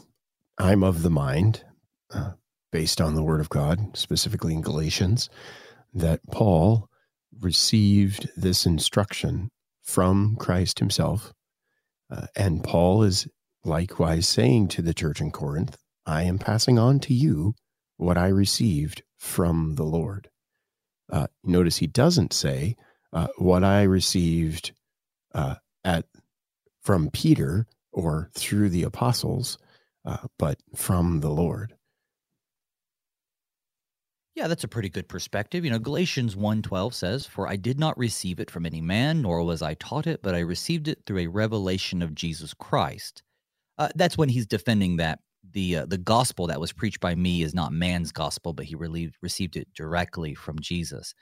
I'm 0.58 0.84
of 0.84 1.02
the 1.02 1.10
mind, 1.10 1.64
uh, 2.12 2.32
based 2.70 3.00
on 3.00 3.14
the 3.14 3.22
Word 3.22 3.40
of 3.40 3.48
God, 3.48 3.96
specifically 3.96 4.52
in 4.52 4.60
Galatians, 4.60 5.30
that 5.94 6.20
Paul 6.30 6.90
received 7.40 8.28
this 8.36 8.66
instruction 8.66 9.50
from 9.82 10.36
Christ 10.36 10.78
Himself, 10.78 11.32
uh, 12.10 12.26
and 12.36 12.62
Paul 12.64 13.02
is 13.02 13.28
likewise 13.64 14.28
saying 14.28 14.68
to 14.68 14.82
the 14.82 14.94
church 14.94 15.20
in 15.20 15.30
Corinth, 15.30 15.76
"I 16.04 16.22
am 16.22 16.38
passing 16.38 16.78
on 16.78 17.00
to 17.00 17.14
you 17.14 17.54
what 17.96 18.18
I 18.18 18.28
received 18.28 19.02
from 19.16 19.74
the 19.76 19.84
Lord." 19.84 20.28
Uh, 21.10 21.28
notice 21.44 21.76
he 21.78 21.86
doesn't 21.86 22.32
say 22.32 22.76
uh, 23.12 23.28
what 23.38 23.62
I 23.62 23.82
received 23.82 24.72
uh, 25.34 25.56
at 25.84 26.06
from 26.82 27.10
Peter 27.10 27.66
or 27.92 28.30
through 28.34 28.70
the 28.70 28.82
apostles, 28.82 29.58
uh, 30.04 30.26
but 30.38 30.58
from 30.74 31.20
the 31.20 31.30
Lord. 31.30 31.75
Yeah, 34.36 34.48
that's 34.48 34.64
a 34.64 34.68
pretty 34.68 34.90
good 34.90 35.08
perspective. 35.08 35.64
You 35.64 35.70
know, 35.70 35.78
Galatians 35.78 36.36
1:12 36.36 36.94
says, 36.94 37.24
"For 37.24 37.48
I 37.48 37.56
did 37.56 37.78
not 37.80 37.96
receive 37.96 38.38
it 38.38 38.50
from 38.50 38.66
any 38.66 38.82
man, 38.82 39.22
nor 39.22 39.42
was 39.42 39.62
I 39.62 39.72
taught 39.74 40.06
it, 40.06 40.22
but 40.22 40.34
I 40.34 40.40
received 40.40 40.88
it 40.88 41.02
through 41.06 41.20
a 41.20 41.26
revelation 41.26 42.02
of 42.02 42.14
Jesus 42.14 42.52
Christ." 42.52 43.22
Uh, 43.78 43.88
that's 43.94 44.18
when 44.18 44.28
he's 44.28 44.46
defending 44.46 44.96
that 44.98 45.20
the 45.52 45.78
uh, 45.78 45.86
the 45.86 45.96
gospel 45.96 46.46
that 46.48 46.60
was 46.60 46.72
preached 46.72 47.00
by 47.00 47.14
me 47.14 47.42
is 47.42 47.54
not 47.54 47.72
man's 47.72 48.12
gospel, 48.12 48.52
but 48.52 48.66
he 48.66 48.74
relieved, 48.74 49.16
received 49.22 49.56
it 49.56 49.72
directly 49.74 50.34
from 50.34 50.58
Jesus. 50.60 51.14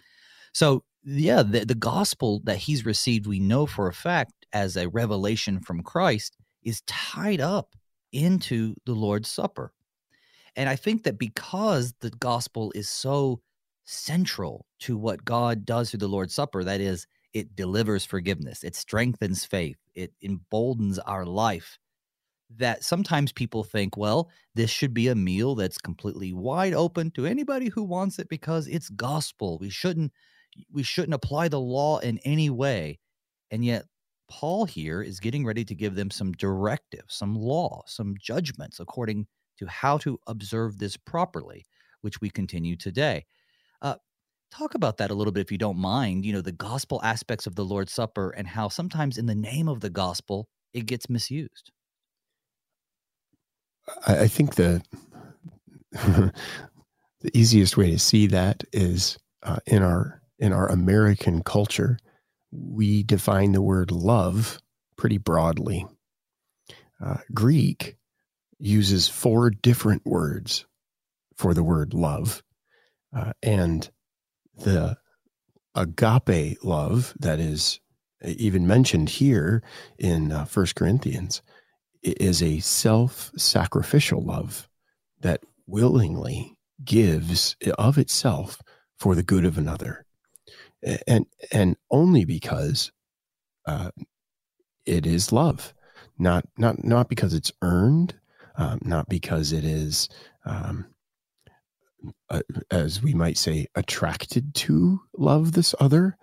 So 0.53 0.85
yeah, 1.05 1.45
the, 1.45 1.65
the 1.65 1.77
gospel 1.77 2.41
that 2.45 2.59
he's 2.59 2.85
received, 2.85 3.29
we 3.29 3.39
know 3.39 3.67
for 3.67 3.87
a 3.87 3.93
fact 3.95 4.33
as 4.53 4.77
a 4.77 4.89
revelation 4.89 5.61
from 5.61 5.83
Christ, 5.85 6.37
is 6.65 6.83
tied 6.89 7.41
up 7.41 7.77
into 8.13 8.75
the 8.87 8.95
Lord's 8.95 9.31
Supper. 9.31 9.73
And 10.57 10.69
I 10.69 10.77
think 10.77 11.03
that 11.05 11.19
because 11.19 11.95
the 12.01 12.11
gospel 12.11 12.73
is 12.75 12.89
so 12.89 13.41
central 13.85 14.67
to 14.81 14.97
what 14.97 15.25
God 15.25 15.65
does 15.65 15.91
through 15.91 16.01
the 16.01 16.09
Lord's 16.09 16.35
Supper. 16.35 16.65
That 16.65 16.81
is, 16.81 17.07
it 17.33 17.55
delivers 17.57 18.05
forgiveness, 18.05 18.65
it 18.65 18.77
strengthens 18.77 19.45
faith, 19.45 19.77
it 19.95 20.13
emboldens 20.23 20.99
our 21.01 21.25
life. 21.25 21.79
That 22.57 22.85
sometimes 22.85 23.33
people 23.33 23.65
think, 23.65 23.97
well, 23.97 24.31
this 24.55 24.71
should 24.71 24.95
be 24.95 25.09
a 25.09 25.15
meal 25.15 25.55
that's 25.55 25.79
completely 25.79 26.33
wide 26.33 26.75
open 26.75 27.11
to 27.13 27.27
anybody 27.27 27.69
who 27.69 27.83
wants 27.83 28.19
it 28.19 28.29
because 28.29 28.69
it's 28.69 28.91
gospel. 28.91 29.59
We 29.59 29.71
shouldn't 29.71 30.13
we 30.71 30.85
shouldn't 30.85 31.15
apply 31.15 31.49
the 31.49 31.59
law 31.59 31.99
in 31.99 32.19
any 32.19 32.49
way. 32.49 33.01
And 33.51 33.65
yet 33.65 33.87
Paul 34.29 34.67
here 34.67 35.03
is 35.03 35.19
getting 35.19 35.45
ready 35.45 35.65
to 35.65 35.75
give 35.75 35.97
them 35.97 36.13
some 36.13 36.31
directive, 36.33 37.03
some 37.09 37.35
law, 37.35 37.83
some 37.87 38.15
judgments 38.21 38.79
according 38.79 39.27
to 39.59 39.67
how 39.67 39.99
to 39.99 40.19
observe 40.27 40.79
this 40.79 40.97
properly, 40.97 41.67
which 42.01 42.21
we 42.21 42.31
continue 42.31 42.77
today. 42.77 43.25
Uh, 43.83 43.97
talk 44.51 44.75
about 44.75 44.99
that 44.99 45.11
a 45.11 45.15
little 45.15 45.33
bit, 45.33 45.43
if 45.43 45.53
you 45.53 45.59
don't 45.59 45.79
mind. 45.79 46.25
You 46.25 46.33
know, 46.33 46.41
the 46.41 46.53
gospel 46.53 47.01
aspects 47.03 47.47
of 47.47 47.55
the 47.55 47.65
Lord's 47.65 47.93
Supper 47.93 48.31
and 48.31 48.47
how 48.47 48.69
sometimes 48.69 49.19
in 49.19 49.27
the 49.27 49.35
name 49.35 49.69
of 49.69 49.81
the 49.81 49.91
gospel, 49.91 50.49
it 50.73 50.87
gets 50.87 51.09
misused. 51.09 51.71
I 54.07 54.29
think 54.29 54.55
the 54.55 54.83
the 55.93 56.33
easiest 57.33 57.77
way 57.77 57.91
to 57.91 57.99
see 57.99 58.27
that 58.29 58.65
is 58.73 59.19
uh, 59.43 59.59
in 59.67 59.83
our 59.83 60.23
in 60.39 60.53
our 60.53 60.69
American 60.69 61.43
culture 61.43 61.99
we 62.55 63.03
define 63.03 63.53
the 63.53 63.63
word 63.63 63.91
love 63.91 64.59
pretty 64.97 65.19
broadly. 65.19 65.87
Uh, 67.05 67.17
Greek 67.33 67.97
uses 68.59 69.09
four 69.09 69.51
different 69.51 70.05
words 70.05 70.67
for 71.37 71.55
the 71.55 71.63
word 71.63 71.95
love. 71.95 72.43
Uh, 73.15 73.33
and 73.43 73.91
the 74.57 74.97
agape 75.75 76.63
love 76.63 77.15
that 77.19 77.41
is 77.41 77.81
even 78.23 78.67
mentioned 78.67 79.09
here 79.09 79.63
in 79.99 80.33
uh, 80.33 80.47
1 80.47 80.67
Corinthians 80.75 81.43
is 82.03 82.43
a 82.43 82.61
self 82.61 83.31
sacrificial 83.37 84.23
love 84.23 84.69
that 85.21 85.43
willingly 85.67 86.57
gives 86.85 87.57
of 87.79 87.99
itself 87.99 88.61
for 88.99 89.15
the 89.15 89.23
good 89.23 89.45
of 89.45 89.59
another 89.59 90.05
and 91.07 91.27
and 91.53 91.77
only 91.91 92.25
because 92.25 92.93
uh, 93.67 93.91
it 94.85 95.07
is 95.07 95.33
love, 95.33 95.75
not 96.19 96.47
not 96.59 96.85
not 96.85 97.09
because 97.09 97.35
it's 97.35 97.53
earned, 97.63 98.15
um, 98.57 98.79
not 98.83 99.09
because 99.09 99.53
it 99.53 99.65
is, 99.65 100.09
um, 100.45 100.87
uh, 102.31 102.43
as 102.71 103.03
we 103.03 103.15
might 103.15 103.39
say, 103.39 103.67
attracted 103.75 104.55
to 104.55 105.01
love 105.17 105.53
this 105.53 105.75
other, 105.81 106.17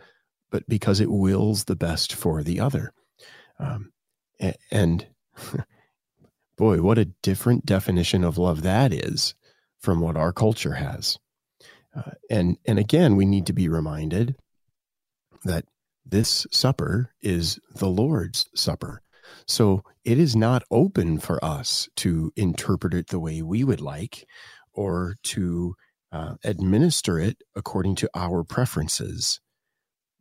but 0.50 0.68
because 0.68 1.00
it 1.00 1.12
wills 1.12 1.66
the 1.66 1.76
best 1.76 2.14
for 2.14 2.44
the 2.44 2.60
other. 2.60 2.94
Um, 3.60 3.92
and 4.72 5.06
boy, 6.58 6.82
what 6.82 6.98
a 6.98 7.06
different 7.06 7.66
definition 7.66 8.24
of 8.24 8.38
love 8.38 8.62
that 8.64 8.94
is 8.94 9.36
from 9.80 10.00
what 10.00 10.18
our 10.18 10.34
culture 10.34 10.76
has. 10.76 11.18
Uh, 11.96 12.12
and 12.30 12.58
and 12.66 12.80
again, 12.80 13.16
we 13.16 13.26
need 13.26 13.46
to 13.48 13.54
be 13.54 13.68
reminded 13.68 14.36
that 15.44 15.66
this 16.06 16.48
supper 16.52 17.12
is 17.22 17.60
the 17.76 17.88
Lord's 17.88 18.50
supper. 18.56 19.02
So 19.48 19.84
it 20.04 20.18
is 20.18 20.36
not 20.36 20.64
open 20.72 21.20
for 21.20 21.44
us 21.44 21.88
to 21.98 22.32
interpret 22.36 22.94
it 22.94 23.08
the 23.08 23.20
way 23.20 23.42
we 23.42 23.64
would 23.64 23.82
like 23.82 24.26
or 24.74 25.16
to 25.24 25.76
uh, 26.12 26.36
administer 26.44 27.20
it 27.20 27.42
according 27.56 27.96
to 27.96 28.10
our 28.16 28.44
preferences. 28.44 29.40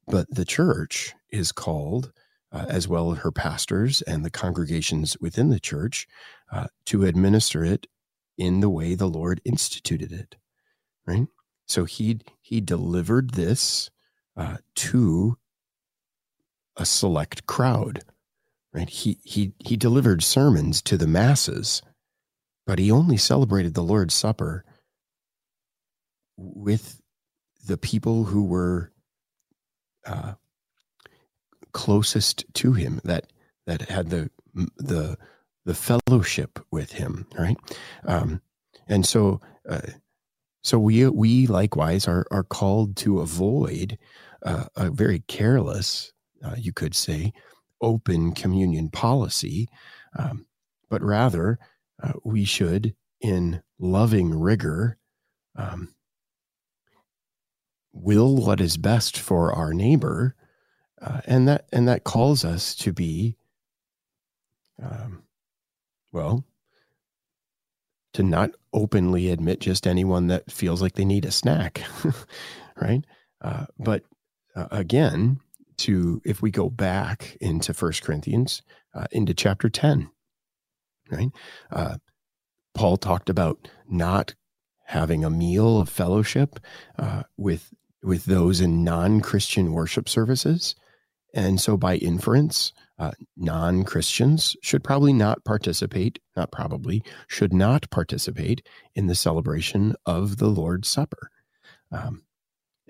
But 0.06 0.26
the 0.30 0.44
church 0.44 1.14
is 1.30 1.52
called, 1.52 2.12
uh, 2.52 2.66
as 2.68 2.88
well 2.88 3.12
as 3.12 3.18
her 3.18 3.32
pastors 3.32 4.02
and 4.02 4.24
the 4.24 4.30
congregations 4.30 5.16
within 5.20 5.50
the 5.50 5.60
church, 5.60 6.06
uh, 6.52 6.66
to 6.86 7.04
administer 7.04 7.64
it 7.64 7.86
in 8.36 8.60
the 8.60 8.70
way 8.70 8.94
the 8.94 9.08
Lord 9.08 9.40
instituted 9.44 10.12
it. 10.12 10.36
Right. 11.06 11.26
So 11.66 11.84
he 11.84 12.20
he 12.40 12.60
delivered 12.60 13.30
this 13.30 13.90
uh, 14.36 14.58
to 14.74 15.36
a 16.76 16.84
select 16.84 17.46
crowd. 17.46 18.02
Right? 18.72 18.88
He 18.88 19.18
he 19.24 19.52
he 19.58 19.76
delivered 19.76 20.22
sermons 20.22 20.80
to 20.82 20.96
the 20.96 21.06
masses, 21.06 21.82
but 22.66 22.78
he 22.78 22.90
only 22.90 23.16
celebrated 23.16 23.74
the 23.74 23.82
Lord's 23.82 24.14
Supper 24.14 24.64
with 26.36 27.00
the 27.66 27.76
people 27.76 28.24
who 28.24 28.44
were 28.44 28.92
uh, 30.06 30.34
closest 31.72 32.44
to 32.54 32.72
him 32.72 33.00
that 33.04 33.32
that 33.66 33.82
had 33.82 34.10
the 34.10 34.30
the 34.76 35.18
the 35.64 35.74
fellowship 35.74 36.58
with 36.70 36.92
him 36.92 37.26
right 37.38 37.56
um, 38.06 38.40
and 38.88 39.04
so 39.04 39.40
uh, 39.68 39.80
so 40.62 40.78
we 40.78 41.08
we 41.08 41.46
likewise 41.46 42.06
are 42.06 42.26
are 42.30 42.44
called 42.44 42.96
to 42.96 43.20
avoid 43.20 43.98
uh, 44.42 44.64
a 44.76 44.90
very 44.90 45.20
careless, 45.20 46.12
uh, 46.44 46.54
you 46.56 46.72
could 46.72 46.94
say, 46.94 47.32
open 47.80 48.32
communion 48.32 48.90
policy, 48.90 49.68
um, 50.18 50.46
but 50.88 51.02
rather 51.02 51.58
uh, 52.02 52.12
we 52.24 52.44
should, 52.44 52.94
in 53.20 53.62
loving 53.78 54.38
rigor, 54.38 54.98
um, 55.56 55.94
will 57.92 58.36
what 58.36 58.60
is 58.60 58.76
best 58.76 59.18
for 59.18 59.52
our 59.52 59.74
neighbor, 59.74 60.34
uh, 61.00 61.20
and 61.26 61.48
that 61.48 61.66
and 61.72 61.88
that 61.88 62.04
calls 62.04 62.44
us 62.44 62.74
to 62.74 62.92
be, 62.92 63.36
um, 64.82 65.22
well, 66.12 66.44
to 68.12 68.22
not 68.22 68.50
openly 68.72 69.30
admit 69.30 69.60
just 69.60 69.86
anyone 69.86 70.26
that 70.28 70.50
feels 70.50 70.82
like 70.82 70.94
they 70.94 71.04
need 71.04 71.24
a 71.24 71.30
snack, 71.30 71.82
right? 72.80 73.04
Uh, 73.40 73.66
but 73.78 74.02
uh, 74.56 74.66
again, 74.70 75.40
to 75.80 76.20
if 76.24 76.42
we 76.42 76.50
go 76.50 76.70
back 76.70 77.36
into 77.40 77.74
First 77.74 78.02
Corinthians, 78.02 78.62
uh, 78.94 79.06
into 79.12 79.34
chapter 79.34 79.68
ten, 79.68 80.10
right? 81.10 81.30
Uh, 81.70 81.96
Paul 82.74 82.96
talked 82.96 83.28
about 83.28 83.68
not 83.88 84.34
having 84.84 85.24
a 85.24 85.30
meal 85.30 85.80
of 85.80 85.88
fellowship 85.88 86.58
uh, 86.98 87.22
with 87.36 87.72
with 88.02 88.24
those 88.24 88.60
in 88.60 88.84
non 88.84 89.20
Christian 89.20 89.72
worship 89.72 90.08
services, 90.08 90.74
and 91.34 91.60
so 91.60 91.76
by 91.76 91.96
inference, 91.96 92.72
uh, 92.98 93.12
non 93.36 93.84
Christians 93.84 94.56
should 94.62 94.84
probably 94.84 95.12
not 95.12 95.44
participate, 95.44 96.18
not 96.36 96.52
probably, 96.52 97.02
should 97.28 97.52
not 97.52 97.88
participate 97.90 98.66
in 98.94 99.06
the 99.06 99.14
celebration 99.14 99.94
of 100.06 100.36
the 100.36 100.48
Lord's 100.48 100.88
Supper. 100.88 101.30
Um, 101.92 102.22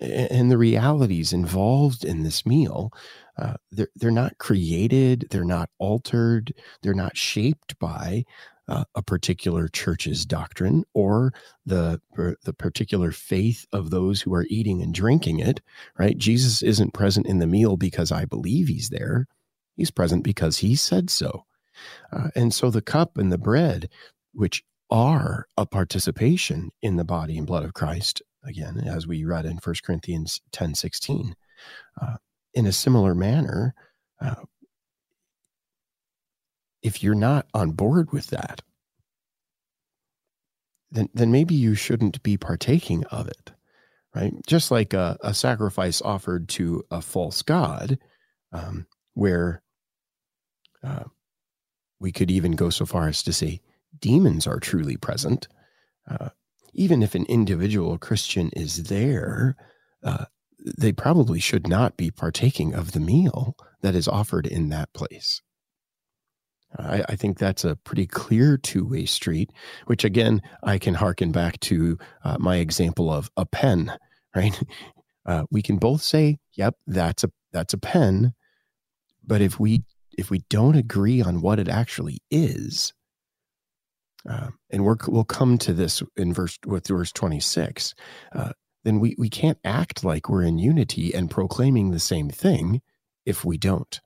and 0.01 0.51
the 0.51 0.59
realities 0.59 1.33
involved 1.33 2.05
in 2.05 2.25
this 2.25 2.47
meal, 2.47 2.93
uh, 3.39 3.55
they're, 3.73 3.89
they're 3.97 4.11
not 4.11 4.39
created, 4.39 5.29
they're 5.31 5.45
not 5.45 5.71
altered, 5.79 6.55
they're 6.83 6.95
not 6.95 7.17
shaped 7.17 7.79
by 7.81 8.25
uh, 8.69 8.85
a 8.97 9.03
particular 9.03 9.69
church's 9.69 10.27
doctrine 10.27 10.85
or 10.95 11.33
the 11.67 12.01
the 12.45 12.53
particular 12.55 13.13
faith 13.13 13.67
of 13.73 13.91
those 13.91 14.23
who 14.23 14.35
are 14.35 14.47
eating 14.51 14.83
and 14.83 14.95
drinking 14.95 15.41
it 15.41 15.61
right? 15.99 16.19
Jesus 16.19 16.63
isn't 16.63 16.95
present 16.95 17.27
in 17.27 17.41
the 17.41 17.49
meal 17.49 17.79
because 17.79 18.13
i 18.13 18.27
believe 18.27 18.69
he's 18.69 18.91
there. 18.91 19.29
He's 19.77 19.93
present 19.93 20.25
because 20.25 20.59
he 20.59 20.77
said 20.77 21.11
so. 21.11 21.47
Uh, 22.13 22.29
and 22.37 22.55
so 22.55 22.71
the 22.71 22.83
cup 22.83 23.19
and 23.19 23.33
the 23.33 23.39
bread 23.39 23.89
which 24.35 24.65
are 24.91 25.47
a 25.57 25.67
participation 25.67 26.71
in 26.83 26.97
the 26.97 27.05
body 27.05 27.39
and 27.39 27.47
blood 27.47 27.65
of 27.65 27.75
christ 27.75 28.23
again 28.45 28.79
as 28.87 29.07
we 29.07 29.25
read 29.25 29.45
in 29.45 29.59
1 29.59 29.75
corinthians 29.85 30.41
10 30.53 30.75
16 30.75 31.35
uh, 32.01 32.17
in 32.55 32.67
a 32.67 32.73
similar 32.73 33.15
manner 33.15 33.75
uh, 34.21 34.35
if 36.83 37.03
you're 37.03 37.15
not 37.15 37.47
on 37.55 37.73
board 37.73 38.13
with 38.13 38.29
that, 38.29 38.63
then 40.91 41.09
then 41.15 41.31
maybe 41.31 41.55
you 41.55 41.75
shouldn't 41.75 42.23
be 42.23 42.37
partaking 42.37 43.05
of 43.07 43.29
it, 43.29 43.53
right? 44.15 44.35
Just 44.47 44.71
like 44.71 44.93
a, 44.93 45.17
a 45.23 45.35
sacrifice 45.35 46.03
offered 46.03 46.49
to 46.51 46.85
a 46.91 47.01
false 47.01 47.43
god, 47.43 47.99
um, 48.53 48.87
where 49.15 49.63
uh, 50.83 51.05
we 52.01 52.13
could 52.13 52.31
even 52.31 52.53
go 52.53 52.71
so 52.71 52.87
far 52.87 53.09
as 53.09 53.23
to 53.23 53.33
say 53.33 53.61
demons 53.99 54.47
are 54.47 54.59
truly 54.59 54.97
present. 54.97 55.47
Uh, 56.11 56.31
even 56.73 57.03
if 57.03 57.15
an 57.15 57.27
individual 57.27 57.99
Christian 57.99 58.51
is 58.55 58.85
there, 58.85 59.57
uh, 60.03 60.27
they 60.79 60.93
probably 60.93 61.41
should 61.41 61.67
not 61.67 61.97
be 61.97 62.11
partaking 62.11 62.75
of 62.75 62.93
the 62.93 63.01
meal 63.01 63.57
that 63.83 63.95
is 63.95 64.09
offered 64.09 64.47
in 64.47 64.69
that 64.69 64.93
place. 64.93 65.41
I, 66.79 67.03
I, 67.09 67.17
think 67.17 67.39
that's 67.39 67.65
a 67.65 67.77
pretty 67.77 68.07
clear 68.07 68.57
two 68.57 68.87
way 68.87 69.05
street, 69.05 69.51
which 69.87 70.05
again, 70.05 70.41
I 70.63 70.79
can 70.79 70.95
harken 70.95 71.33
back 71.33 71.59
to 71.61 71.99
uh, 72.23 72.37
my 72.39 72.57
example 72.57 73.13
of 73.13 73.31
a 73.37 73.45
pen, 73.45 73.93
right? 74.37 74.61
Uh, 75.27 75.45
we 75.51 75.63
can 75.63 75.79
both 75.79 76.03
say, 76.03 76.39
"Yep, 76.55 76.77
that's 76.87 77.25
a 77.25 77.31
that's 77.53 77.75
a 77.75 77.79
pen," 77.79 78.35
but 79.27 79.41
if 79.41 79.59
we 79.59 79.83
if 80.17 80.31
we 80.31 80.45
don't 80.49 80.77
agree 80.77 81.21
on 81.21 81.41
what 81.41 81.59
it 81.59 81.69
actually 81.69 82.23
is, 82.31 82.93
uh, 84.29 84.49
and 84.71 84.85
we 84.85 84.95
will 85.09 85.25
come 85.25 85.57
to 85.59 85.73
this 85.73 86.03
in 86.17 86.33
verse 86.33 86.59
with 86.67 86.87
verse 86.87 87.13
26 87.13 87.95
uh, 88.35 88.53
then 88.85 89.01
we, 89.01 89.15
we 89.19 89.29
can't 89.29 89.59
act 89.65 90.05
like 90.05 90.29
we're 90.29 90.43
in 90.43 90.59
unity 90.59 91.15
and 91.15 91.31
proclaiming 91.31 91.91
the 91.91 91.99
same 91.99 92.31
thing 92.31 92.81
if 93.27 93.45
we 93.45 93.59
don't. 93.59 94.01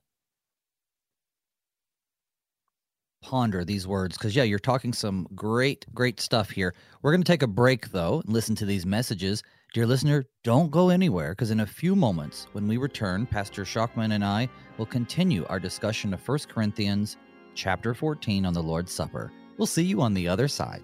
Ponder 3.21 3.65
these 3.65 3.87
words 3.87 4.17
because 4.17 4.35
yeah 4.35 4.43
you're 4.43 4.59
talking 4.59 4.93
some 4.93 5.27
great 5.33 5.83
great 5.95 6.19
stuff 6.19 6.51
here. 6.51 6.75
We're 7.01 7.11
going 7.11 7.23
to 7.23 7.31
take 7.31 7.41
a 7.41 7.47
break 7.47 7.89
though 7.89 8.21
and 8.23 8.31
listen 8.31 8.53
to 8.55 8.65
these 8.65 8.85
messages. 8.85 9.41
Dear 9.73 9.87
listener 9.87 10.25
don't 10.43 10.69
go 10.69 10.89
anywhere 10.89 11.31
because 11.31 11.49
in 11.49 11.61
a 11.61 11.65
few 11.65 11.95
moments 11.95 12.45
when 12.51 12.67
we 12.67 12.77
return 12.77 13.25
pastor 13.25 13.63
shockman 13.63 14.13
and 14.13 14.23
i 14.23 14.47
will 14.77 14.85
continue 14.85 15.45
our 15.47 15.59
discussion 15.59 16.13
of 16.13 16.25
1 16.25 16.39
corinthians 16.47 17.17
chapter 17.55 17.93
14 17.93 18.45
on 18.45 18.53
the 18.53 18.63
lord's 18.63 18.93
supper 18.93 19.33
We'll 19.57 19.65
see 19.67 19.83
you 19.83 20.01
on 20.01 20.13
the 20.13 20.27
other 20.27 20.47
side. 20.47 20.83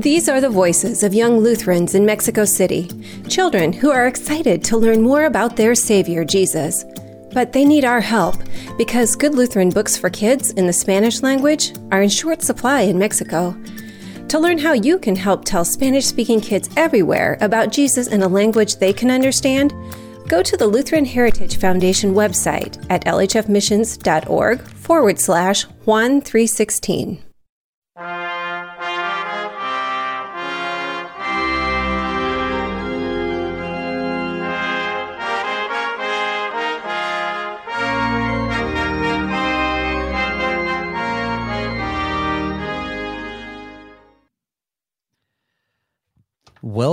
These 0.00 0.30
are 0.30 0.40
the 0.40 0.48
voices 0.48 1.02
of 1.02 1.12
young 1.12 1.40
Lutherans 1.40 1.94
in 1.94 2.06
Mexico 2.06 2.46
City, 2.46 2.88
children 3.28 3.70
who 3.72 3.90
are 3.90 4.06
excited 4.06 4.64
to 4.64 4.78
learn 4.78 5.02
more 5.02 5.26
about 5.26 5.56
their 5.56 5.74
Savior, 5.74 6.24
Jesus. 6.24 6.84
But 7.32 7.52
they 7.52 7.64
need 7.64 7.84
our 7.84 8.00
help 8.00 8.36
because 8.76 9.16
good 9.16 9.34
Lutheran 9.34 9.70
books 9.70 9.96
for 9.96 10.10
kids 10.10 10.50
in 10.50 10.66
the 10.66 10.72
Spanish 10.72 11.22
language 11.22 11.72
are 11.92 12.02
in 12.02 12.08
short 12.08 12.42
supply 12.42 12.82
in 12.82 12.98
Mexico. 12.98 13.56
To 14.28 14.38
learn 14.38 14.58
how 14.58 14.72
you 14.72 14.98
can 14.98 15.16
help 15.16 15.44
tell 15.44 15.64
Spanish 15.64 16.06
speaking 16.06 16.40
kids 16.40 16.68
everywhere 16.76 17.36
about 17.40 17.72
Jesus 17.72 18.06
in 18.06 18.22
a 18.22 18.28
language 18.28 18.76
they 18.76 18.92
can 18.92 19.10
understand, 19.10 19.74
go 20.28 20.42
to 20.42 20.56
the 20.56 20.66
Lutheran 20.66 21.04
Heritage 21.04 21.56
Foundation 21.56 22.14
website 22.14 22.84
at 22.90 23.04
lhfmissions.org 23.04 24.60
forward 24.60 25.18
slash 25.18 25.62
Juan 25.84 26.20
316. 26.20 27.29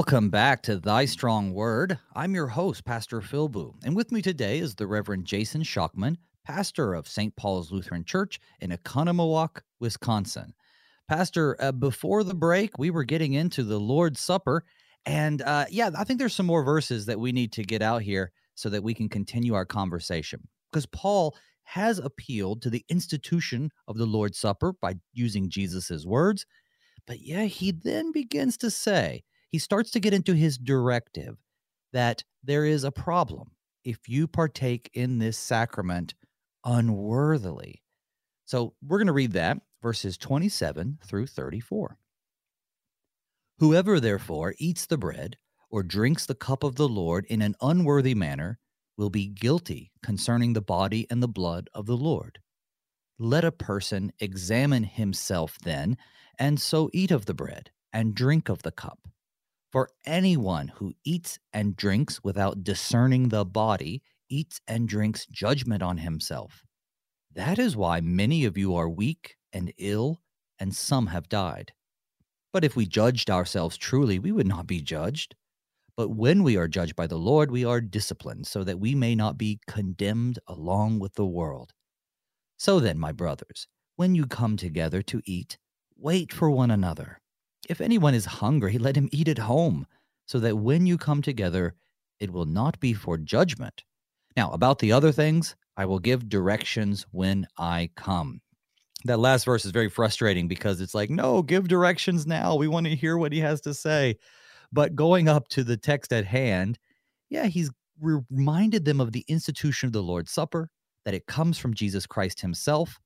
Welcome 0.10 0.30
back 0.30 0.64
to 0.64 0.78
Thy 0.78 1.04
Strong 1.04 1.54
Word. 1.54 2.00
I'm 2.16 2.34
your 2.34 2.48
host, 2.48 2.86
Pastor 2.86 3.20
Phil 3.20 3.50
Booe, 3.50 3.76
and 3.84 3.94
with 3.94 4.10
me 4.10 4.22
today 4.22 4.60
is 4.60 4.74
the 4.74 4.88
Reverend 4.88 5.26
Jason 5.26 5.64
Shockman, 5.64 6.16
pastor 6.46 6.94
of 6.94 7.10
St. 7.10 7.36
Paul's 7.36 7.74
Lutheran 7.74 8.06
Church 8.06 8.40
in 8.62 8.70
Oconomowoc, 8.70 9.60
Wisconsin. 9.82 10.54
Pastor, 11.10 11.58
uh, 11.60 11.74
before 11.74 12.24
the 12.24 12.34
break, 12.34 12.78
we 12.80 12.90
were 12.90 13.04
getting 13.04 13.34
into 13.34 13.66
the 13.66 13.82
Lord's 13.82 14.22
Supper, 14.22 14.64
and 15.06 15.42
uh, 15.42 15.66
yeah, 15.70 15.90
I 15.98 16.06
think 16.06 16.20
there's 16.20 16.34
some 16.34 16.46
more 16.46 16.64
verses 16.64 17.06
that 17.08 17.20
we 17.20 17.34
need 17.34 17.52
to 17.52 17.64
get 17.64 17.82
out 17.82 18.02
here 18.02 18.32
so 18.56 18.70
that 18.70 18.84
we 18.84 18.94
can 18.94 19.10
continue 19.10 19.56
our 19.56 19.66
conversation. 19.66 20.48
Because 20.72 20.86
Paul 20.86 21.36
has 21.64 22.00
appealed 22.00 22.62
to 22.62 22.70
the 22.70 22.86
institution 22.88 23.72
of 23.90 23.98
the 23.98 24.06
Lord's 24.06 24.38
Supper 24.38 24.72
by 24.72 24.94
using 25.12 25.50
Jesus's 25.50 26.08
words, 26.08 26.46
but 27.06 27.20
yeah, 27.20 27.44
he 27.44 27.74
then 27.74 28.14
begins 28.14 28.56
to 28.60 28.72
say, 28.72 29.26
he 29.52 29.60
starts 29.60 29.92
to 29.92 30.00
get 30.00 30.14
into 30.14 30.34
his 30.34 30.58
directive 30.58 31.38
that 31.94 32.24
there 32.44 32.66
is 32.66 32.84
a 32.84 32.92
problem 32.92 33.52
if 33.84 34.10
you 34.10 34.28
partake 34.28 34.90
in 34.94 35.20
this 35.20 35.38
sacrament 35.38 36.14
unworthily. 36.66 37.82
So 38.46 38.74
we're 38.82 38.98
going 38.98 39.08
to 39.08 39.14
read 39.14 39.34
that, 39.34 39.60
verses 39.82 40.18
27 40.18 41.00
through 41.06 41.28
34. 41.28 41.98
Whoever 43.60 44.00
therefore 44.00 44.56
eats 44.58 44.86
the 44.86 44.98
bread 44.98 45.38
or 45.70 45.84
drinks 45.84 46.26
the 46.26 46.36
cup 46.36 46.64
of 46.64 46.76
the 46.76 46.88
Lord 46.88 47.26
in 47.26 47.42
an 47.42 47.56
unworthy 47.62 48.14
manner 48.14 48.60
will 48.98 49.10
be 49.10 49.28
guilty 49.28 49.92
concerning 50.04 50.54
the 50.54 50.62
body 50.62 51.08
and 51.10 51.22
the 51.22 51.28
blood 51.28 51.70
of 51.74 51.86
the 51.86 51.98
Lord. 51.98 52.40
Let 53.20 53.44
a 53.44 53.52
person 53.52 54.12
examine 54.20 54.84
himself 54.84 55.58
then, 55.64 55.98
and 56.38 56.60
so 56.60 56.90
eat 56.94 57.12
of 57.12 57.26
the 57.26 57.34
bread 57.34 57.72
and 57.92 58.14
drink 58.14 58.50
of 58.50 58.62
the 58.62 58.72
cup. 58.72 59.08
For 59.78 59.92
anyone 60.08 60.70
who 60.70 60.96
eats 61.04 61.38
and 61.54 61.76
drinks 61.76 62.24
without 62.24 62.64
discerning 62.64 63.30
the 63.30 63.46
body 63.46 64.02
eats 64.28 64.60
and 64.68 64.90
drinks 64.90 65.28
judgment 65.28 65.84
on 65.84 66.00
himself. 66.00 66.64
That 67.36 67.60
is 67.60 67.78
why 67.78 68.02
many 68.02 68.46
of 68.46 68.58
you 68.58 68.74
are 68.74 68.90
weak 68.90 69.36
and 69.54 69.72
ill, 69.78 70.20
and 70.58 70.76
some 70.76 71.06
have 71.06 71.30
died. 71.30 71.74
But 72.52 72.64
if 72.64 72.76
we 72.76 72.88
judged 72.88 73.30
ourselves 73.30 73.78
truly, 73.78 74.18
we 74.18 74.32
would 74.32 74.48
not 74.48 74.66
be 74.66 74.82
judged. 74.82 75.36
But 75.96 76.10
when 76.10 76.42
we 76.42 76.58
are 76.58 76.68
judged 76.68 76.96
by 76.96 77.06
the 77.06 77.20
Lord, 77.20 77.52
we 77.52 77.64
are 77.64 77.80
disciplined, 77.80 78.48
so 78.48 78.64
that 78.64 78.80
we 78.80 78.96
may 78.96 79.14
not 79.14 79.38
be 79.38 79.60
condemned 79.68 80.40
along 80.48 80.98
with 80.98 81.14
the 81.14 81.28
world. 81.28 81.76
So 82.58 82.80
then, 82.80 82.98
my 82.98 83.12
brothers, 83.12 83.68
when 83.96 84.16
you 84.16 84.26
come 84.26 84.58
together 84.58 85.04
to 85.04 85.22
eat, 85.24 85.60
wait 85.96 86.34
for 86.34 86.50
one 86.50 86.72
another. 86.72 87.20
If 87.68 87.82
anyone 87.82 88.14
is 88.14 88.26
hungry, 88.26 88.78
let 88.78 88.96
him 88.96 89.10
eat 89.12 89.28
at 89.28 89.38
home, 89.38 89.86
so 90.26 90.40
that 90.40 90.58
when 90.58 90.86
you 90.86 90.98
come 90.98 91.22
together, 91.22 91.76
it 92.20 92.32
will 92.32 92.46
not 92.46 92.80
be 92.80 92.94
for 92.94 93.18
judgment. 93.18 93.84
Now, 94.36 94.52
about 94.52 94.80
the 94.80 94.92
other 94.92 95.12
things, 95.12 95.56
I 95.76 95.86
will 95.86 96.00
give 96.00 96.30
directions 96.30 97.06
when 97.12 97.46
I 97.58 97.90
come. 97.96 98.42
That 99.06 99.20
last 99.20 99.46
verse 99.46 99.66
is 99.66 99.72
very 99.72 99.90
frustrating 99.90 100.48
because 100.48 100.82
it's 100.82 100.96
like, 100.96 101.10
no, 101.10 101.42
give 101.42 101.68
directions 101.68 102.26
now. 102.26 102.56
We 102.56 102.68
want 102.68 102.88
to 102.88 102.96
hear 102.96 103.18
what 103.18 103.32
he 103.32 103.40
has 103.40 103.62
to 103.62 103.74
say. 103.74 104.18
But 104.72 104.96
going 104.96 105.28
up 105.28 105.48
to 105.50 105.64
the 105.64 105.78
text 105.78 106.12
at 106.12 106.26
hand, 106.26 106.80
yeah, 107.30 107.46
he's 107.46 107.70
reminded 108.00 108.86
them 108.86 109.02
of 109.02 109.12
the 109.12 109.26
institution 109.28 109.88
of 109.88 109.94
the 109.94 110.04
Lord's 110.04 110.32
Supper, 110.32 110.70
that 111.06 111.14
it 111.14 111.28
comes 111.28 111.58
from 111.58 111.74
Jesus 111.74 112.06
Christ 112.06 112.42
himself, 112.42 113.00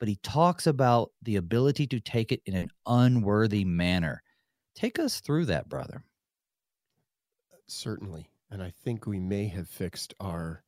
but 0.00 0.08
he 0.08 0.16
talks 0.16 0.66
about 0.66 1.12
the 1.22 1.36
ability 1.36 1.86
to 1.86 2.00
take 2.00 2.32
it 2.32 2.40
in 2.46 2.56
an 2.56 2.70
unworthy 2.86 3.64
manner. 3.64 4.22
Take 4.74 4.98
us 4.98 5.20
through 5.20 5.44
that, 5.44 5.68
brother. 5.68 6.02
Certainly. 7.68 8.30
And 8.50 8.62
I 8.62 8.72
think 8.82 9.06
we 9.06 9.20
may 9.20 9.46
have 9.48 9.68
fixed 9.68 10.14
our 10.18 10.64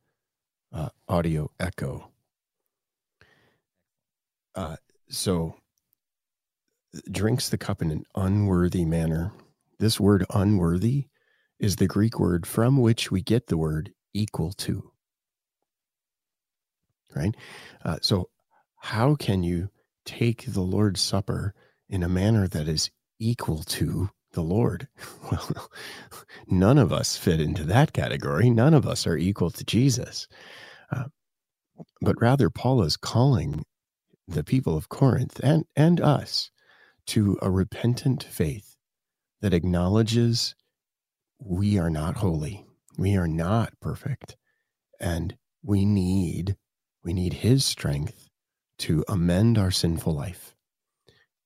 uh, 0.71 0.89
audio 1.09 1.49
echo. 1.59 2.11
Uh, 4.55 4.77
so, 5.09 5.55
drinks 7.11 7.49
the 7.49 7.57
cup 7.57 7.81
in 7.81 7.89
an 7.89 8.03
unworthy 8.15 8.85
manner. 8.85 9.33
This 9.79 9.99
word 9.99 10.25
unworthy 10.33 11.07
is 11.59 11.77
the 11.77 11.87
Greek 11.87 12.19
word 12.19 12.45
from 12.45 12.77
which 12.77 13.11
we 13.11 13.21
get 13.23 13.47
the 13.47 13.57
word 13.57 13.91
equal 14.13 14.53
to. 14.53 14.91
Right? 17.15 17.35
Uh, 17.83 17.97
so, 18.01 18.29
how 18.83 19.15
can 19.15 19.43
you 19.43 19.69
take 20.03 20.43
the 20.45 20.61
Lord's 20.61 20.99
Supper 20.99 21.53
in 21.87 22.03
a 22.03 22.09
manner 22.09 22.49
that 22.49 22.67
is 22.67 22.91
equal 23.17 23.63
to 23.63 24.09
the 24.33 24.41
Lord? 24.41 24.89
Well, 25.31 25.69
none 26.47 26.77
of 26.77 26.91
us 26.91 27.15
fit 27.15 27.39
into 27.39 27.63
that 27.63 27.93
category. 27.93 28.49
None 28.49 28.73
of 28.73 28.85
us 28.85 29.07
are 29.07 29.15
equal 29.15 29.51
to 29.51 29.63
Jesus. 29.63 30.27
Uh, 30.91 31.05
but 32.01 32.21
rather, 32.21 32.49
Paul 32.49 32.83
is 32.83 32.97
calling 32.97 33.63
the 34.27 34.43
people 34.43 34.75
of 34.75 34.89
Corinth 34.89 35.39
and, 35.41 35.63
and 35.77 36.01
us 36.01 36.51
to 37.07 37.39
a 37.41 37.49
repentant 37.49 38.21
faith 38.21 38.75
that 39.41 39.53
acknowledges 39.53 40.55
we 41.39 41.79
are 41.79 41.89
not 41.89 42.17
holy, 42.17 42.65
we 42.97 43.15
are 43.15 43.29
not 43.29 43.71
perfect, 43.79 44.35
and 44.99 45.37
we 45.63 45.85
need 45.85 46.57
we 47.01 47.13
need 47.13 47.33
his 47.33 47.65
strength 47.65 48.29
to 48.79 49.03
amend 49.07 49.57
our 49.57 49.71
sinful 49.71 50.13
life. 50.13 50.55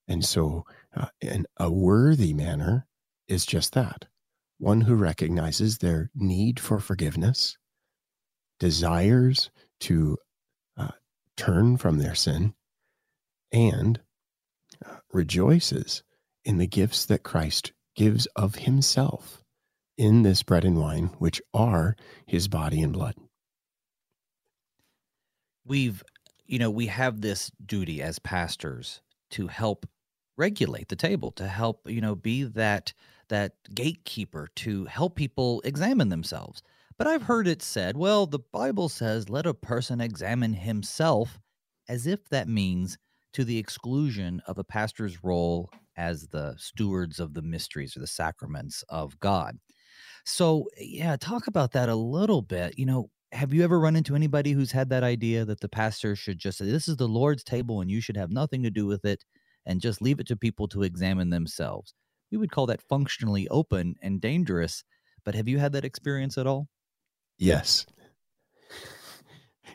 And 0.08 0.24
so, 0.24 0.66
uh, 0.96 1.08
in 1.22 1.46
a 1.58 1.70
worthy 1.70 2.34
manner 2.34 2.88
is 3.28 3.46
just 3.46 3.74
that 3.74 4.06
one 4.58 4.82
who 4.82 4.96
recognizes 4.96 5.78
their 5.78 6.10
need 6.16 6.60
for 6.60 6.80
forgiveness, 6.80 7.58
desires 8.60 9.52
to 9.82 10.18
uh, 10.78 10.92
turn 11.36 11.78
from 11.78 12.00
their 12.00 12.16
sin, 12.16 12.54
and 13.52 14.00
uh, 14.86 14.98
rejoices 15.14 16.04
in 16.44 16.58
the 16.58 16.68
gifts 16.68 17.06
that 17.06 17.24
Christ 17.24 17.72
gives 17.96 18.26
of 18.36 18.56
himself 18.56 19.44
in 19.98 20.24
this 20.24 20.44
bread 20.44 20.64
and 20.66 20.80
wine, 20.80 21.12
which 21.18 21.42
are 21.54 21.96
his 22.26 22.48
body 22.48 22.82
and 22.82 22.94
blood. 22.94 23.16
We've, 25.66 26.04
you 26.48 26.60
know, 26.60 26.70
we 26.70 26.88
have 26.88 27.22
this 27.22 27.52
duty 27.66 28.02
as 28.02 28.20
pastors 28.20 29.02
to 29.32 29.48
help 29.48 29.86
regulate 30.38 30.88
the 30.88 30.96
table, 30.96 31.32
to 31.32 31.48
help, 31.48 31.90
you 31.90 32.02
know, 32.02 32.16
be 32.16 32.44
that 32.44 32.94
that 33.30 33.54
gatekeeper 33.74 34.48
to 34.56 34.86
help 34.86 35.16
people 35.16 35.62
examine 35.66 36.10
themselves. 36.10 36.62
But 36.98 37.08
I've 37.08 37.24
heard 37.24 37.48
it 37.48 37.62
said, 37.62 37.98
well, 37.98 38.26
the 38.26 38.40
Bible 38.40 38.90
says, 38.90 39.30
let 39.30 39.46
a 39.46 39.54
person 39.54 40.02
examine 40.02 40.54
himself, 40.54 41.38
as 41.90 42.08
if 42.08 42.28
that 42.30 42.48
means 42.48 42.98
to 43.34 43.44
the 43.44 43.58
exclusion 43.58 44.42
of 44.48 44.58
a 44.58 44.64
pastor's 44.64 45.24
role 45.24 45.70
as 45.96 46.28
the 46.28 46.56
stewards 46.58 47.20
of 47.20 47.34
the 47.34 47.42
mysteries 47.42 47.96
or 47.96 48.00
the 48.00 48.08
sacraments 48.08 48.84
of 48.90 49.20
God. 49.20 49.58
So, 50.26 50.68
yeah, 50.78 51.18
talk 51.18 51.48
about 51.48 51.74
that 51.74 51.90
a 51.90 51.96
little 51.96 52.42
bit. 52.42 52.80
You 52.80 52.86
know, 52.86 53.10
have 53.32 53.54
you 53.54 53.64
ever 53.64 53.80
run 53.80 53.96
into 53.96 54.16
anybody 54.16 54.52
who's 54.52 54.72
had 54.72 54.90
that 54.90 55.04
idea 55.04 55.46
that 55.46 55.60
the 55.60 55.70
pastor 55.70 56.16
should 56.16 56.40
just 56.40 56.58
say, 56.58 56.66
This 56.66 56.88
is 56.88 56.98
the 56.98 57.08
Lord's 57.08 57.44
table 57.44 57.82
and 57.82 57.92
you 57.92 58.02
should 58.02 58.18
have 58.18 58.32
nothing 58.32 58.64
to 58.64 58.70
do 58.70 58.86
with 58.86 59.06
it 59.06 59.24
and 59.66 59.82
just 59.82 60.02
leave 60.02 60.20
it 60.20 60.28
to 60.28 60.36
people 60.36 60.68
to 60.70 60.84
examine 60.84 61.30
themselves? 61.30 61.94
We 62.32 62.38
would 62.38 62.52
call 62.52 62.66
that 62.68 62.82
functionally 62.82 63.48
open 63.50 63.96
and 64.02 64.22
dangerous. 64.22 64.84
But 65.26 65.36
have 65.36 65.48
you 65.48 65.60
had 65.60 65.74
that 65.74 65.86
experience 65.86 66.38
at 66.38 66.48
all? 66.48 66.68
Yes. 67.38 67.86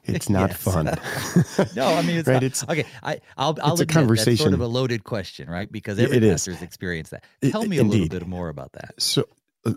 It's 0.05 0.28
not 0.30 0.55
fun. 0.55 0.86
no, 1.76 1.86
I 1.86 2.03
mean 2.03 2.16
it's 2.18 2.28
right. 2.28 2.34
Not, 2.34 2.42
it's 2.42 2.64
okay. 2.64 2.86
I 3.03 3.20
I'll 3.36 3.57
I'll 3.62 3.72
it's 3.72 3.82
admit 3.82 3.96
a 3.96 4.00
conversation. 4.00 4.32
that's 4.32 4.40
sort 4.40 4.55
of 4.55 4.61
a 4.61 4.66
loaded 4.66 5.05
question, 5.05 5.48
right? 5.48 5.70
Because 5.70 5.98
every 5.98 6.16
it 6.16 6.22
pastor's 6.22 6.57
is. 6.57 6.62
experienced 6.62 7.11
that. 7.11 7.24
Tell 7.50 7.64
me 7.64 7.78
a 7.78 7.82
Indeed. 7.82 8.00
little 8.00 8.18
bit 8.20 8.28
more 8.28 8.48
about 8.48 8.72
that. 8.72 8.94
So 8.98 9.24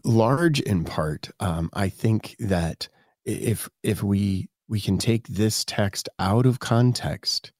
large 0.03 0.59
in 0.61 0.85
part, 0.85 1.29
um, 1.39 1.69
I 1.73 1.89
think 1.89 2.35
that 2.39 2.87
if 3.25 3.69
if 3.83 4.03
we 4.03 4.47
we 4.67 4.79
can 4.79 4.97
take 4.97 5.27
this 5.27 5.63
text 5.65 6.09
out 6.19 6.45
of 6.45 6.59
context, 6.59 7.51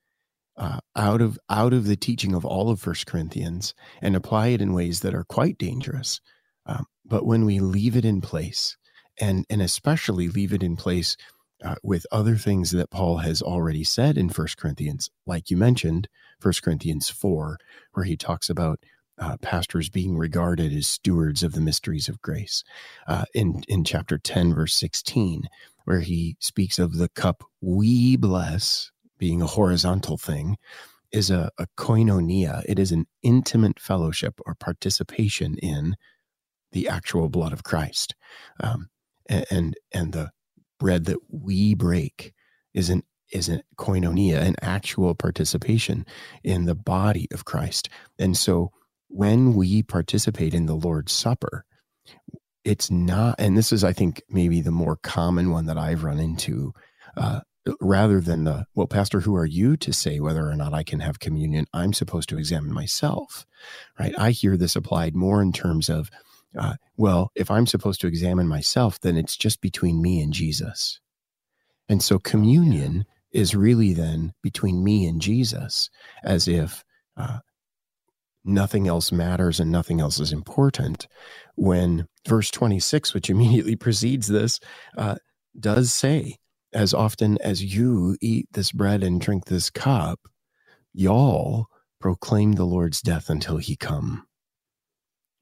uh, 0.58 0.80
out 0.96 1.22
of 1.22 1.38
out 1.50 1.74
of 1.74 1.86
the 1.86 1.96
teaching 1.96 2.34
of 2.34 2.46
all 2.46 2.70
of 2.70 2.80
First 2.80 3.06
Corinthians, 3.08 3.74
and 4.02 4.16
apply 4.16 4.48
it 4.48 4.62
in 4.62 4.74
ways 4.74 5.02
that 5.02 5.16
are 5.16 5.26
quite 5.26 5.58
dangerous. 5.58 6.22
Um, 6.66 6.86
but 7.06 7.26
when 7.26 7.46
we 7.46 7.60
leave 7.60 7.96
it 7.96 8.06
in 8.06 8.22
place, 8.22 8.78
and 9.20 9.46
and 9.50 9.62
especially 9.62 10.28
leave 10.28 10.54
it 10.54 10.64
in 10.64 10.76
place 10.76 11.18
uh, 11.64 11.76
with 11.84 12.06
other 12.12 12.36
things 12.36 12.72
that 12.72 12.92
Paul 12.92 13.18
has 13.18 13.42
already 13.42 13.84
said 13.84 14.18
in 14.18 14.30
First 14.30 14.58
Corinthians, 14.58 15.10
like 15.26 15.50
you 15.50 15.58
mentioned, 15.58 16.08
First 16.40 16.64
Corinthians 16.64 17.10
four, 17.10 17.58
where 17.94 18.06
he 18.06 18.18
talks 18.18 18.50
about 18.50 18.80
uh, 19.18 19.38
pastors 19.38 19.90
being 19.90 20.18
regarded 20.18 20.74
as 20.74 20.88
stewards 20.88 21.44
of 21.44 21.54
the 21.54 21.62
mysteries 21.62 22.10
of 22.10 22.22
grace. 22.22 22.64
Uh, 23.08 23.26
in 23.34 23.64
in 23.68 23.84
chapter 23.84 24.18
ten, 24.18 24.54
verse 24.54 24.74
sixteen, 24.74 25.44
where 25.86 26.02
he 26.02 26.36
speaks 26.40 26.80
of 26.80 26.98
the 26.98 27.10
cup 27.10 27.44
we 27.62 28.18
bless 28.18 28.92
being 29.18 29.42
a 29.42 29.48
horizontal 29.48 30.18
thing, 30.18 30.58
is 31.12 31.30
a, 31.30 31.50
a 31.58 31.68
koinonia. 31.78 32.64
It 32.68 32.78
is 32.80 32.92
an 32.92 33.06
intimate 33.24 33.80
fellowship 33.80 34.40
or 34.46 34.56
participation 34.56 35.58
in 35.60 35.96
the 36.74 36.90
actual 36.90 37.30
blood 37.30 37.54
of 37.54 37.64
Christ, 37.64 38.16
um, 38.62 38.90
and, 39.30 39.46
and 39.50 39.76
and 39.94 40.14
the 40.14 40.32
bread 40.78 41.06
that 41.06 41.20
we 41.30 41.74
break 41.74 42.34
is 42.74 42.90
an 42.90 43.04
is 43.32 43.48
a 43.48 43.64
koinonia, 43.78 44.42
an 44.42 44.56
actual 44.62 45.16
participation 45.16 46.06
in 46.44 46.66
the 46.66 46.76
body 46.76 47.28
of 47.32 47.46
Christ, 47.46 47.88
and 48.20 48.36
so 48.36 48.72
when 49.16 49.54
we 49.54 49.82
participate 49.82 50.54
in 50.54 50.66
the 50.66 50.76
Lord's 50.76 51.14
Supper, 51.14 51.64
it's 52.66 52.92
not, 52.92 53.36
and 53.40 53.58
this 53.58 53.72
is, 53.72 53.82
I 53.82 53.94
think, 53.94 54.22
maybe 54.28 54.60
the 54.60 54.72
more 54.72 54.98
common 54.98 55.52
one 55.52 55.68
that 55.68 55.78
I've 55.78 56.04
run 56.04 56.20
into, 56.20 56.74
uh, 57.16 57.40
rather 57.80 58.20
than 58.20 58.44
the, 58.44 58.66
well, 58.76 58.88
Pastor, 58.88 59.22
who 59.22 59.34
are 59.38 59.46
you 59.46 59.78
to 59.78 59.94
say 59.94 60.20
whether 60.20 60.50
or 60.50 60.56
not 60.56 60.74
I 60.74 60.84
can 60.84 61.00
have 61.00 61.20
communion? 61.20 61.66
I'm 61.74 61.94
supposed 61.94 62.28
to 62.30 62.38
examine 62.38 62.74
myself, 62.74 63.46
right? 63.98 64.14
I 64.20 64.32
hear 64.32 64.58
this 64.58 64.76
applied 64.76 65.16
more 65.16 65.42
in 65.42 65.54
terms 65.54 65.88
of, 65.88 66.12
uh, 66.60 66.74
well, 66.98 67.32
if 67.36 67.50
I'm 67.50 67.68
supposed 67.68 68.02
to 68.02 68.08
examine 68.08 68.50
myself, 68.50 69.00
then 69.00 69.16
it's 69.16 69.38
just 69.38 69.62
between 69.62 70.02
me 70.02 70.20
and 70.20 70.34
Jesus. 70.34 71.00
And 71.88 72.04
so 72.04 72.20
communion 72.20 73.06
is 73.32 73.56
really 73.56 73.94
then 73.94 74.34
between 74.42 74.84
me 74.84 75.08
and 75.08 75.22
Jesus, 75.22 75.90
as 76.22 76.50
if 76.50 76.84
uh, 77.16 77.40
nothing 78.46 78.88
else 78.88 79.12
matters 79.12 79.60
and 79.60 79.72
nothing 79.72 80.00
else 80.00 80.20
is 80.20 80.32
important. 80.32 81.08
When 81.56 82.08
verse 82.28 82.52
26, 82.52 83.14
which 83.14 83.30
immediately 83.30 83.76
precedes 83.76 84.28
this, 84.28 84.60
uh, 84.98 85.16
does 85.60 85.92
say, 85.92 86.38
as 86.74 86.94
often 86.94 87.38
as 87.42 87.64
you 87.64 88.18
eat 88.22 88.48
this 88.52 88.72
bread 88.72 89.04
and 89.04 89.20
drink 89.20 89.46
this 89.46 89.70
cup, 89.70 90.20
y'all 90.94 91.68
proclaim 92.00 92.54
the 92.54 92.66
Lord's 92.66 93.02
death 93.02 93.30
until 93.30 93.58
he 93.58 93.76
come. 93.76 94.28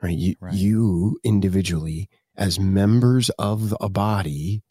Right? 0.01 0.18
You, 0.18 0.36
right. 0.39 0.54
you 0.54 1.18
individually, 1.24 2.10
as 2.36 2.60
members 2.60 3.30
of 3.32 3.74
a 3.82 3.89
body, 3.89 4.64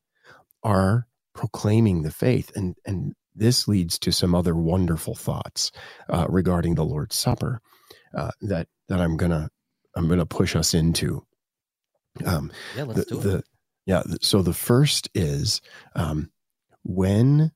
are 0.63 1.07
proclaiming 1.35 2.03
the 2.03 2.11
faith. 2.11 2.53
And, 2.55 2.77
and 2.87 3.15
this 3.35 3.67
leads 3.67 3.99
to 4.01 4.13
some 4.13 4.35
other 4.35 4.55
wonderful 4.55 5.15
thoughts 5.15 5.73
uh, 6.09 6.27
regarding 6.29 6.75
the 6.75 6.85
Lord's 6.85 7.17
Supper 7.17 7.61
uh, 8.15 8.31
that 8.43 8.69
that 8.89 9.01
I'm 9.01 9.17
gonna 9.17 9.49
I'm 9.97 10.09
gonna 10.09 10.27
push 10.27 10.57
us 10.57 10.75
into. 10.75 11.25
Um, 12.25 12.53
yeah, 12.77 12.85
let's 12.85 13.05
the, 13.05 13.15
do 13.15 13.19
it. 13.19 13.23
The, 13.23 13.43
yeah. 13.87 14.03
So 14.21 14.43
the 14.43 14.55
first 14.55 15.09
is 15.15 15.61
um, 15.95 16.31
when 16.83 17.53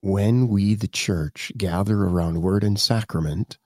when 0.00 0.48
we 0.48 0.74
the 0.74 0.88
church 0.88 1.52
gather 1.56 2.04
around 2.04 2.42
word 2.42 2.64
and 2.64 2.78
sacrament, 2.78 3.58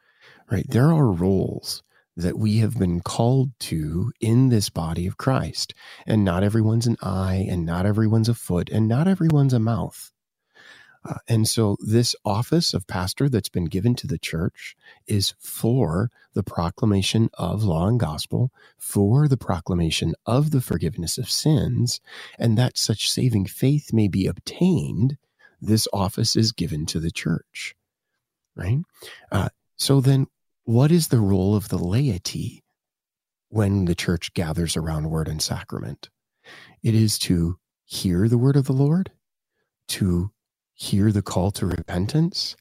right? 0.51 0.66
There 0.68 0.93
are 0.93 1.11
roles 1.11 1.82
that 2.16 2.38
we 2.38 2.59
have 2.59 2.78
been 2.78 3.01
called 3.01 3.51
to 3.59 4.12
in 4.20 4.49
this 4.49 4.68
body 4.68 5.07
of 5.07 5.16
Christ. 5.16 5.74
And 6.07 6.24
not 6.24 6.43
everyone's 6.43 6.86
an 6.86 6.97
eye, 7.03 7.47
and 7.49 7.64
not 7.64 7.86
everyone's 7.86 8.28
a 8.28 8.34
foot, 8.34 8.68
and 8.70 8.86
not 8.86 9.09
everyone's 9.09 9.55
a 9.55 9.59
mouth. 9.59 10.11
Uh, 11.05 11.14
and 11.28 11.48
so, 11.48 11.76
this 11.80 12.14
office 12.24 12.72
of 12.74 12.86
pastor 12.86 13.28
that's 13.28 13.48
been 13.48 13.64
given 13.64 13.94
to 13.96 14.07
the 14.07 14.18
church 14.18 14.76
is 15.07 15.34
for 15.40 16.11
the 16.34 16.44
proclamation 16.44 17.28
of 17.34 17.64
law 17.64 17.88
and 17.88 17.98
gospel, 17.98 18.53
for 18.78 19.26
the 19.26 19.36
proclamation 19.36 20.14
of 20.26 20.53
the 20.53 20.61
forgiveness 20.61 21.18
of 21.18 21.28
sins, 21.28 22.00
and 22.38 22.57
that 22.57 22.78
such 22.78 23.11
saving 23.11 23.46
faith 23.46 23.92
may 23.92 24.07
be 24.07 24.26
obtained. 24.26 25.16
This 25.61 25.88
office 25.92 26.36
is 26.36 26.53
given 26.53 26.86
to 26.86 27.00
the 27.00 27.11
church, 27.11 27.74
right? 28.55 28.78
Uh, 29.30 29.48
so, 29.76 30.00
then 30.00 30.28
what 30.64 30.92
is 30.92 31.09
the 31.09 31.20
role 31.20 31.57
of 31.57 31.68
the 31.68 31.78
laity 31.78 32.62
when 33.48 33.86
the 33.86 33.96
church 33.96 34.32
gathers 34.34 34.76
around 34.76 35.11
word 35.11 35.26
and 35.26 35.42
sacrament? 35.42 36.11
It 36.82 36.94
is 36.94 37.18
to 37.20 37.59
hear 37.84 38.28
the 38.28 38.38
word 38.38 38.57
of 38.57 38.66
the 38.66 38.72
Lord, 38.72 39.11
to 39.88 40.30
hear 40.82 41.12
the 41.12 41.22
call 41.22 41.52
to 41.52 41.64
repentance, 41.64 42.56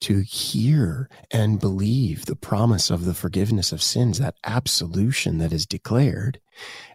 to 0.00 0.20
hear 0.20 1.08
and 1.32 1.58
believe 1.58 2.26
the 2.26 2.36
promise 2.36 2.88
of 2.88 3.04
the 3.04 3.14
forgiveness 3.14 3.72
of 3.72 3.82
sins, 3.82 4.18
that 4.18 4.36
absolution 4.44 5.38
that 5.38 5.52
is 5.52 5.66
declared, 5.66 6.40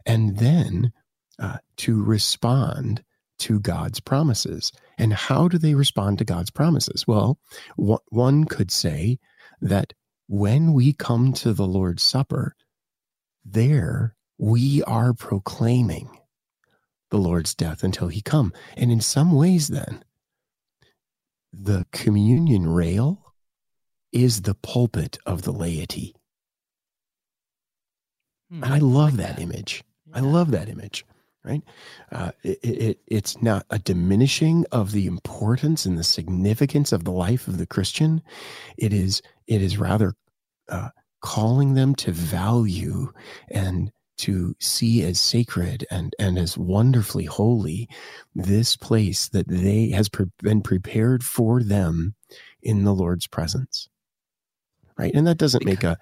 and 0.06 0.38
then 0.38 0.94
uh, 1.38 1.58
to 1.76 2.02
respond 2.02 3.04
to 3.40 3.60
God's 3.60 4.00
promises. 4.00 4.72
And 4.98 5.14
how 5.14 5.50
do 5.50 5.58
they 5.58 5.74
respond 5.74 6.18
to 6.20 6.26
God's 6.26 6.50
promises? 6.50 7.06
Well, 7.06 7.40
wh- 7.78 8.06
one 8.08 8.46
could 8.46 8.72
say 8.72 9.20
that 9.60 9.94
when 10.28 10.72
we 10.72 10.94
come 10.94 11.34
to 11.34 11.54
the 11.54 11.68
Lord's 11.68 12.04
Supper, 12.04 12.56
there 13.44 14.16
we 14.38 14.82
are 14.84 15.14
proclaiming 15.14 16.10
the 17.10 17.18
Lord's 17.18 17.54
death 17.54 17.84
until 17.84 18.08
he 18.08 18.22
come. 18.22 18.54
And 18.78 18.92
in 18.92 19.02
some 19.02 19.34
ways, 19.34 19.68
then, 19.68 20.04
the 21.52 21.86
communion 21.92 22.68
rail 22.68 23.34
is 24.12 24.42
the 24.42 24.56
pulpit 24.56 25.18
of 25.26 25.44
the 25.44 25.52
laity. 25.52 26.16
Hmm, 28.50 28.64
and 28.64 28.74
I 28.74 28.78
love 28.80 29.18
like 29.18 29.28
that, 29.28 29.36
that, 29.38 29.42
image. 29.42 29.84
Yeah. 30.08 30.18
I 30.18 30.20
love 30.22 30.52
that 30.52 30.70
image. 30.70 31.06
Right? 31.44 31.64
Uh, 32.12 32.32
it, 32.44 32.60
it, 32.64 33.00
it's 33.08 33.42
not 33.42 33.66
a 33.70 33.80
diminishing 33.80 34.66
of 34.72 34.92
the 34.92 35.08
importance 35.08 35.86
and 35.86 35.98
the 35.98 36.04
significance 36.04 36.92
of 36.92 37.06
the 37.06 37.12
life 37.12 37.48
of 37.48 37.58
the 37.58 37.66
Christian. 37.66 38.22
It 38.78 38.94
is. 38.94 39.22
It 39.48 39.62
is 39.62 39.78
rather 39.78 40.14
uh, 40.68 40.90
calling 41.22 41.74
them 41.74 41.96
to 41.96 42.12
value 42.12 43.12
and 43.50 43.92
to 44.20 44.56
see 44.60 45.04
as 45.04 45.20
sacred 45.20 45.86
and, 45.90 46.16
and 46.20 46.38
as 46.38 46.58
wonderfully 46.58 47.26
holy 47.26 47.90
this 48.36 48.76
place 48.76 49.30
that 49.30 49.48
they 49.48 49.90
has 49.90 50.10
pre- 50.10 50.28
been 50.44 50.62
prepared 50.62 51.24
for 51.24 51.64
them 51.64 52.16
in 52.62 52.84
the 52.84 52.94
Lord's 52.94 53.28
presence. 53.28 53.88
Right. 54.98 55.14
And 55.16 55.26
that 55.28 55.38
doesn't 55.38 55.66
make 55.66 55.84
a, 55.84 55.98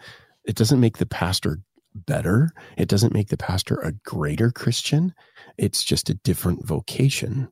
it 0.45 0.55
doesn't 0.55 0.79
make 0.79 0.97
the 0.97 1.05
pastor 1.05 1.59
better. 1.93 2.51
It 2.75 2.87
doesn't 2.87 3.13
make 3.13 3.29
the 3.29 3.37
pastor 3.37 3.75
a 3.75 3.91
greater 3.91 4.51
Christian. 4.51 5.13
It's 5.57 5.83
just 5.83 6.09
a 6.09 6.15
different 6.15 6.65
vocation 6.65 7.49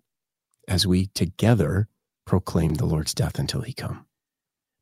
as 0.67 0.87
we 0.87 1.07
together 1.07 1.87
proclaim 2.25 2.75
the 2.75 2.85
Lord's 2.85 3.13
death 3.13 3.37
until 3.37 3.61
he 3.61 3.73
come. 3.73 4.04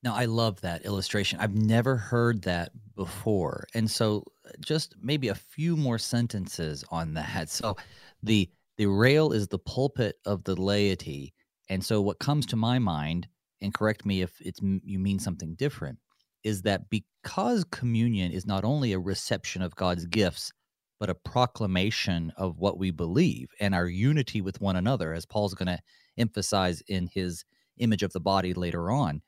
Now, 0.04 0.16
I 0.16 0.26
love 0.26 0.60
that 0.62 0.84
illustration. 0.86 1.40
I've 1.40 1.56
never 1.56 1.96
heard 1.96 2.42
that 2.42 2.72
before. 2.96 3.66
And 3.74 3.90
so, 3.90 4.26
just 4.60 4.96
maybe 5.02 5.30
a 5.30 5.36
few 5.36 5.78
more 5.78 5.98
sentences 5.98 6.84
on 6.90 7.14
that. 7.14 7.50
So, 7.50 7.78
the 8.22 8.50
the 8.78 8.88
rail 8.88 9.32
is 9.32 9.48
the 9.48 9.60
pulpit 9.60 10.18
of 10.26 10.44
the 10.44 10.60
laity. 10.60 11.34
And 11.70 11.84
so, 11.84 12.02
what 12.02 12.20
comes 12.20 12.46
to 12.48 12.58
my 12.58 12.80
mind, 12.80 13.28
and 13.62 13.74
correct 13.74 14.06
me 14.06 14.22
if 14.22 14.42
it's 14.42 14.60
you 14.62 15.00
mean 15.00 15.20
something 15.20 15.56
different, 15.56 16.00
is 16.44 16.64
that 16.64 16.90
because 16.90 17.64
communion 17.72 18.34
is 18.34 18.46
not 18.46 18.66
only 18.66 18.92
a 18.92 19.00
reception 19.00 19.62
of 19.62 19.76
God's 19.76 20.06
gifts, 20.06 20.52
but 21.00 21.10
a 21.10 21.16
proclamation 21.16 22.34
of 22.36 22.60
what 22.60 22.78
we 22.78 22.92
believe 22.92 23.50
and 23.62 23.74
our 23.74 23.88
unity 23.88 24.42
with 24.42 24.60
one 24.60 24.76
another, 24.76 25.14
as 25.14 25.26
Paul's 25.26 25.54
going 25.54 25.68
to 25.68 25.80
emphasize 26.18 26.82
in 26.88 27.08
his 27.08 27.46
image 27.78 28.04
of 28.04 28.12
the 28.12 28.20
body 28.20 28.54
later 28.54 28.92
on 28.92 29.22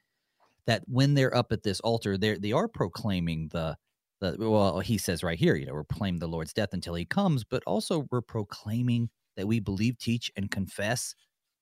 that 0.67 0.83
when 0.87 1.13
they're 1.13 1.35
up 1.35 1.51
at 1.51 1.63
this 1.63 1.79
altar, 1.81 2.17
they 2.17 2.37
they 2.37 2.51
are 2.51 2.67
proclaiming 2.67 3.49
the 3.51 3.77
the 4.21 4.35
well, 4.37 4.79
he 4.79 4.97
says 4.97 5.23
right 5.23 5.37
here, 5.37 5.55
you 5.55 5.65
know, 5.65 5.73
we're 5.73 5.83
the 6.19 6.27
Lord's 6.27 6.53
death 6.53 6.73
until 6.73 6.95
he 6.95 7.05
comes, 7.05 7.43
but 7.43 7.63
also 7.65 8.07
we're 8.11 8.21
proclaiming 8.21 9.09
that 9.37 9.47
we 9.47 9.59
believe, 9.59 9.97
teach, 9.97 10.31
and 10.35 10.49
confess 10.49 11.13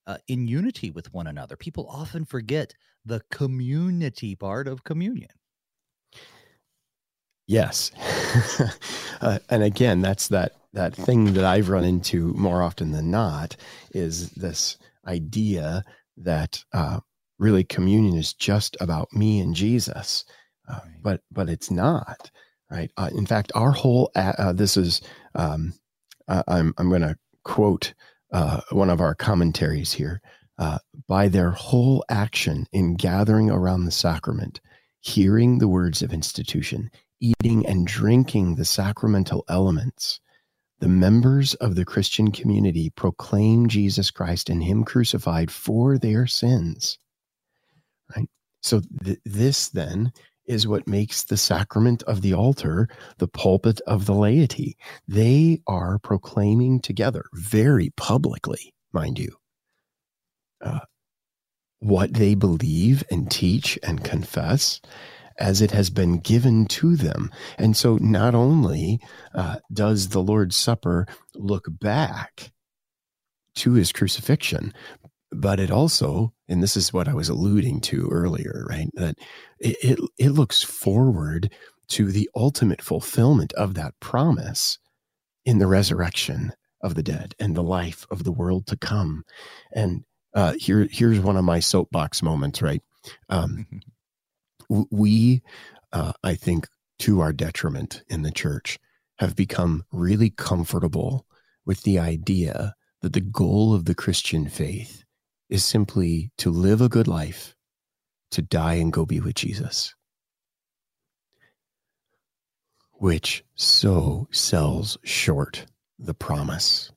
uh, 0.06 0.18
in 0.28 0.46
unity 0.46 0.90
with 0.90 1.12
one 1.12 1.26
another. 1.26 1.56
People 1.56 1.86
often 1.88 2.24
forget 2.24 2.74
the 3.04 3.20
community 3.30 4.34
part 4.36 4.68
of 4.68 4.84
communion. 4.84 5.30
Yes, 7.46 7.90
uh, 9.20 9.38
and 9.50 9.62
again, 9.62 10.00
that's 10.00 10.28
that 10.28 10.52
that 10.72 10.94
thing 10.94 11.34
that 11.34 11.44
I've 11.44 11.68
run 11.68 11.84
into 11.84 12.32
more 12.34 12.62
often 12.62 12.92
than 12.92 13.10
not 13.10 13.56
is 13.92 14.30
this 14.30 14.78
idea 15.06 15.84
that 16.16 16.64
uh, 16.72 17.00
really 17.44 17.62
communion 17.62 18.16
is 18.16 18.32
just 18.32 18.74
about 18.80 19.12
me 19.12 19.38
and 19.38 19.54
Jesus, 19.54 20.24
uh, 20.66 20.80
right. 20.82 21.02
but 21.02 21.20
but 21.30 21.50
it's 21.50 21.70
not 21.70 22.30
right. 22.70 22.90
Uh, 22.96 23.10
in 23.14 23.26
fact, 23.26 23.52
our 23.54 23.70
whole 23.70 24.10
uh, 24.16 24.52
this 24.54 24.78
is 24.78 25.02
um, 25.34 25.74
I'm 26.26 26.72
I'm 26.78 26.88
going 26.88 27.02
to 27.02 27.16
quote 27.44 27.92
uh, 28.32 28.62
one 28.70 28.88
of 28.90 29.00
our 29.00 29.14
commentaries 29.14 29.92
here. 29.92 30.20
Uh, 30.56 30.78
by 31.08 31.26
their 31.26 31.50
whole 31.50 32.04
action 32.08 32.64
in 32.72 32.94
gathering 32.94 33.50
around 33.50 33.84
the 33.84 33.90
sacrament, 33.90 34.60
hearing 35.00 35.58
the 35.58 35.66
words 35.66 36.00
of 36.00 36.12
institution, 36.12 36.88
eating 37.20 37.66
and 37.66 37.88
drinking 37.88 38.54
the 38.54 38.64
sacramental 38.64 39.44
elements, 39.48 40.20
the 40.78 40.86
members 40.86 41.54
of 41.54 41.74
the 41.74 41.84
Christian 41.84 42.30
community 42.30 42.88
proclaim 42.90 43.66
Jesus 43.66 44.12
Christ 44.12 44.48
and 44.48 44.62
Him 44.62 44.84
crucified 44.84 45.50
for 45.50 45.98
their 45.98 46.28
sins 46.28 46.98
right? 48.16 48.28
So 48.62 48.80
th- 49.04 49.18
this 49.24 49.68
then 49.68 50.12
is 50.46 50.66
what 50.66 50.86
makes 50.86 51.22
the 51.22 51.36
sacrament 51.36 52.02
of 52.04 52.20
the 52.20 52.34
altar 52.34 52.88
the 53.18 53.28
pulpit 53.28 53.80
of 53.86 54.06
the 54.06 54.14
laity. 54.14 54.76
They 55.08 55.60
are 55.66 55.98
proclaiming 55.98 56.80
together 56.80 57.24
very 57.34 57.90
publicly, 57.96 58.74
mind 58.92 59.18
you, 59.18 59.36
uh, 60.60 60.80
what 61.80 62.14
they 62.14 62.34
believe 62.34 63.04
and 63.10 63.30
teach 63.30 63.78
and 63.82 64.04
confess 64.04 64.80
as 65.38 65.60
it 65.60 65.72
has 65.72 65.90
been 65.90 66.18
given 66.18 66.66
to 66.66 66.96
them. 66.96 67.30
And 67.58 67.76
so 67.76 67.96
not 67.96 68.34
only 68.34 69.00
uh, 69.34 69.56
does 69.72 70.08
the 70.08 70.22
Lord's 70.22 70.56
Supper 70.56 71.06
look 71.34 71.64
back 71.68 72.52
to 73.56 73.72
his 73.72 73.92
crucifixion, 73.92 74.72
but 75.40 75.60
it 75.60 75.70
also 75.70 76.32
and 76.48 76.62
this 76.62 76.76
is 76.76 76.92
what 76.92 77.08
i 77.08 77.14
was 77.14 77.28
alluding 77.28 77.80
to 77.80 78.08
earlier 78.10 78.64
right 78.68 78.88
that 78.94 79.16
it, 79.58 79.76
it, 79.82 79.98
it 80.18 80.30
looks 80.30 80.62
forward 80.62 81.52
to 81.88 82.10
the 82.10 82.28
ultimate 82.34 82.82
fulfillment 82.82 83.52
of 83.54 83.74
that 83.74 83.98
promise 84.00 84.78
in 85.44 85.58
the 85.58 85.66
resurrection 85.66 86.52
of 86.80 86.94
the 86.94 87.02
dead 87.02 87.34
and 87.38 87.54
the 87.54 87.62
life 87.62 88.06
of 88.10 88.24
the 88.24 88.32
world 88.32 88.66
to 88.66 88.76
come. 88.76 89.24
And 89.72 90.04
uh, 90.34 90.54
here 90.58 90.88
here's 90.90 91.20
one 91.20 91.36
of 91.36 91.44
my 91.44 91.60
soapbox 91.60 92.22
moments 92.22 92.60
right? 92.62 92.82
Um, 93.28 93.66
we 94.90 95.42
uh, 95.92 96.12
i 96.22 96.34
think 96.34 96.66
to 96.98 97.20
our 97.20 97.32
detriment 97.32 98.02
in 98.08 98.22
the 98.22 98.30
church 98.30 98.78
have 99.18 99.36
become 99.36 99.84
really 99.92 100.30
comfortable 100.30 101.26
with 101.66 101.82
the 101.82 101.98
idea 101.98 102.74
that 103.02 103.12
the 103.12 103.20
goal 103.20 103.74
of 103.74 103.84
the 103.84 103.94
christian 103.94 104.48
faith 104.48 105.03
is 105.54 105.64
simply 105.64 106.32
to 106.36 106.50
live 106.50 106.80
a 106.80 106.88
good 106.88 107.06
life, 107.06 107.54
to 108.32 108.42
die 108.42 108.74
and 108.74 108.92
go 108.92 109.06
be 109.06 109.20
with 109.20 109.36
Jesus, 109.36 109.94
which 112.94 113.44
so 113.54 114.26
sells 114.32 114.98
short 115.04 115.66
the 115.96 116.12
promise 116.12 116.90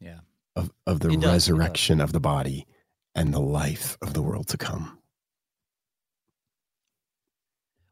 yeah. 0.00 0.20
of, 0.54 0.70
of 0.86 1.00
the 1.00 1.18
resurrection 1.18 2.00
of 2.00 2.12
the 2.12 2.20
body 2.20 2.68
and 3.16 3.34
the 3.34 3.40
life 3.40 3.98
of 4.00 4.14
the 4.14 4.22
world 4.22 4.46
to 4.46 4.56
come. 4.56 4.96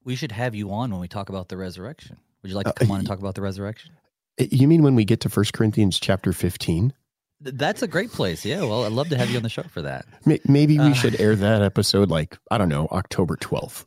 We 0.05 0.15
should 0.15 0.31
have 0.31 0.55
you 0.55 0.71
on 0.71 0.93
when 0.93 1.01
we 1.01 1.09
talk 1.09 1.31
about 1.31 1.49
the 1.49 1.57
resurrection. 1.57 2.19
Would 2.43 2.51
you 2.51 2.55
like 2.55 2.67
to 2.67 2.71
uh, 2.71 2.75
come 2.75 2.91
uh, 2.93 2.95
on 2.95 3.01
and 3.01 3.09
talk 3.09 3.19
about 3.19 3.35
the 3.35 3.43
resurrection? 3.43 3.91
You 4.39 4.69
mean 4.69 4.85
when 4.85 4.95
we 4.95 5.05
get 5.05 5.19
to 5.21 5.29
First 5.29 5.53
Corinthians 5.53 5.99
chapter 5.99 6.33
15? 6.33 6.93
That's 7.45 7.83
a 7.83 7.89
great 7.89 8.11
place. 8.11 8.45
Yeah. 8.45 8.63
Well, 8.63 8.85
I'd 8.85 8.93
love 8.93 9.09
to 9.11 9.19
have 9.19 9.31
you 9.31 9.37
on 9.37 9.43
the 9.43 9.49
show 9.49 9.63
for 9.65 9.83
that. 9.83 10.07
Maybe 10.49 10.79
we 10.79 10.91
uh, 10.91 10.95
should 10.95 11.21
air 11.21 11.37
that 11.37 11.63
episode 11.63 12.11
like, 12.11 12.39
I 12.51 12.59
don't 12.59 12.69
know, 12.69 12.89
October 12.91 13.37
12th. 13.37 13.85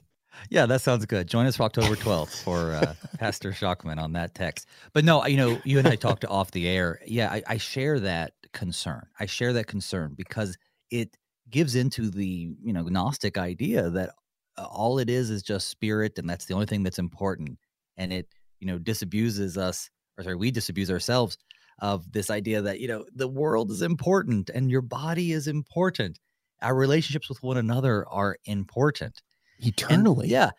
Yeah, 0.50 0.66
that 0.68 0.82
sounds 0.82 1.06
good. 1.06 1.28
Join 1.28 1.46
us 1.46 1.58
for 1.58 1.64
October 1.64 1.96
12th 1.96 2.44
for 2.44 2.74
uh, 2.74 2.94
Pastor 3.20 3.52
Shockman 3.52 3.98
on 3.98 4.14
that 4.14 4.36
text. 4.36 4.68
But 4.94 5.04
no, 5.04 5.26
you 5.26 5.38
know, 5.38 5.60
you 5.64 5.80
and 5.80 5.88
I 5.88 5.96
talked 5.96 6.26
off 6.30 6.52
the 6.52 6.68
air. 6.68 7.02
Yeah, 7.06 7.32
I, 7.32 7.44
I 7.48 7.58
share 7.58 8.00
that 8.02 8.34
concern. 8.54 9.08
I 9.20 9.26
share 9.26 9.54
that 9.54 9.68
concern 9.68 10.14
because 10.16 10.58
it 10.92 11.18
gives 11.50 11.76
into 11.76 12.10
the, 12.10 12.56
you 12.62 12.74
know, 12.74 12.84
Gnostic 12.84 13.38
idea 13.38 13.90
that 13.90 14.12
uh, 14.58 14.66
all 14.66 15.00
it 15.00 15.10
is 15.10 15.30
is 15.30 15.44
just 15.44 15.68
spirit 15.68 16.18
and 16.18 16.30
that's 16.30 16.46
the 16.46 16.54
only 16.54 16.66
thing 16.66 16.84
that's 16.84 17.00
important. 17.00 17.58
And 17.98 18.14
it, 18.14 18.28
you 18.60 18.68
know, 18.68 18.78
disabuses 18.78 19.58
us, 19.58 19.90
or 20.18 20.24
sorry, 20.24 20.36
we 20.36 20.52
disabuse 20.52 20.92
ourselves 20.92 21.38
of 21.80 22.12
this 22.12 22.30
idea 22.30 22.62
that 22.62 22.80
you 22.80 22.88
know 22.88 23.06
the 23.14 23.28
world 23.28 23.72
is 23.72 23.82
important 23.82 24.50
and 24.50 24.72
your 24.72 24.82
body 24.82 25.32
is 25.32 25.48
important. 25.48 26.20
Our 26.62 26.76
relationships 26.76 27.30
with 27.30 27.44
one 27.44 27.58
another 27.58 28.08
are 28.08 28.38
important. 28.46 29.22
Eternally. 29.60 30.26
and 30.26 30.32
yeah 30.32 30.50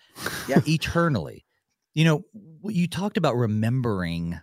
yeah 0.49 0.61
eternally. 0.67 1.45
You 1.95 2.05
know 2.05 2.25
you 2.65 2.87
talked 2.87 3.17
about 3.17 3.37
remembering 3.37 4.39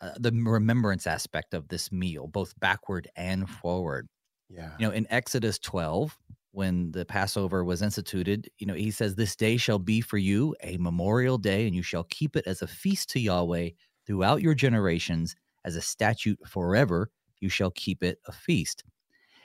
uh, 0.00 0.10
the 0.18 0.32
remembrance 0.32 1.06
aspect 1.06 1.54
of 1.54 1.68
this 1.68 1.90
meal 1.90 2.26
both 2.26 2.58
backward 2.58 3.08
and 3.16 3.48
forward. 3.48 4.08
Yeah. 4.48 4.70
You 4.78 4.86
know 4.86 4.92
in 4.92 5.06
exodus 5.10 5.58
12 5.58 6.16
when 6.52 6.90
the 6.92 7.04
passover 7.04 7.62
was 7.64 7.82
instituted 7.82 8.48
you 8.58 8.66
know 8.66 8.74
he 8.74 8.90
says 8.90 9.14
this 9.14 9.36
day 9.36 9.56
shall 9.56 9.78
be 9.78 10.00
for 10.00 10.16
you 10.16 10.56
a 10.62 10.78
memorial 10.78 11.36
day 11.36 11.66
and 11.66 11.76
you 11.76 11.82
shall 11.82 12.04
keep 12.04 12.36
it 12.36 12.46
as 12.46 12.62
a 12.62 12.66
feast 12.66 13.10
to 13.10 13.20
yahweh 13.20 13.68
throughout 14.06 14.40
your 14.40 14.54
generations 14.54 15.36
as 15.68 15.76
a 15.76 15.82
statute 15.82 16.40
forever. 16.48 17.10
You 17.40 17.48
shall 17.48 17.70
keep 17.70 18.02
it 18.02 18.18
a 18.26 18.32
feast. 18.32 18.82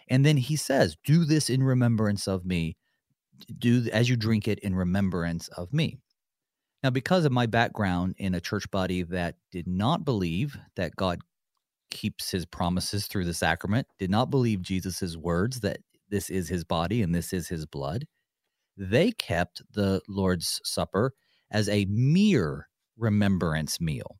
And 0.08 0.26
then 0.26 0.38
he 0.38 0.56
says, 0.56 0.98
Do 1.04 1.26
this 1.26 1.50
in 1.50 1.62
remembrance 1.62 2.28
of 2.28 2.46
me. 2.46 2.78
Do 3.60 3.88
as 3.92 4.10
you 4.10 4.16
drink 4.16 4.48
it 4.48 4.60
in 4.60 4.74
remembrance 4.74 5.50
of 5.50 5.74
me. 5.74 5.98
Now, 6.82 6.90
because 6.90 7.26
of 7.26 7.32
my 7.32 7.46
background 7.46 8.16
in 8.18 8.34
a 8.34 8.42
church 8.42 8.70
body 8.72 9.04
that 9.04 9.36
did 9.52 9.68
not 9.68 10.04
believe 10.06 10.58
that 10.76 10.96
God 10.96 11.20
keeps 11.92 12.32
his 12.32 12.46
promises 12.46 13.08
through 13.08 13.26
the 13.26 13.34
sacrament, 13.34 13.88
did 14.00 14.10
not 14.10 14.30
believe 14.30 14.62
Jesus' 14.62 15.16
words 15.16 15.60
that 15.62 15.78
this 16.10 16.30
is 16.30 16.50
his 16.50 16.64
body 16.64 17.02
and 17.02 17.14
this 17.14 17.32
is 17.32 17.48
his 17.48 17.66
blood, 17.66 18.06
they 18.76 19.12
kept 19.12 19.62
the 19.72 20.02
Lord's 20.08 20.60
Supper 20.64 21.14
as 21.52 21.70
a 21.70 21.86
mere 21.86 22.68
remembrance 22.98 23.80
meal. 23.80 24.18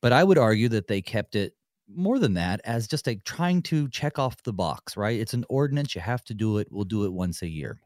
But 0.00 0.12
I 0.12 0.24
would 0.24 0.38
argue 0.38 0.68
that 0.70 0.86
they 0.86 1.02
kept 1.02 1.34
it 1.34 1.54
more 1.88 2.18
than 2.18 2.34
that 2.34 2.60
as 2.64 2.86
just 2.86 3.08
a 3.08 3.16
trying 3.16 3.62
to 3.62 3.88
check 3.88 4.18
off 4.18 4.42
the 4.42 4.52
box, 4.52 4.96
right? 4.96 5.18
It's 5.18 5.34
an 5.34 5.44
ordinance. 5.48 5.94
You 5.94 6.00
have 6.00 6.22
to 6.24 6.34
do 6.34 6.58
it. 6.58 6.68
We'll 6.70 6.84
do 6.84 7.04
it 7.04 7.12
once 7.12 7.42
a 7.42 7.48
year. 7.48 7.78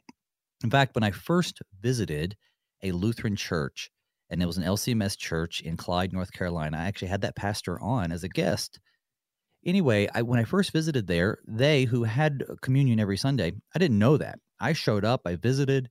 In 0.63 0.71
fact, 0.71 0.95
when 0.95 1.05
I 1.05 1.11
first 1.11 1.61
visited 1.81 2.37
a 2.83 2.93
Lutheran 2.93 3.37
church, 3.37 3.91
and 4.31 4.43
it 4.43 4.47
was 4.47 4.59
an 4.59 4.65
LCMS 4.65 5.17
church 5.19 5.61
in 5.61 5.77
Clyde, 5.77 6.13
North 6.13 6.33
Carolina, 6.33 6.79
I 6.79 6.87
actually 6.87 7.09
had 7.09 7.21
that 7.23 7.37
pastor 7.37 7.81
on 7.81 8.13
as 8.13 8.25
a 8.25 8.29
guest. 8.29 8.81
Anyway, 9.65 10.09
I, 10.15 10.23
when 10.23 10.41
I 10.41 10.45
first 10.45 10.73
visited 10.73 11.07
there, 11.07 11.39
they 11.47 11.85
who 11.85 12.05
had 12.05 12.43
communion 12.63 12.99
every 12.99 13.17
Sunday, 13.17 13.53
I 13.75 13.79
didn't 13.79 13.99
know 13.99 14.17
that. 14.17 14.39
I 14.59 14.73
showed 14.73 15.05
up, 15.05 15.23
I 15.27 15.37
visited. 15.37 15.91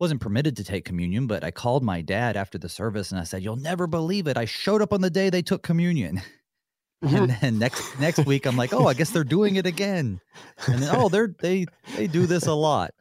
Wasn't 0.00 0.20
permitted 0.20 0.56
to 0.56 0.64
take 0.64 0.84
communion, 0.84 1.26
but 1.26 1.42
I 1.44 1.50
called 1.50 1.82
my 1.82 2.00
dad 2.00 2.36
after 2.36 2.58
the 2.58 2.68
service 2.68 3.10
and 3.10 3.20
I 3.20 3.24
said, 3.24 3.42
"You'll 3.42 3.56
never 3.56 3.86
believe 3.86 4.26
it. 4.26 4.36
I 4.36 4.44
showed 4.44 4.82
up 4.82 4.92
on 4.92 5.00
the 5.00 5.10
day 5.10 5.30
they 5.30 5.42
took 5.42 5.62
communion." 5.62 6.22
and 7.02 7.30
then 7.40 7.58
next 7.58 7.98
next 7.98 8.24
week 8.26 8.46
I'm 8.46 8.56
like, 8.56 8.72
"Oh, 8.72 8.86
I 8.86 8.94
guess 8.94 9.10
they're 9.10 9.24
doing 9.24 9.56
it 9.56 9.66
again." 9.66 10.20
And 10.66 10.82
then, 10.82 10.94
"Oh, 10.94 11.08
they're 11.08 11.34
they 11.38 11.66
they 11.96 12.06
do 12.06 12.26
this 12.26 12.46
a 12.46 12.54
lot." 12.54 12.92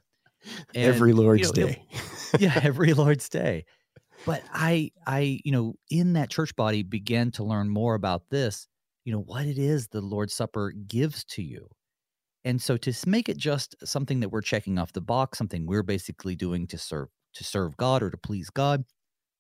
And, 0.74 0.84
every 0.84 1.14
Lord's 1.14 1.52
you 1.56 1.62
know, 1.64 1.68
Day. 1.70 1.86
It, 1.92 2.02
yeah, 2.42 2.60
every 2.64 2.94
Lord's 2.94 3.30
Day. 3.30 3.66
But 4.26 4.44
I 4.54 4.92
I, 5.06 5.40
you 5.44 5.52
know, 5.52 5.76
in 5.90 6.14
that 6.14 6.30
church 6.30 6.56
body 6.56 6.84
began 6.84 7.32
to 7.32 7.44
learn 7.44 7.70
more 7.70 7.96
about 7.96 8.30
this, 8.30 8.68
you 9.06 9.14
know, 9.14 9.22
what 9.22 9.46
it 9.46 9.58
is 9.58 9.88
the 9.88 10.02
Lord's 10.02 10.34
Supper 10.34 10.72
gives 10.72 11.24
to 11.26 11.42
you. 11.42 11.70
And 12.48 12.62
so 12.62 12.78
to 12.78 12.94
make 13.06 13.28
it 13.28 13.36
just 13.36 13.76
something 13.84 14.22
that 14.22 14.30
we're 14.30 14.40
checking 14.40 14.80
off 14.80 14.94
the 14.94 15.02
box, 15.02 15.38
something 15.38 15.66
we're 15.66 15.84
basically 15.84 16.34
doing 16.34 16.66
to 16.68 16.78
serve 16.78 17.10
to 17.34 17.44
serve 17.44 17.76
God 17.76 18.02
or 18.02 18.10
to 18.10 18.16
please 18.16 18.50
God, 18.50 18.86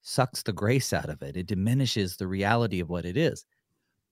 sucks 0.01 0.43
the 0.43 0.51
grace 0.51 0.91
out 0.91 1.09
of 1.09 1.21
it. 1.21 1.37
It 1.37 1.47
diminishes 1.47 2.17
the 2.17 2.27
reality 2.27 2.81
of 2.81 2.89
what 2.89 3.05
it 3.05 3.15
is. 3.15 3.45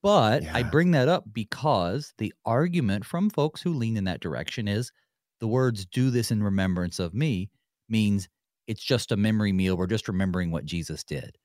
But 0.02 0.44
yeah. 0.44 0.52
I 0.56 0.64
bring 0.64 0.92
that 0.92 1.10
up 1.10 1.26
because 1.34 2.14
the 2.20 2.34
argument 2.46 3.04
from 3.04 3.30
folks 3.30 3.62
who 3.62 3.74
lean 3.74 3.98
in 3.98 4.06
that 4.06 4.22
direction 4.22 4.70
is 4.70 4.94
the 5.42 5.48
words 5.48 5.86
do 5.86 6.10
this 6.10 6.32
in 6.32 6.42
remembrance 6.42 6.98
of 6.98 7.14
me 7.14 7.50
means 7.90 8.30
it's 8.66 8.84
just 8.84 9.12
a 9.12 9.18
memory 9.18 9.52
meal. 9.52 9.76
We're 9.76 9.88
just 9.88 10.08
remembering 10.08 10.52
what 10.52 10.64
Jesus 10.64 11.04
did. 11.04 11.38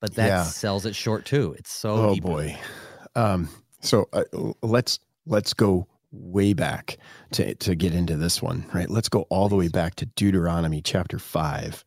But 0.00 0.14
that 0.14 0.28
yeah. 0.28 0.44
sells 0.44 0.86
it 0.86 0.94
short 0.94 1.26
too. 1.26 1.56
It's 1.58 1.72
so 1.72 1.96
Oh 1.96 2.16
boy. 2.16 2.56
Um 3.16 3.48
so 3.80 4.08
uh, 4.12 4.22
let's 4.62 5.00
let's 5.26 5.54
go 5.54 5.88
way 6.14 6.52
back 6.52 6.98
to, 7.32 7.54
to 7.56 7.74
get 7.74 7.94
into 7.94 8.16
this 8.16 8.40
one, 8.40 8.66
right? 8.72 8.88
Let's 8.88 9.08
go 9.08 9.22
all 9.30 9.48
the 9.48 9.56
way 9.56 9.68
back 9.68 9.96
to 9.96 10.06
Deuteronomy 10.06 10.80
chapter 10.80 11.18
five, 11.18 11.84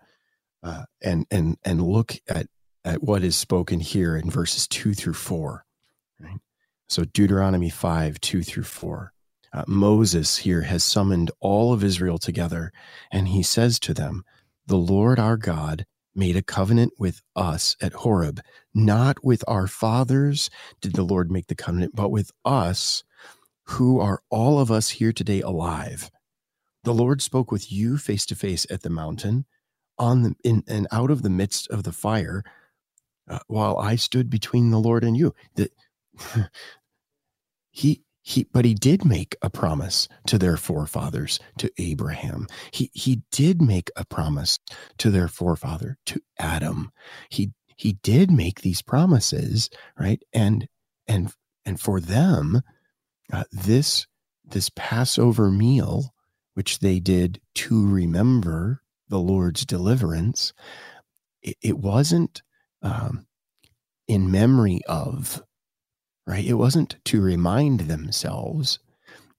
uh, 0.64 0.84
and 1.02 1.26
and 1.32 1.58
and 1.64 1.82
look 1.82 2.16
at 2.28 2.48
at 2.84 3.04
what 3.04 3.24
is 3.24 3.36
spoken 3.36 3.80
here 3.80 4.16
in 4.16 4.30
verses 4.30 4.68
two 4.68 4.94
through 4.94 5.14
four, 5.14 5.66
right? 6.20 6.40
So 6.88 7.04
Deuteronomy 7.06 7.70
five 7.70 8.20
two 8.22 8.44
through 8.44 8.64
four. 8.64 9.14
Uh, 9.54 9.64
Moses 9.68 10.38
here 10.38 10.62
has 10.64 10.84
summoned 10.84 11.32
all 11.40 11.74
of 11.74 11.84
Israel 11.84 12.18
together, 12.18 12.72
and 13.12 13.30
he 13.30 13.44
says 13.44 13.80
to 13.80 13.94
them, 13.94 14.24
"The 14.66 14.78
Lord 14.78 15.20
our 15.20 15.38
God." 15.38 15.86
Made 16.16 16.36
a 16.36 16.42
covenant 16.42 16.94
with 16.98 17.22
us 17.36 17.76
at 17.80 17.94
Horeb, 17.94 18.42
not 18.74 19.24
with 19.24 19.44
our 19.48 19.68
fathers 19.68 20.50
did 20.82 20.94
the 20.94 21.04
Lord 21.04 21.30
make 21.30 21.46
the 21.46 21.54
covenant, 21.54 21.96
but 21.96 22.10
with 22.10 22.32
us 22.44 23.04
who 23.70 24.00
are 24.00 24.22
all 24.30 24.60
of 24.60 24.72
us 24.72 24.90
here 24.90 25.14
today 25.14 25.42
alive. 25.42 26.12
The 26.84 26.94
Lord 26.94 27.22
spoke 27.22 27.52
with 27.52 27.72
you 27.72 27.98
face 27.98 28.26
to 28.28 28.36
face 28.36 28.66
at 28.70 28.82
the 28.84 28.90
mountain, 28.90 29.46
on 29.98 30.24
the 30.24 30.36
in 30.44 30.64
and 30.68 30.88
out 30.92 31.12
of 31.12 31.24
the 31.24 31.30
midst 31.30 31.70
of 31.70 31.84
the 31.84 31.92
fire, 31.92 32.44
uh, 33.30 33.40
while 33.48 33.78
I 33.78 33.96
stood 33.96 34.30
between 34.30 34.72
the 34.72 34.80
Lord 34.80 35.04
and 35.04 35.18
you. 35.18 35.34
That 35.56 35.72
he 37.72 38.04
he 38.22 38.46
but 38.52 38.66
he 38.66 38.74
did 38.74 39.06
make 39.06 39.36
a 39.42 39.50
promise 39.50 40.08
to 40.28 40.38
their 40.38 40.58
forefathers 40.58 41.40
to 41.58 41.72
abraham 41.78 42.48
he 42.72 42.92
he 42.94 43.22
did 43.32 43.62
make 43.62 43.90
a 43.96 44.06
promise 44.06 44.60
to 44.98 45.10
their 45.10 45.28
forefather 45.30 45.98
to 46.06 46.22
adam 46.40 46.92
he 47.30 47.52
he 47.78 47.94
did 48.04 48.32
make 48.32 48.62
these 48.62 48.82
promises 48.82 49.70
right 49.98 50.22
and 50.34 50.68
and 51.08 51.34
and 51.66 51.80
for 51.80 52.02
them 52.02 52.62
uh, 53.32 53.44
this 53.52 54.08
this 54.46 54.70
Passover 54.76 55.52
meal, 55.52 56.14
which 56.54 56.80
they 56.80 57.00
did 57.00 57.42
to 57.56 57.86
remember 57.86 58.82
the 59.10 59.20
Lord's 59.20 59.66
deliverance, 59.66 60.54
it, 61.42 61.58
it 61.62 61.78
wasn't 61.78 62.42
um, 62.82 63.26
in 64.08 64.32
memory 64.32 64.82
of, 64.88 65.44
right? 66.26 66.46
It 66.46 66.54
wasn't 66.54 66.96
to 67.06 67.22
remind 67.22 67.82
themselves. 67.82 68.80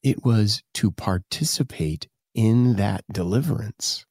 It 0.03 0.25
was 0.25 0.63
to 0.75 0.91
participate 0.91 2.09
in 2.35 2.77
that 2.77 3.05
deliverance. 3.11 4.05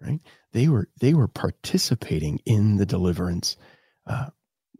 Right? 0.00 0.20
They 0.52 0.68
were 0.68 0.88
they 1.00 1.14
were 1.14 1.28
participating 1.28 2.40
in 2.44 2.76
the 2.76 2.86
deliverance 2.86 3.56
uh, 4.06 4.30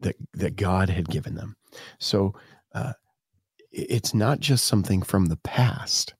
that 0.00 0.16
that 0.34 0.56
God 0.56 0.90
had 0.90 1.08
given 1.08 1.36
them. 1.36 1.56
So 1.98 2.34
uh, 2.74 2.92
it's 3.70 4.14
not 4.14 4.40
just 4.40 4.66
something 4.66 5.02
from 5.02 5.26
the 5.26 5.38
past. 5.38 6.14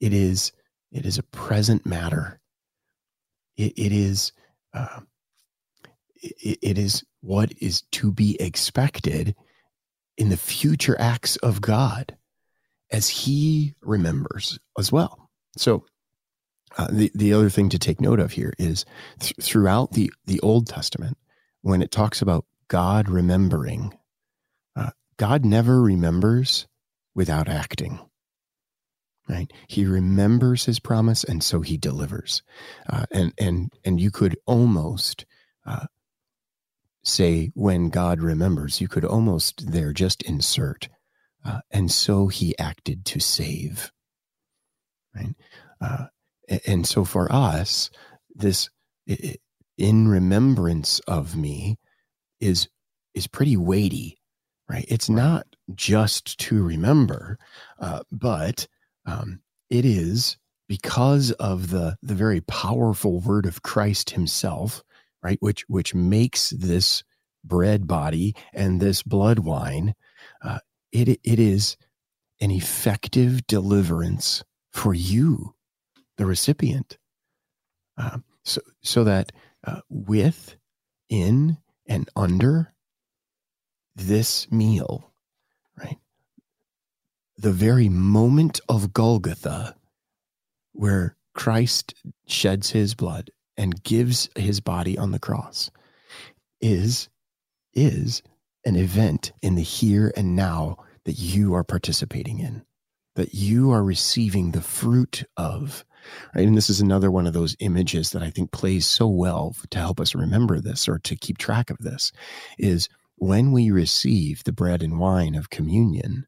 It 0.00 0.12
is 0.12 0.52
it 0.92 1.04
is 1.04 1.18
a 1.18 1.22
present 1.24 1.84
matter. 1.84 2.40
it, 3.56 3.72
it 3.76 3.92
is 3.92 4.32
uh, 4.74 5.00
it, 6.16 6.58
it 6.62 6.78
is 6.78 7.04
what 7.20 7.52
is 7.60 7.82
to 7.92 8.12
be 8.12 8.40
expected 8.40 9.34
in 10.16 10.28
the 10.28 10.36
future 10.36 10.96
acts 11.00 11.36
of 11.36 11.60
God 11.60 12.16
as 12.90 13.08
He 13.08 13.74
remembers 13.82 14.58
as 14.78 14.92
well. 14.92 15.30
So. 15.56 15.84
Uh, 16.78 16.88
the 16.90 17.10
the 17.14 17.32
other 17.32 17.48
thing 17.48 17.70
to 17.70 17.78
take 17.78 18.02
note 18.02 18.20
of 18.20 18.32
here 18.32 18.52
is 18.58 18.84
th- 19.18 19.32
throughout 19.40 19.92
the 19.92 20.12
the 20.26 20.38
Old 20.40 20.66
Testament, 20.66 21.16
when 21.62 21.80
it 21.80 21.90
talks 21.90 22.20
about 22.20 22.44
God 22.68 23.08
remembering 23.08 23.96
God 25.18 25.44
never 25.44 25.80
remembers 25.80 26.66
without 27.14 27.48
acting. 27.48 27.98
Right? 29.28 29.52
He 29.66 29.84
remembers 29.84 30.66
his 30.66 30.78
promise, 30.78 31.24
and 31.24 31.42
so 31.42 31.60
he 31.60 31.76
delivers. 31.76 32.42
Uh, 32.88 33.06
and 33.10 33.32
and 33.38 33.72
and 33.84 34.00
you 34.00 34.12
could 34.12 34.36
almost 34.46 35.26
uh, 35.66 35.86
say 37.02 37.50
when 37.54 37.88
God 37.88 38.20
remembers, 38.20 38.80
you 38.80 38.86
could 38.86 39.04
almost 39.04 39.72
there 39.72 39.92
just 39.92 40.22
insert, 40.22 40.88
uh, 41.44 41.60
and 41.72 41.90
so 41.90 42.28
he 42.28 42.56
acted 42.56 43.04
to 43.06 43.20
save. 43.20 43.90
Right? 45.12 45.34
Uh, 45.80 46.06
and 46.64 46.86
so 46.86 47.04
for 47.04 47.30
us, 47.32 47.90
this 48.32 48.70
in 49.76 50.06
remembrance 50.06 51.00
of 51.00 51.36
me 51.36 51.78
is 52.38 52.68
is 53.12 53.26
pretty 53.26 53.56
weighty 53.56 54.18
right? 54.68 54.84
It's 54.88 55.08
not 55.08 55.46
just 55.74 56.38
to 56.40 56.62
remember, 56.62 57.38
uh, 57.78 58.02
but 58.10 58.66
um, 59.06 59.40
it 59.70 59.84
is 59.84 60.36
because 60.68 61.30
of 61.32 61.70
the 61.70 61.96
the 62.02 62.14
very 62.14 62.40
powerful 62.42 63.20
word 63.20 63.46
of 63.46 63.62
Christ 63.62 64.10
Himself, 64.10 64.82
right? 65.22 65.38
Which 65.40 65.64
which 65.68 65.94
makes 65.94 66.50
this 66.50 67.04
bread 67.44 67.86
body 67.86 68.34
and 68.52 68.80
this 68.80 69.02
blood 69.02 69.40
wine. 69.40 69.94
Uh, 70.42 70.58
it 70.92 71.08
it 71.08 71.38
is 71.38 71.76
an 72.40 72.50
effective 72.50 73.46
deliverance 73.46 74.44
for 74.72 74.92
you, 74.92 75.54
the 76.18 76.26
recipient, 76.26 76.98
uh, 77.96 78.18
so 78.44 78.60
so 78.82 79.04
that 79.04 79.32
uh, 79.64 79.80
with, 79.88 80.56
in, 81.08 81.58
and 81.86 82.08
under 82.16 82.72
this 83.96 84.50
meal, 84.52 85.10
right? 85.82 85.98
The 87.38 87.52
very 87.52 87.88
moment 87.88 88.60
of 88.68 88.92
Golgotha, 88.92 89.74
where 90.72 91.16
Christ 91.34 91.94
sheds 92.26 92.70
his 92.70 92.94
blood 92.94 93.30
and 93.56 93.82
gives 93.82 94.28
his 94.36 94.60
body 94.60 94.96
on 94.98 95.10
the 95.10 95.18
cross, 95.18 95.70
is, 96.60 97.08
is 97.74 98.22
an 98.64 98.76
event 98.76 99.32
in 99.42 99.54
the 99.54 99.62
here 99.62 100.12
and 100.16 100.36
now 100.36 100.76
that 101.04 101.18
you 101.18 101.54
are 101.54 101.64
participating 101.64 102.38
in, 102.40 102.64
that 103.14 103.32
you 103.32 103.70
are 103.70 103.82
receiving 103.82 104.50
the 104.50 104.60
fruit 104.60 105.24
of. 105.36 105.84
Right? 106.34 106.46
And 106.46 106.56
this 106.56 106.68
is 106.68 106.80
another 106.80 107.10
one 107.10 107.26
of 107.26 107.32
those 107.32 107.56
images 107.60 108.10
that 108.10 108.22
I 108.22 108.30
think 108.30 108.50
plays 108.50 108.86
so 108.86 109.08
well 109.08 109.54
to 109.70 109.78
help 109.78 110.00
us 110.00 110.14
remember 110.14 110.60
this 110.60 110.88
or 110.88 110.98
to 111.00 111.16
keep 111.16 111.38
track 111.38 111.70
of 111.70 111.78
this 111.78 112.12
is 112.58 112.88
when 113.16 113.52
we 113.52 113.70
receive 113.70 114.44
the 114.44 114.52
bread 114.52 114.82
and 114.82 114.98
wine 114.98 115.34
of 115.34 115.50
communion, 115.50 116.26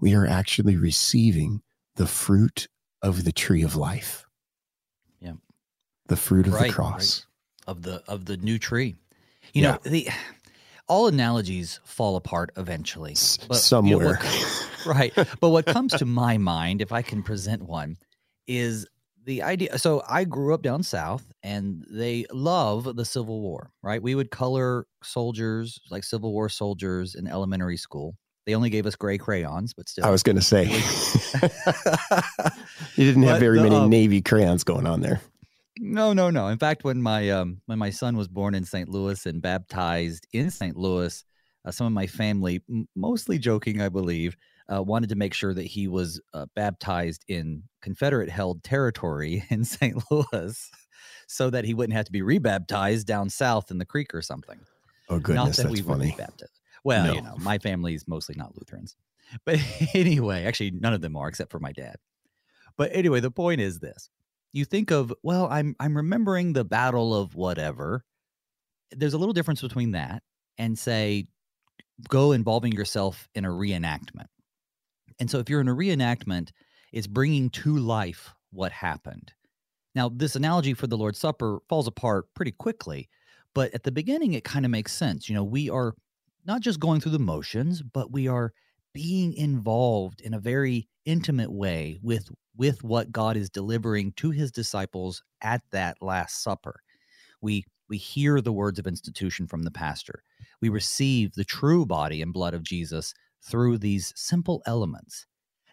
we 0.00 0.14
are 0.14 0.26
actually 0.26 0.76
receiving 0.76 1.62
the 1.96 2.06
fruit 2.06 2.68
of 3.02 3.24
the 3.24 3.32
tree 3.32 3.62
of 3.62 3.76
life. 3.76 4.26
Yeah. 5.20 5.34
The 6.06 6.16
fruit 6.16 6.46
of 6.46 6.54
right, 6.54 6.68
the 6.68 6.72
cross. 6.72 7.26
Right. 7.66 7.70
Of 7.70 7.82
the 7.82 8.02
of 8.08 8.24
the 8.24 8.36
new 8.38 8.58
tree. 8.58 8.96
You 9.52 9.62
yeah. 9.62 9.72
know, 9.72 9.78
the 9.82 10.08
all 10.86 11.06
analogies 11.06 11.80
fall 11.84 12.16
apart 12.16 12.50
eventually. 12.56 13.12
But, 13.46 13.56
Somewhere. 13.56 13.92
You 13.92 14.02
know, 14.04 14.08
what, 14.08 14.86
right. 14.86 15.12
But 15.40 15.50
what 15.50 15.66
comes 15.66 15.92
to 15.94 16.06
my 16.06 16.38
mind, 16.38 16.80
if 16.80 16.92
I 16.92 17.02
can 17.02 17.22
present 17.22 17.62
one, 17.62 17.98
is 18.46 18.86
the 19.28 19.42
idea 19.42 19.78
so 19.78 20.02
i 20.08 20.24
grew 20.24 20.54
up 20.54 20.62
down 20.62 20.82
south 20.82 21.30
and 21.42 21.84
they 21.90 22.24
love 22.32 22.96
the 22.96 23.04
civil 23.04 23.42
war 23.42 23.70
right 23.82 24.02
we 24.02 24.14
would 24.14 24.30
color 24.30 24.86
soldiers 25.04 25.78
like 25.90 26.02
civil 26.02 26.32
war 26.32 26.48
soldiers 26.48 27.14
in 27.14 27.28
elementary 27.28 27.76
school 27.76 28.16
they 28.46 28.54
only 28.54 28.70
gave 28.70 28.86
us 28.86 28.96
gray 28.96 29.18
crayons 29.18 29.74
but 29.74 29.86
still 29.86 30.06
i 30.06 30.10
was 30.10 30.22
going 30.22 30.34
to 30.34 30.42
say 30.42 30.64
you 32.96 33.04
didn't 33.04 33.22
have 33.22 33.38
very 33.38 33.58
the, 33.58 33.64
many 33.64 33.76
um, 33.76 33.90
navy 33.90 34.22
crayons 34.22 34.64
going 34.64 34.86
on 34.86 35.02
there 35.02 35.20
No, 35.80 36.12
no, 36.12 36.28
no. 36.28 36.48
In 36.48 36.58
fact, 36.58 36.82
when 36.82 37.00
my 37.00 37.30
um 37.30 37.60
when 37.66 37.78
my 37.78 37.90
son 37.90 38.16
was 38.16 38.26
born 38.26 38.56
in 38.56 38.64
St. 38.64 38.88
Louis 38.88 39.26
and 39.26 39.40
baptized 39.40 40.26
in 40.32 40.50
St. 40.50 40.76
Louis, 40.76 41.24
uh, 41.64 41.70
some 41.70 41.86
of 41.86 41.92
my 41.92 42.08
family, 42.08 42.60
mostly 42.96 43.38
joking, 43.38 43.80
I 43.80 43.88
believe, 43.88 44.36
uh, 44.72 44.82
wanted 44.82 45.08
to 45.08 45.16
make 45.16 45.34
sure 45.34 45.54
that 45.54 45.66
he 45.66 45.88
was 45.88 46.20
uh, 46.34 46.46
baptized 46.54 47.24
in 47.28 47.62
Confederate 47.80 48.28
held 48.28 48.62
territory 48.62 49.44
in 49.50 49.64
St. 49.64 50.02
Louis 50.10 50.70
so 51.26 51.50
that 51.50 51.64
he 51.64 51.74
wouldn't 51.74 51.96
have 51.96 52.06
to 52.06 52.12
be 52.12 52.22
rebaptized 52.22 53.06
down 53.06 53.30
south 53.30 53.70
in 53.70 53.78
the 53.78 53.84
creek 53.84 54.14
or 54.14 54.22
something. 54.22 54.58
Oh, 55.08 55.18
goodness. 55.18 55.58
Not 55.58 55.68
that 55.68 55.74
that's 55.74 55.86
funny. 55.86 56.14
Baptized. 56.16 56.60
Well, 56.84 57.06
no. 57.06 57.12
you 57.14 57.22
know, 57.22 57.36
my 57.38 57.58
family 57.58 57.94
is 57.94 58.06
mostly 58.06 58.34
not 58.36 58.56
Lutherans. 58.56 58.96
But 59.44 59.58
anyway, 59.94 60.44
actually, 60.44 60.70
none 60.70 60.94
of 60.94 61.00
them 61.00 61.16
are 61.16 61.28
except 61.28 61.50
for 61.50 61.58
my 61.58 61.72
dad. 61.72 61.96
But 62.76 62.90
anyway, 62.94 63.20
the 63.20 63.30
point 63.30 63.60
is 63.60 63.80
this 63.80 64.10
you 64.52 64.64
think 64.64 64.90
of, 64.90 65.12
well, 65.22 65.48
I'm 65.50 65.74
I'm 65.80 65.96
remembering 65.96 66.52
the 66.52 66.64
battle 66.64 67.14
of 67.14 67.34
whatever. 67.34 68.04
There's 68.90 69.14
a 69.14 69.18
little 69.18 69.34
difference 69.34 69.60
between 69.60 69.92
that 69.92 70.22
and 70.56 70.78
say 70.78 71.26
go 72.08 72.32
involving 72.32 72.72
yourself 72.72 73.28
in 73.34 73.44
a 73.44 73.48
reenactment. 73.48 74.28
And 75.18 75.30
so 75.30 75.38
if 75.38 75.50
you're 75.50 75.60
in 75.60 75.68
a 75.68 75.74
reenactment, 75.74 76.50
it's 76.92 77.06
bringing 77.06 77.50
to 77.50 77.76
life 77.76 78.34
what 78.50 78.72
happened. 78.72 79.32
Now, 79.94 80.08
this 80.08 80.36
analogy 80.36 80.74
for 80.74 80.86
the 80.86 80.96
Lord's 80.96 81.18
Supper 81.18 81.58
falls 81.68 81.86
apart 81.86 82.26
pretty 82.34 82.52
quickly, 82.52 83.08
but 83.54 83.72
at 83.74 83.82
the 83.82 83.92
beginning, 83.92 84.34
it 84.34 84.44
kind 84.44 84.64
of 84.64 84.70
makes 84.70 84.92
sense. 84.92 85.28
You 85.28 85.34
know, 85.34 85.44
we 85.44 85.68
are 85.70 85.94
not 86.46 86.60
just 86.60 86.80
going 86.80 87.00
through 87.00 87.12
the 87.12 87.18
motions, 87.18 87.82
but 87.82 88.12
we 88.12 88.28
are 88.28 88.52
being 88.94 89.34
involved 89.34 90.20
in 90.20 90.34
a 90.34 90.40
very 90.40 90.88
intimate 91.04 91.52
way 91.52 91.98
with 92.02 92.30
with 92.56 92.82
what 92.82 93.12
God 93.12 93.36
is 93.36 93.48
delivering 93.48 94.12
to 94.16 94.30
his 94.30 94.50
disciples 94.50 95.22
at 95.42 95.62
that 95.70 95.96
last 96.00 96.42
supper. 96.42 96.80
We 97.40 97.64
we 97.88 97.96
hear 97.96 98.40
the 98.40 98.52
words 98.52 98.78
of 98.78 98.86
institution 98.86 99.46
from 99.46 99.62
the 99.62 99.70
pastor. 99.70 100.22
We 100.60 100.68
receive 100.68 101.34
the 101.34 101.44
true 101.44 101.86
body 101.86 102.20
and 102.20 102.32
blood 102.32 102.54
of 102.54 102.62
Jesus 102.62 103.14
through 103.42 103.78
these 103.78 104.12
simple 104.16 104.62
elements. 104.66 105.26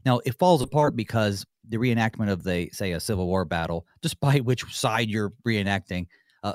Now, 0.05 0.19
it 0.25 0.37
falls 0.37 0.61
apart 0.61 0.95
because 0.95 1.45
the 1.67 1.77
reenactment 1.77 2.29
of 2.31 2.43
the, 2.43 2.69
say, 2.71 2.91
a 2.91 2.99
Civil 2.99 3.25
War 3.27 3.43
battle, 3.43 3.87
despite 4.01 4.45
which 4.45 4.63
side 4.73 5.09
you're 5.09 5.33
reenacting, 5.45 6.07
uh, 6.43 6.53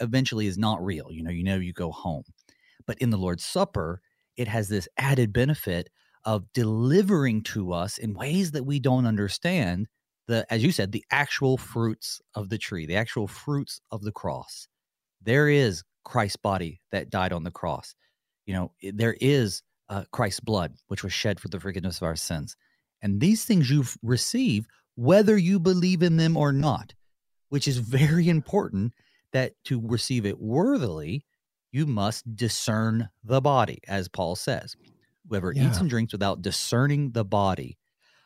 eventually 0.00 0.46
is 0.46 0.56
not 0.56 0.84
real. 0.84 1.08
You 1.10 1.24
know, 1.24 1.30
you 1.30 1.42
know, 1.42 1.56
you 1.56 1.72
go 1.72 1.90
home. 1.90 2.22
But 2.86 2.98
in 2.98 3.10
the 3.10 3.18
Lord's 3.18 3.44
Supper, 3.44 4.00
it 4.36 4.46
has 4.48 4.68
this 4.68 4.88
added 4.96 5.32
benefit 5.32 5.90
of 6.24 6.52
delivering 6.52 7.42
to 7.42 7.72
us 7.72 7.98
in 7.98 8.14
ways 8.14 8.52
that 8.52 8.64
we 8.64 8.78
don't 8.78 9.06
understand 9.06 9.88
the, 10.28 10.46
as 10.50 10.62
you 10.62 10.70
said, 10.70 10.92
the 10.92 11.04
actual 11.10 11.58
fruits 11.58 12.20
of 12.34 12.48
the 12.48 12.58
tree, 12.58 12.86
the 12.86 12.96
actual 12.96 13.26
fruits 13.26 13.80
of 13.90 14.02
the 14.02 14.12
cross. 14.12 14.68
There 15.20 15.48
is 15.48 15.82
Christ's 16.04 16.36
body 16.36 16.80
that 16.92 17.10
died 17.10 17.32
on 17.32 17.42
the 17.42 17.50
cross. 17.50 17.96
You 18.46 18.54
know, 18.54 18.72
there 18.92 19.16
is 19.20 19.62
uh, 19.92 20.04
Christ's 20.10 20.40
blood, 20.40 20.72
which 20.88 21.04
was 21.04 21.12
shed 21.12 21.38
for 21.38 21.48
the 21.48 21.60
forgiveness 21.60 21.98
of 21.98 22.04
our 22.04 22.16
sins. 22.16 22.56
And 23.02 23.20
these 23.20 23.44
things 23.44 23.70
you 23.70 23.84
receive, 24.02 24.66
whether 24.94 25.36
you 25.36 25.60
believe 25.60 26.02
in 26.02 26.16
them 26.16 26.34
or 26.36 26.50
not, 26.50 26.94
which 27.50 27.68
is 27.68 27.76
very 27.76 28.28
important 28.30 28.94
that 29.32 29.52
to 29.64 29.80
receive 29.84 30.24
it 30.24 30.40
worthily, 30.40 31.26
you 31.72 31.84
must 31.84 32.34
discern 32.34 33.10
the 33.22 33.42
body, 33.42 33.80
as 33.86 34.08
Paul 34.08 34.34
says. 34.34 34.74
Whoever 35.28 35.52
yeah. 35.52 35.68
eats 35.68 35.78
and 35.78 35.90
drinks 35.90 36.12
without 36.12 36.40
discerning 36.40 37.12
the 37.12 37.24
body. 37.24 37.76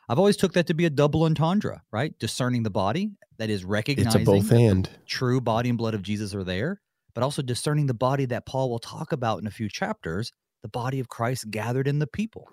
I've 0.08 0.20
always 0.20 0.36
took 0.36 0.52
that 0.52 0.68
to 0.68 0.74
be 0.74 0.84
a 0.84 0.90
double 0.90 1.24
entendre, 1.24 1.82
right? 1.90 2.16
Discerning 2.20 2.62
the 2.62 2.70
body, 2.70 3.10
that 3.38 3.50
is 3.50 3.64
recognizing 3.64 4.22
it's 4.22 4.28
a 4.28 4.32
both 4.32 4.52
and 4.52 4.88
true 5.06 5.40
body 5.40 5.68
and 5.68 5.76
blood 5.76 5.94
of 5.94 6.02
Jesus 6.02 6.32
are 6.32 6.44
there, 6.44 6.80
but 7.12 7.24
also 7.24 7.42
discerning 7.42 7.86
the 7.86 7.94
body 7.94 8.24
that 8.26 8.46
Paul 8.46 8.70
will 8.70 8.78
talk 8.78 9.10
about 9.10 9.40
in 9.40 9.48
a 9.48 9.50
few 9.50 9.68
chapters 9.68 10.32
the 10.66 10.70
body 10.70 10.98
of 10.98 11.08
Christ 11.08 11.48
gathered 11.48 11.86
in 11.86 12.00
the 12.00 12.08
people. 12.08 12.50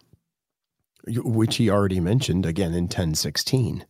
Which 1.07 1.55
he 1.55 1.67
already 1.67 1.99
mentioned 1.99 2.45
again 2.45 2.73
in 2.73 2.83
1016. 2.83 3.85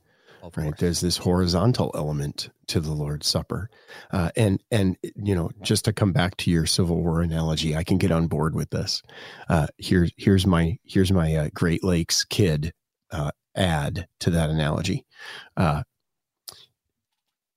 right 0.55 0.77
there's 0.77 1.01
this 1.01 1.17
horizontal 1.17 1.91
element 1.93 2.49
to 2.67 2.81
the 2.81 2.91
lord's 2.91 3.27
supper 3.27 3.69
uh, 4.11 4.29
and 4.35 4.61
and 4.71 4.97
you 5.15 5.33
know 5.33 5.49
just 5.61 5.85
to 5.85 5.93
come 5.93 6.11
back 6.11 6.35
to 6.35 6.51
your 6.51 6.65
civil 6.65 7.01
war 7.01 7.21
analogy 7.21 7.77
i 7.77 7.83
can 7.83 7.97
get 7.97 8.11
on 8.11 8.27
board 8.27 8.53
with 8.53 8.69
this 8.71 9.01
uh, 9.47 9.67
here's 9.77 10.11
here's 10.17 10.45
my 10.45 10.77
here's 10.83 11.13
my 11.13 11.33
uh, 11.35 11.49
great 11.53 11.81
lakes 11.81 12.25
kid 12.25 12.73
uh, 13.11 13.31
add 13.55 14.05
to 14.19 14.31
that 14.31 14.49
analogy 14.49 15.05
uh, 15.55 15.83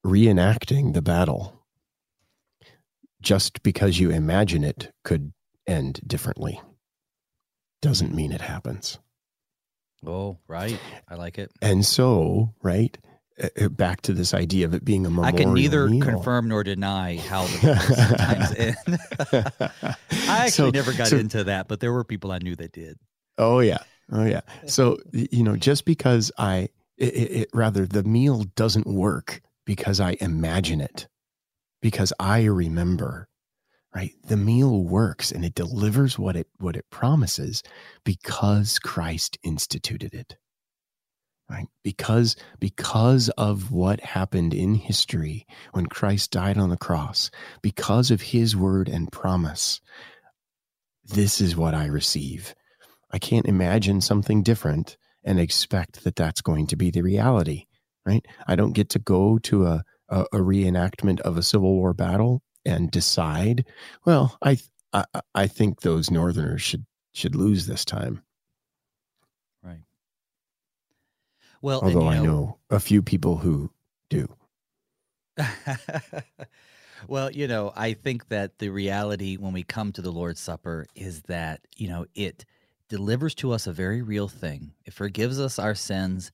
reenacting 0.04 0.94
the 0.94 1.02
battle 1.02 1.56
just 3.20 3.64
because 3.64 3.98
you 3.98 4.10
imagine 4.10 4.62
it 4.62 4.92
could 5.02 5.32
end 5.66 6.00
differently 6.06 6.60
doesn't 7.82 8.14
mean 8.14 8.32
it 8.32 8.40
happens. 8.40 8.98
Oh, 10.04 10.38
right. 10.48 10.78
I 11.08 11.14
like 11.14 11.38
it. 11.38 11.50
And 11.62 11.84
so, 11.84 12.54
right, 12.62 12.96
uh, 13.42 13.68
back 13.68 14.02
to 14.02 14.12
this 14.12 14.34
idea 14.34 14.64
of 14.66 14.74
it 14.74 14.84
being 14.84 15.04
a 15.04 15.10
memorial. 15.10 15.34
I 15.34 15.38
can 15.38 15.54
neither 15.54 15.88
meal. 15.88 16.02
confirm 16.02 16.48
nor 16.48 16.64
deny 16.64 17.16
how 17.16 17.44
the 17.46 18.76
end. 18.86 18.98
I 20.28 20.46
actually 20.46 20.50
so, 20.50 20.70
never 20.70 20.92
got 20.92 21.08
so, 21.08 21.16
into 21.16 21.44
that, 21.44 21.68
but 21.68 21.80
there 21.80 21.92
were 21.92 22.04
people 22.04 22.32
I 22.32 22.38
knew 22.38 22.56
that 22.56 22.72
did. 22.72 22.98
Oh 23.38 23.60
yeah, 23.60 23.78
oh 24.10 24.24
yeah. 24.24 24.40
So 24.66 24.98
you 25.12 25.42
know, 25.42 25.56
just 25.56 25.84
because 25.84 26.32
I, 26.38 26.68
it, 26.96 27.04
it, 27.04 27.48
rather 27.52 27.86
the 27.86 28.04
meal 28.04 28.44
doesn't 28.54 28.86
work 28.86 29.42
because 29.66 30.00
I 30.00 30.16
imagine 30.20 30.80
it, 30.80 31.06
because 31.82 32.12
I 32.18 32.44
remember 32.44 33.28
right? 33.97 34.12
The 34.26 34.36
meal 34.36 34.84
works 34.84 35.32
and 35.32 35.42
it 35.42 35.55
delivers 35.55 36.18
what 36.18 36.36
it 36.36 36.49
what 36.59 36.76
it 36.76 36.84
promises 36.90 37.62
because 38.05 38.78
christ 38.78 39.38
instituted 39.42 40.12
it 40.12 40.36
right? 41.51 41.66
Because 41.82 42.36
because 42.61 43.30
of 43.38 43.72
what 43.72 44.01
happened 44.01 44.53
in 44.53 44.74
history 44.74 45.47
when 45.72 45.86
christ 45.86 46.30
died 46.30 46.59
on 46.59 46.68
the 46.68 46.76
cross 46.76 47.30
because 47.62 48.11
of 48.11 48.20
his 48.20 48.55
word 48.55 48.90
and 48.90 49.11
promise 49.11 49.80
this 51.07 51.40
is 51.40 51.57
what 51.57 51.74
i 51.74 51.86
receive. 51.86 52.55
I 53.12 53.18
can't 53.18 53.47
imagine 53.47 54.03
something 54.03 54.42
different 54.42 54.99
and 55.24 55.40
expect 55.40 56.05
that 56.05 56.16
that's 56.16 56.42
going 56.42 56.66
to 56.66 56.76
be 56.76 56.90
the 56.90 57.03
reality 57.03 57.64
right? 58.05 58.26
I 58.47 58.57
don't 58.57 58.74
get 58.74 58.90
to 58.90 58.99
go 58.99 59.38
to 59.38 59.66
a 59.66 59.84
a, 60.11 60.20
a 60.32 60.38
reenactment 60.38 61.20
of 61.20 61.38
a 61.38 61.42
civil 61.42 61.74
war 61.74 61.94
battle 61.94 62.42
and 62.66 62.90
decide, 62.90 63.64
well, 64.04 64.36
I, 64.42 64.58
I, 64.92 65.04
I 65.34 65.46
think 65.46 65.80
those 65.80 66.10
Northerners 66.10 66.62
should 66.62 66.84
should 67.12 67.34
lose 67.34 67.66
this 67.66 67.84
time. 67.84 68.22
Right. 69.62 69.80
Well, 71.62 71.80
although 71.82 72.08
I 72.08 72.16
know, 72.18 72.24
know 72.24 72.58
a 72.68 72.78
few 72.78 73.00
people 73.00 73.38
who 73.38 73.70
do. 74.10 74.28
well, 77.08 77.30
you 77.30 77.48
know, 77.48 77.72
I 77.74 77.94
think 77.94 78.28
that 78.28 78.58
the 78.58 78.68
reality 78.68 79.36
when 79.36 79.54
we 79.54 79.62
come 79.62 79.92
to 79.92 80.02
the 80.02 80.12
Lord's 80.12 80.40
Supper 80.40 80.86
is 80.94 81.22
that, 81.22 81.60
you 81.74 81.88
know, 81.88 82.04
it 82.14 82.44
delivers 82.90 83.34
to 83.36 83.52
us 83.52 83.66
a 83.66 83.72
very 83.72 84.02
real 84.02 84.28
thing. 84.28 84.72
It 84.84 84.92
forgives 84.92 85.40
us 85.40 85.58
our 85.58 85.74
sins 85.74 86.32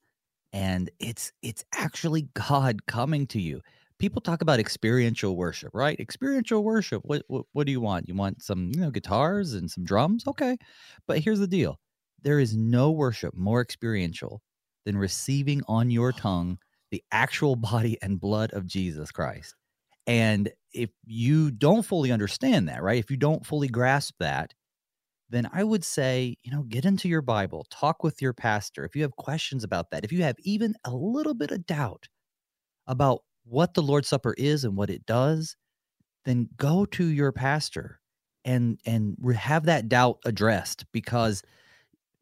and 0.53 0.91
it's 0.99 1.33
it's 1.43 1.65
actually 1.75 2.29
God 2.35 2.87
coming 2.87 3.27
to 3.29 3.41
you 3.41 3.63
people 4.03 4.21
talk 4.21 4.43
about 4.43 4.59
experiential 4.59 5.37
worship, 5.37 5.71
right? 5.73 5.99
Experiential 6.01 6.65
worship. 6.65 7.03
What, 7.05 7.23
what, 7.29 7.45
what 7.53 7.67
do 7.67 7.73
you 7.73 7.81
want? 7.81 8.09
You 8.09 8.17
want 8.17 8.43
some, 8.43 8.73
you 8.75 8.81
know, 8.81 8.91
guitars 8.91 9.53
and 9.53 9.71
some 9.71 9.85
drums? 9.85 10.27
Okay. 10.27 10.59
But 11.07 11.21
here's 11.21 11.39
the 11.39 11.47
deal. 11.47 11.79
There 12.21 12.41
is 12.41 12.57
no 12.57 12.91
worship 12.91 13.33
more 13.37 13.61
experiential 13.61 14.43
than 14.85 14.99
receiving 14.99 15.63
on 15.69 15.89
your 15.89 16.11
tongue 16.25 16.59
the 16.91 17.01
actual 17.13 17.55
body 17.55 17.97
and 18.03 18.21
blood 18.21 18.53
of 18.55 18.67
Jesus 18.67 19.13
Christ. 19.13 19.55
And 20.09 20.51
if 20.73 20.91
you 21.07 21.53
don't 21.53 21.87
fully 21.87 22.11
understand 22.11 22.69
that, 22.69 22.83
right? 22.83 22.99
If 22.99 23.09
you 23.09 23.17
don't 23.17 23.47
fully 23.47 23.69
grasp 23.69 24.17
that, 24.19 24.53
then 25.31 25.49
I 25.53 25.63
would 25.63 25.85
say, 25.85 26.39
you 26.43 26.51
know, 26.51 26.65
get 26.65 26.85
into 26.85 27.09
your 27.09 27.23
Bible, 27.23 27.67
talk 27.71 28.03
with 28.03 28.21
your 28.21 28.33
pastor. 28.33 28.85
If 28.85 28.97
you 28.97 29.03
have 29.03 29.15
questions 29.15 29.63
about 29.63 29.93
that, 29.93 30.05
if 30.05 30.11
you 30.11 30.25
have 30.25 30.37
even 30.41 30.75
a 30.85 30.91
little 30.91 31.35
bit 31.35 31.53
of 31.53 31.67
doubt 31.67 32.09
about 32.89 33.21
what 33.45 33.75
the 33.75 33.83
Lord's 33.83 34.09
Supper 34.09 34.35
is 34.39 34.65
and 34.65 34.77
what 34.77 34.91
it 34.91 35.07
does, 35.07 35.57
then 36.25 36.49
go 36.57 36.85
to 36.87 37.05
your 37.05 37.33
pastor 37.33 38.01
and 38.45 38.81
and 38.85 39.17
have 39.37 39.67
that 39.67 39.89
doubt 39.89 40.19
addressed 40.25 40.85
because 40.93 41.43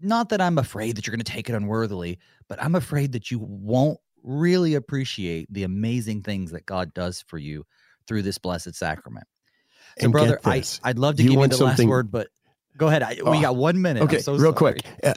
not 0.01 0.31
that 0.31 0.41
I'm 0.41 0.59
afraid 0.59 0.97
that 0.97 1.07
you're 1.07 1.15
going 1.15 1.25
to 1.25 1.31
take 1.31 1.49
it 1.49 1.55
unworthily, 1.55 2.19
but 2.49 2.63
I'm 2.63 2.75
afraid 2.75 3.13
that 3.13 3.31
you 3.31 3.39
won't 3.39 3.99
really 4.23 4.75
appreciate 4.75 5.53
the 5.53 5.63
amazing 5.65 6.23
things 6.23 6.51
that 6.53 6.67
God 6.67 6.93
does 6.95 7.23
for 7.27 7.39
you 7.39 7.67
through 8.07 8.23
this 8.23 8.39
blessed 8.39 8.75
sacrament. 8.75 9.27
So, 9.99 10.05
and 10.05 10.13
brother, 10.13 10.41
I, 10.45 10.63
I'd 10.83 10.99
love 10.99 11.17
to 11.17 11.23
you 11.23 11.31
give 11.31 11.41
you 11.41 11.49
the 11.49 11.65
last 11.65 11.79
word, 11.91 12.11
but 12.11 12.29
Go 12.77 12.87
ahead. 12.87 13.03
I, 13.03 13.19
oh, 13.23 13.31
we 13.31 13.41
got 13.41 13.57
one 13.57 13.83
minute. 13.83 14.03
Okay, 14.05 14.21
so 14.21 14.33
real 14.33 14.57
sorry. 14.57 14.81
quick. 14.81 14.85
Uh, 15.03 15.15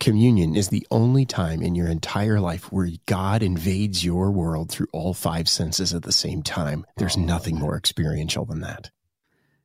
communion 0.00 0.56
is 0.56 0.68
the 0.68 0.86
only 0.90 1.24
time 1.24 1.62
in 1.62 1.74
your 1.74 1.88
entire 1.88 2.40
life 2.40 2.72
where 2.72 2.88
God 3.06 3.42
invades 3.42 4.04
your 4.04 4.30
world 4.32 4.70
through 4.70 4.88
all 4.92 5.14
five 5.14 5.48
senses 5.48 5.94
at 5.94 6.02
the 6.02 6.12
same 6.12 6.42
time. 6.42 6.84
There's 6.96 7.16
oh, 7.16 7.20
nothing 7.20 7.58
more 7.58 7.76
experiential 7.76 8.44
than 8.44 8.60
that. 8.62 8.90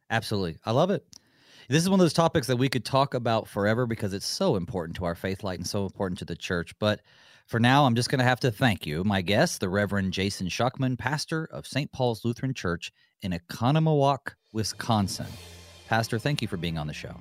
Absolutely. 0.09 0.57
I 0.65 0.71
love 0.71 0.91
it. 0.91 1.03
This 1.67 1.81
is 1.81 1.89
one 1.89 1.99
of 1.99 2.03
those 2.03 2.13
topics 2.13 2.45
that 2.47 2.57
we 2.57 2.69
could 2.69 2.85
talk 2.85 3.15
about 3.15 3.47
forever 3.47 3.87
because 3.87 4.13
it's 4.13 4.27
so 4.27 4.55
important 4.55 4.97
to 4.97 5.05
our 5.05 5.15
faith 5.15 5.43
light 5.43 5.57
and 5.57 5.67
so 5.67 5.85
important 5.85 6.19
to 6.19 6.25
the 6.25 6.35
church. 6.35 6.77
But 6.77 7.01
for 7.47 7.59
now, 7.59 7.85
I'm 7.85 7.95
just 7.95 8.09
going 8.09 8.19
to 8.19 8.25
have 8.25 8.39
to 8.41 8.51
thank 8.51 8.85
you, 8.85 9.03
my 9.03 9.21
guest, 9.21 9.61
the 9.61 9.69
Reverend 9.69 10.13
Jason 10.13 10.47
Schuckman, 10.47 10.97
pastor 10.97 11.45
of 11.51 11.65
St. 11.65 11.91
Paul's 11.91 12.23
Lutheran 12.23 12.53
Church 12.53 12.91
in 13.21 13.31
Oconomowoc, 13.31 14.33
Wisconsin. 14.53 15.27
Pastor, 15.87 16.17
thank 16.19 16.41
you 16.41 16.47
for 16.47 16.57
being 16.57 16.77
on 16.77 16.87
the 16.87 16.93
show. 16.93 17.15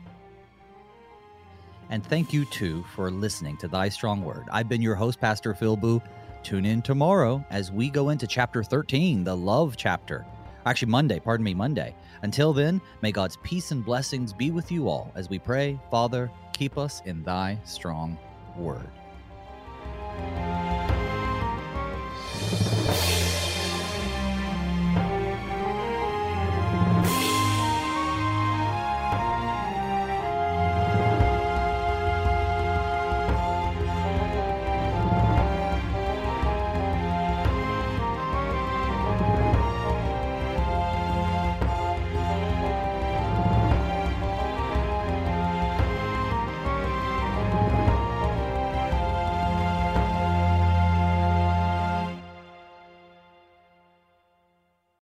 And 1.90 2.04
thank 2.04 2.32
you, 2.32 2.46
too, 2.46 2.84
for 2.94 3.10
listening 3.10 3.56
to 3.58 3.68
Thy 3.68 3.90
Strong 3.90 4.24
Word. 4.24 4.44
I've 4.50 4.68
been 4.68 4.80
your 4.80 4.94
host, 4.94 5.20
Pastor 5.20 5.54
Phil 5.54 5.76
Booe. 5.76 6.02
Tune 6.42 6.64
in 6.64 6.82
tomorrow 6.82 7.44
as 7.50 7.70
we 7.70 7.90
go 7.90 8.08
into 8.08 8.26
chapter 8.26 8.62
13, 8.62 9.22
the 9.24 9.36
love 9.36 9.76
chapter. 9.76 10.24
Actually, 10.66 10.90
Monday, 10.90 11.20
pardon 11.20 11.44
me, 11.44 11.52
Monday. 11.52 11.94
Until 12.22 12.54
then, 12.54 12.80
may 13.02 13.12
God's 13.12 13.36
peace 13.42 13.70
and 13.70 13.84
blessings 13.84 14.32
be 14.32 14.50
with 14.50 14.72
you 14.72 14.88
all 14.88 15.12
as 15.14 15.28
we 15.28 15.38
pray, 15.38 15.78
Father, 15.90 16.30
keep 16.54 16.78
us 16.78 17.02
in 17.04 17.22
thy 17.22 17.58
strong 17.64 18.18
word. 18.56 18.88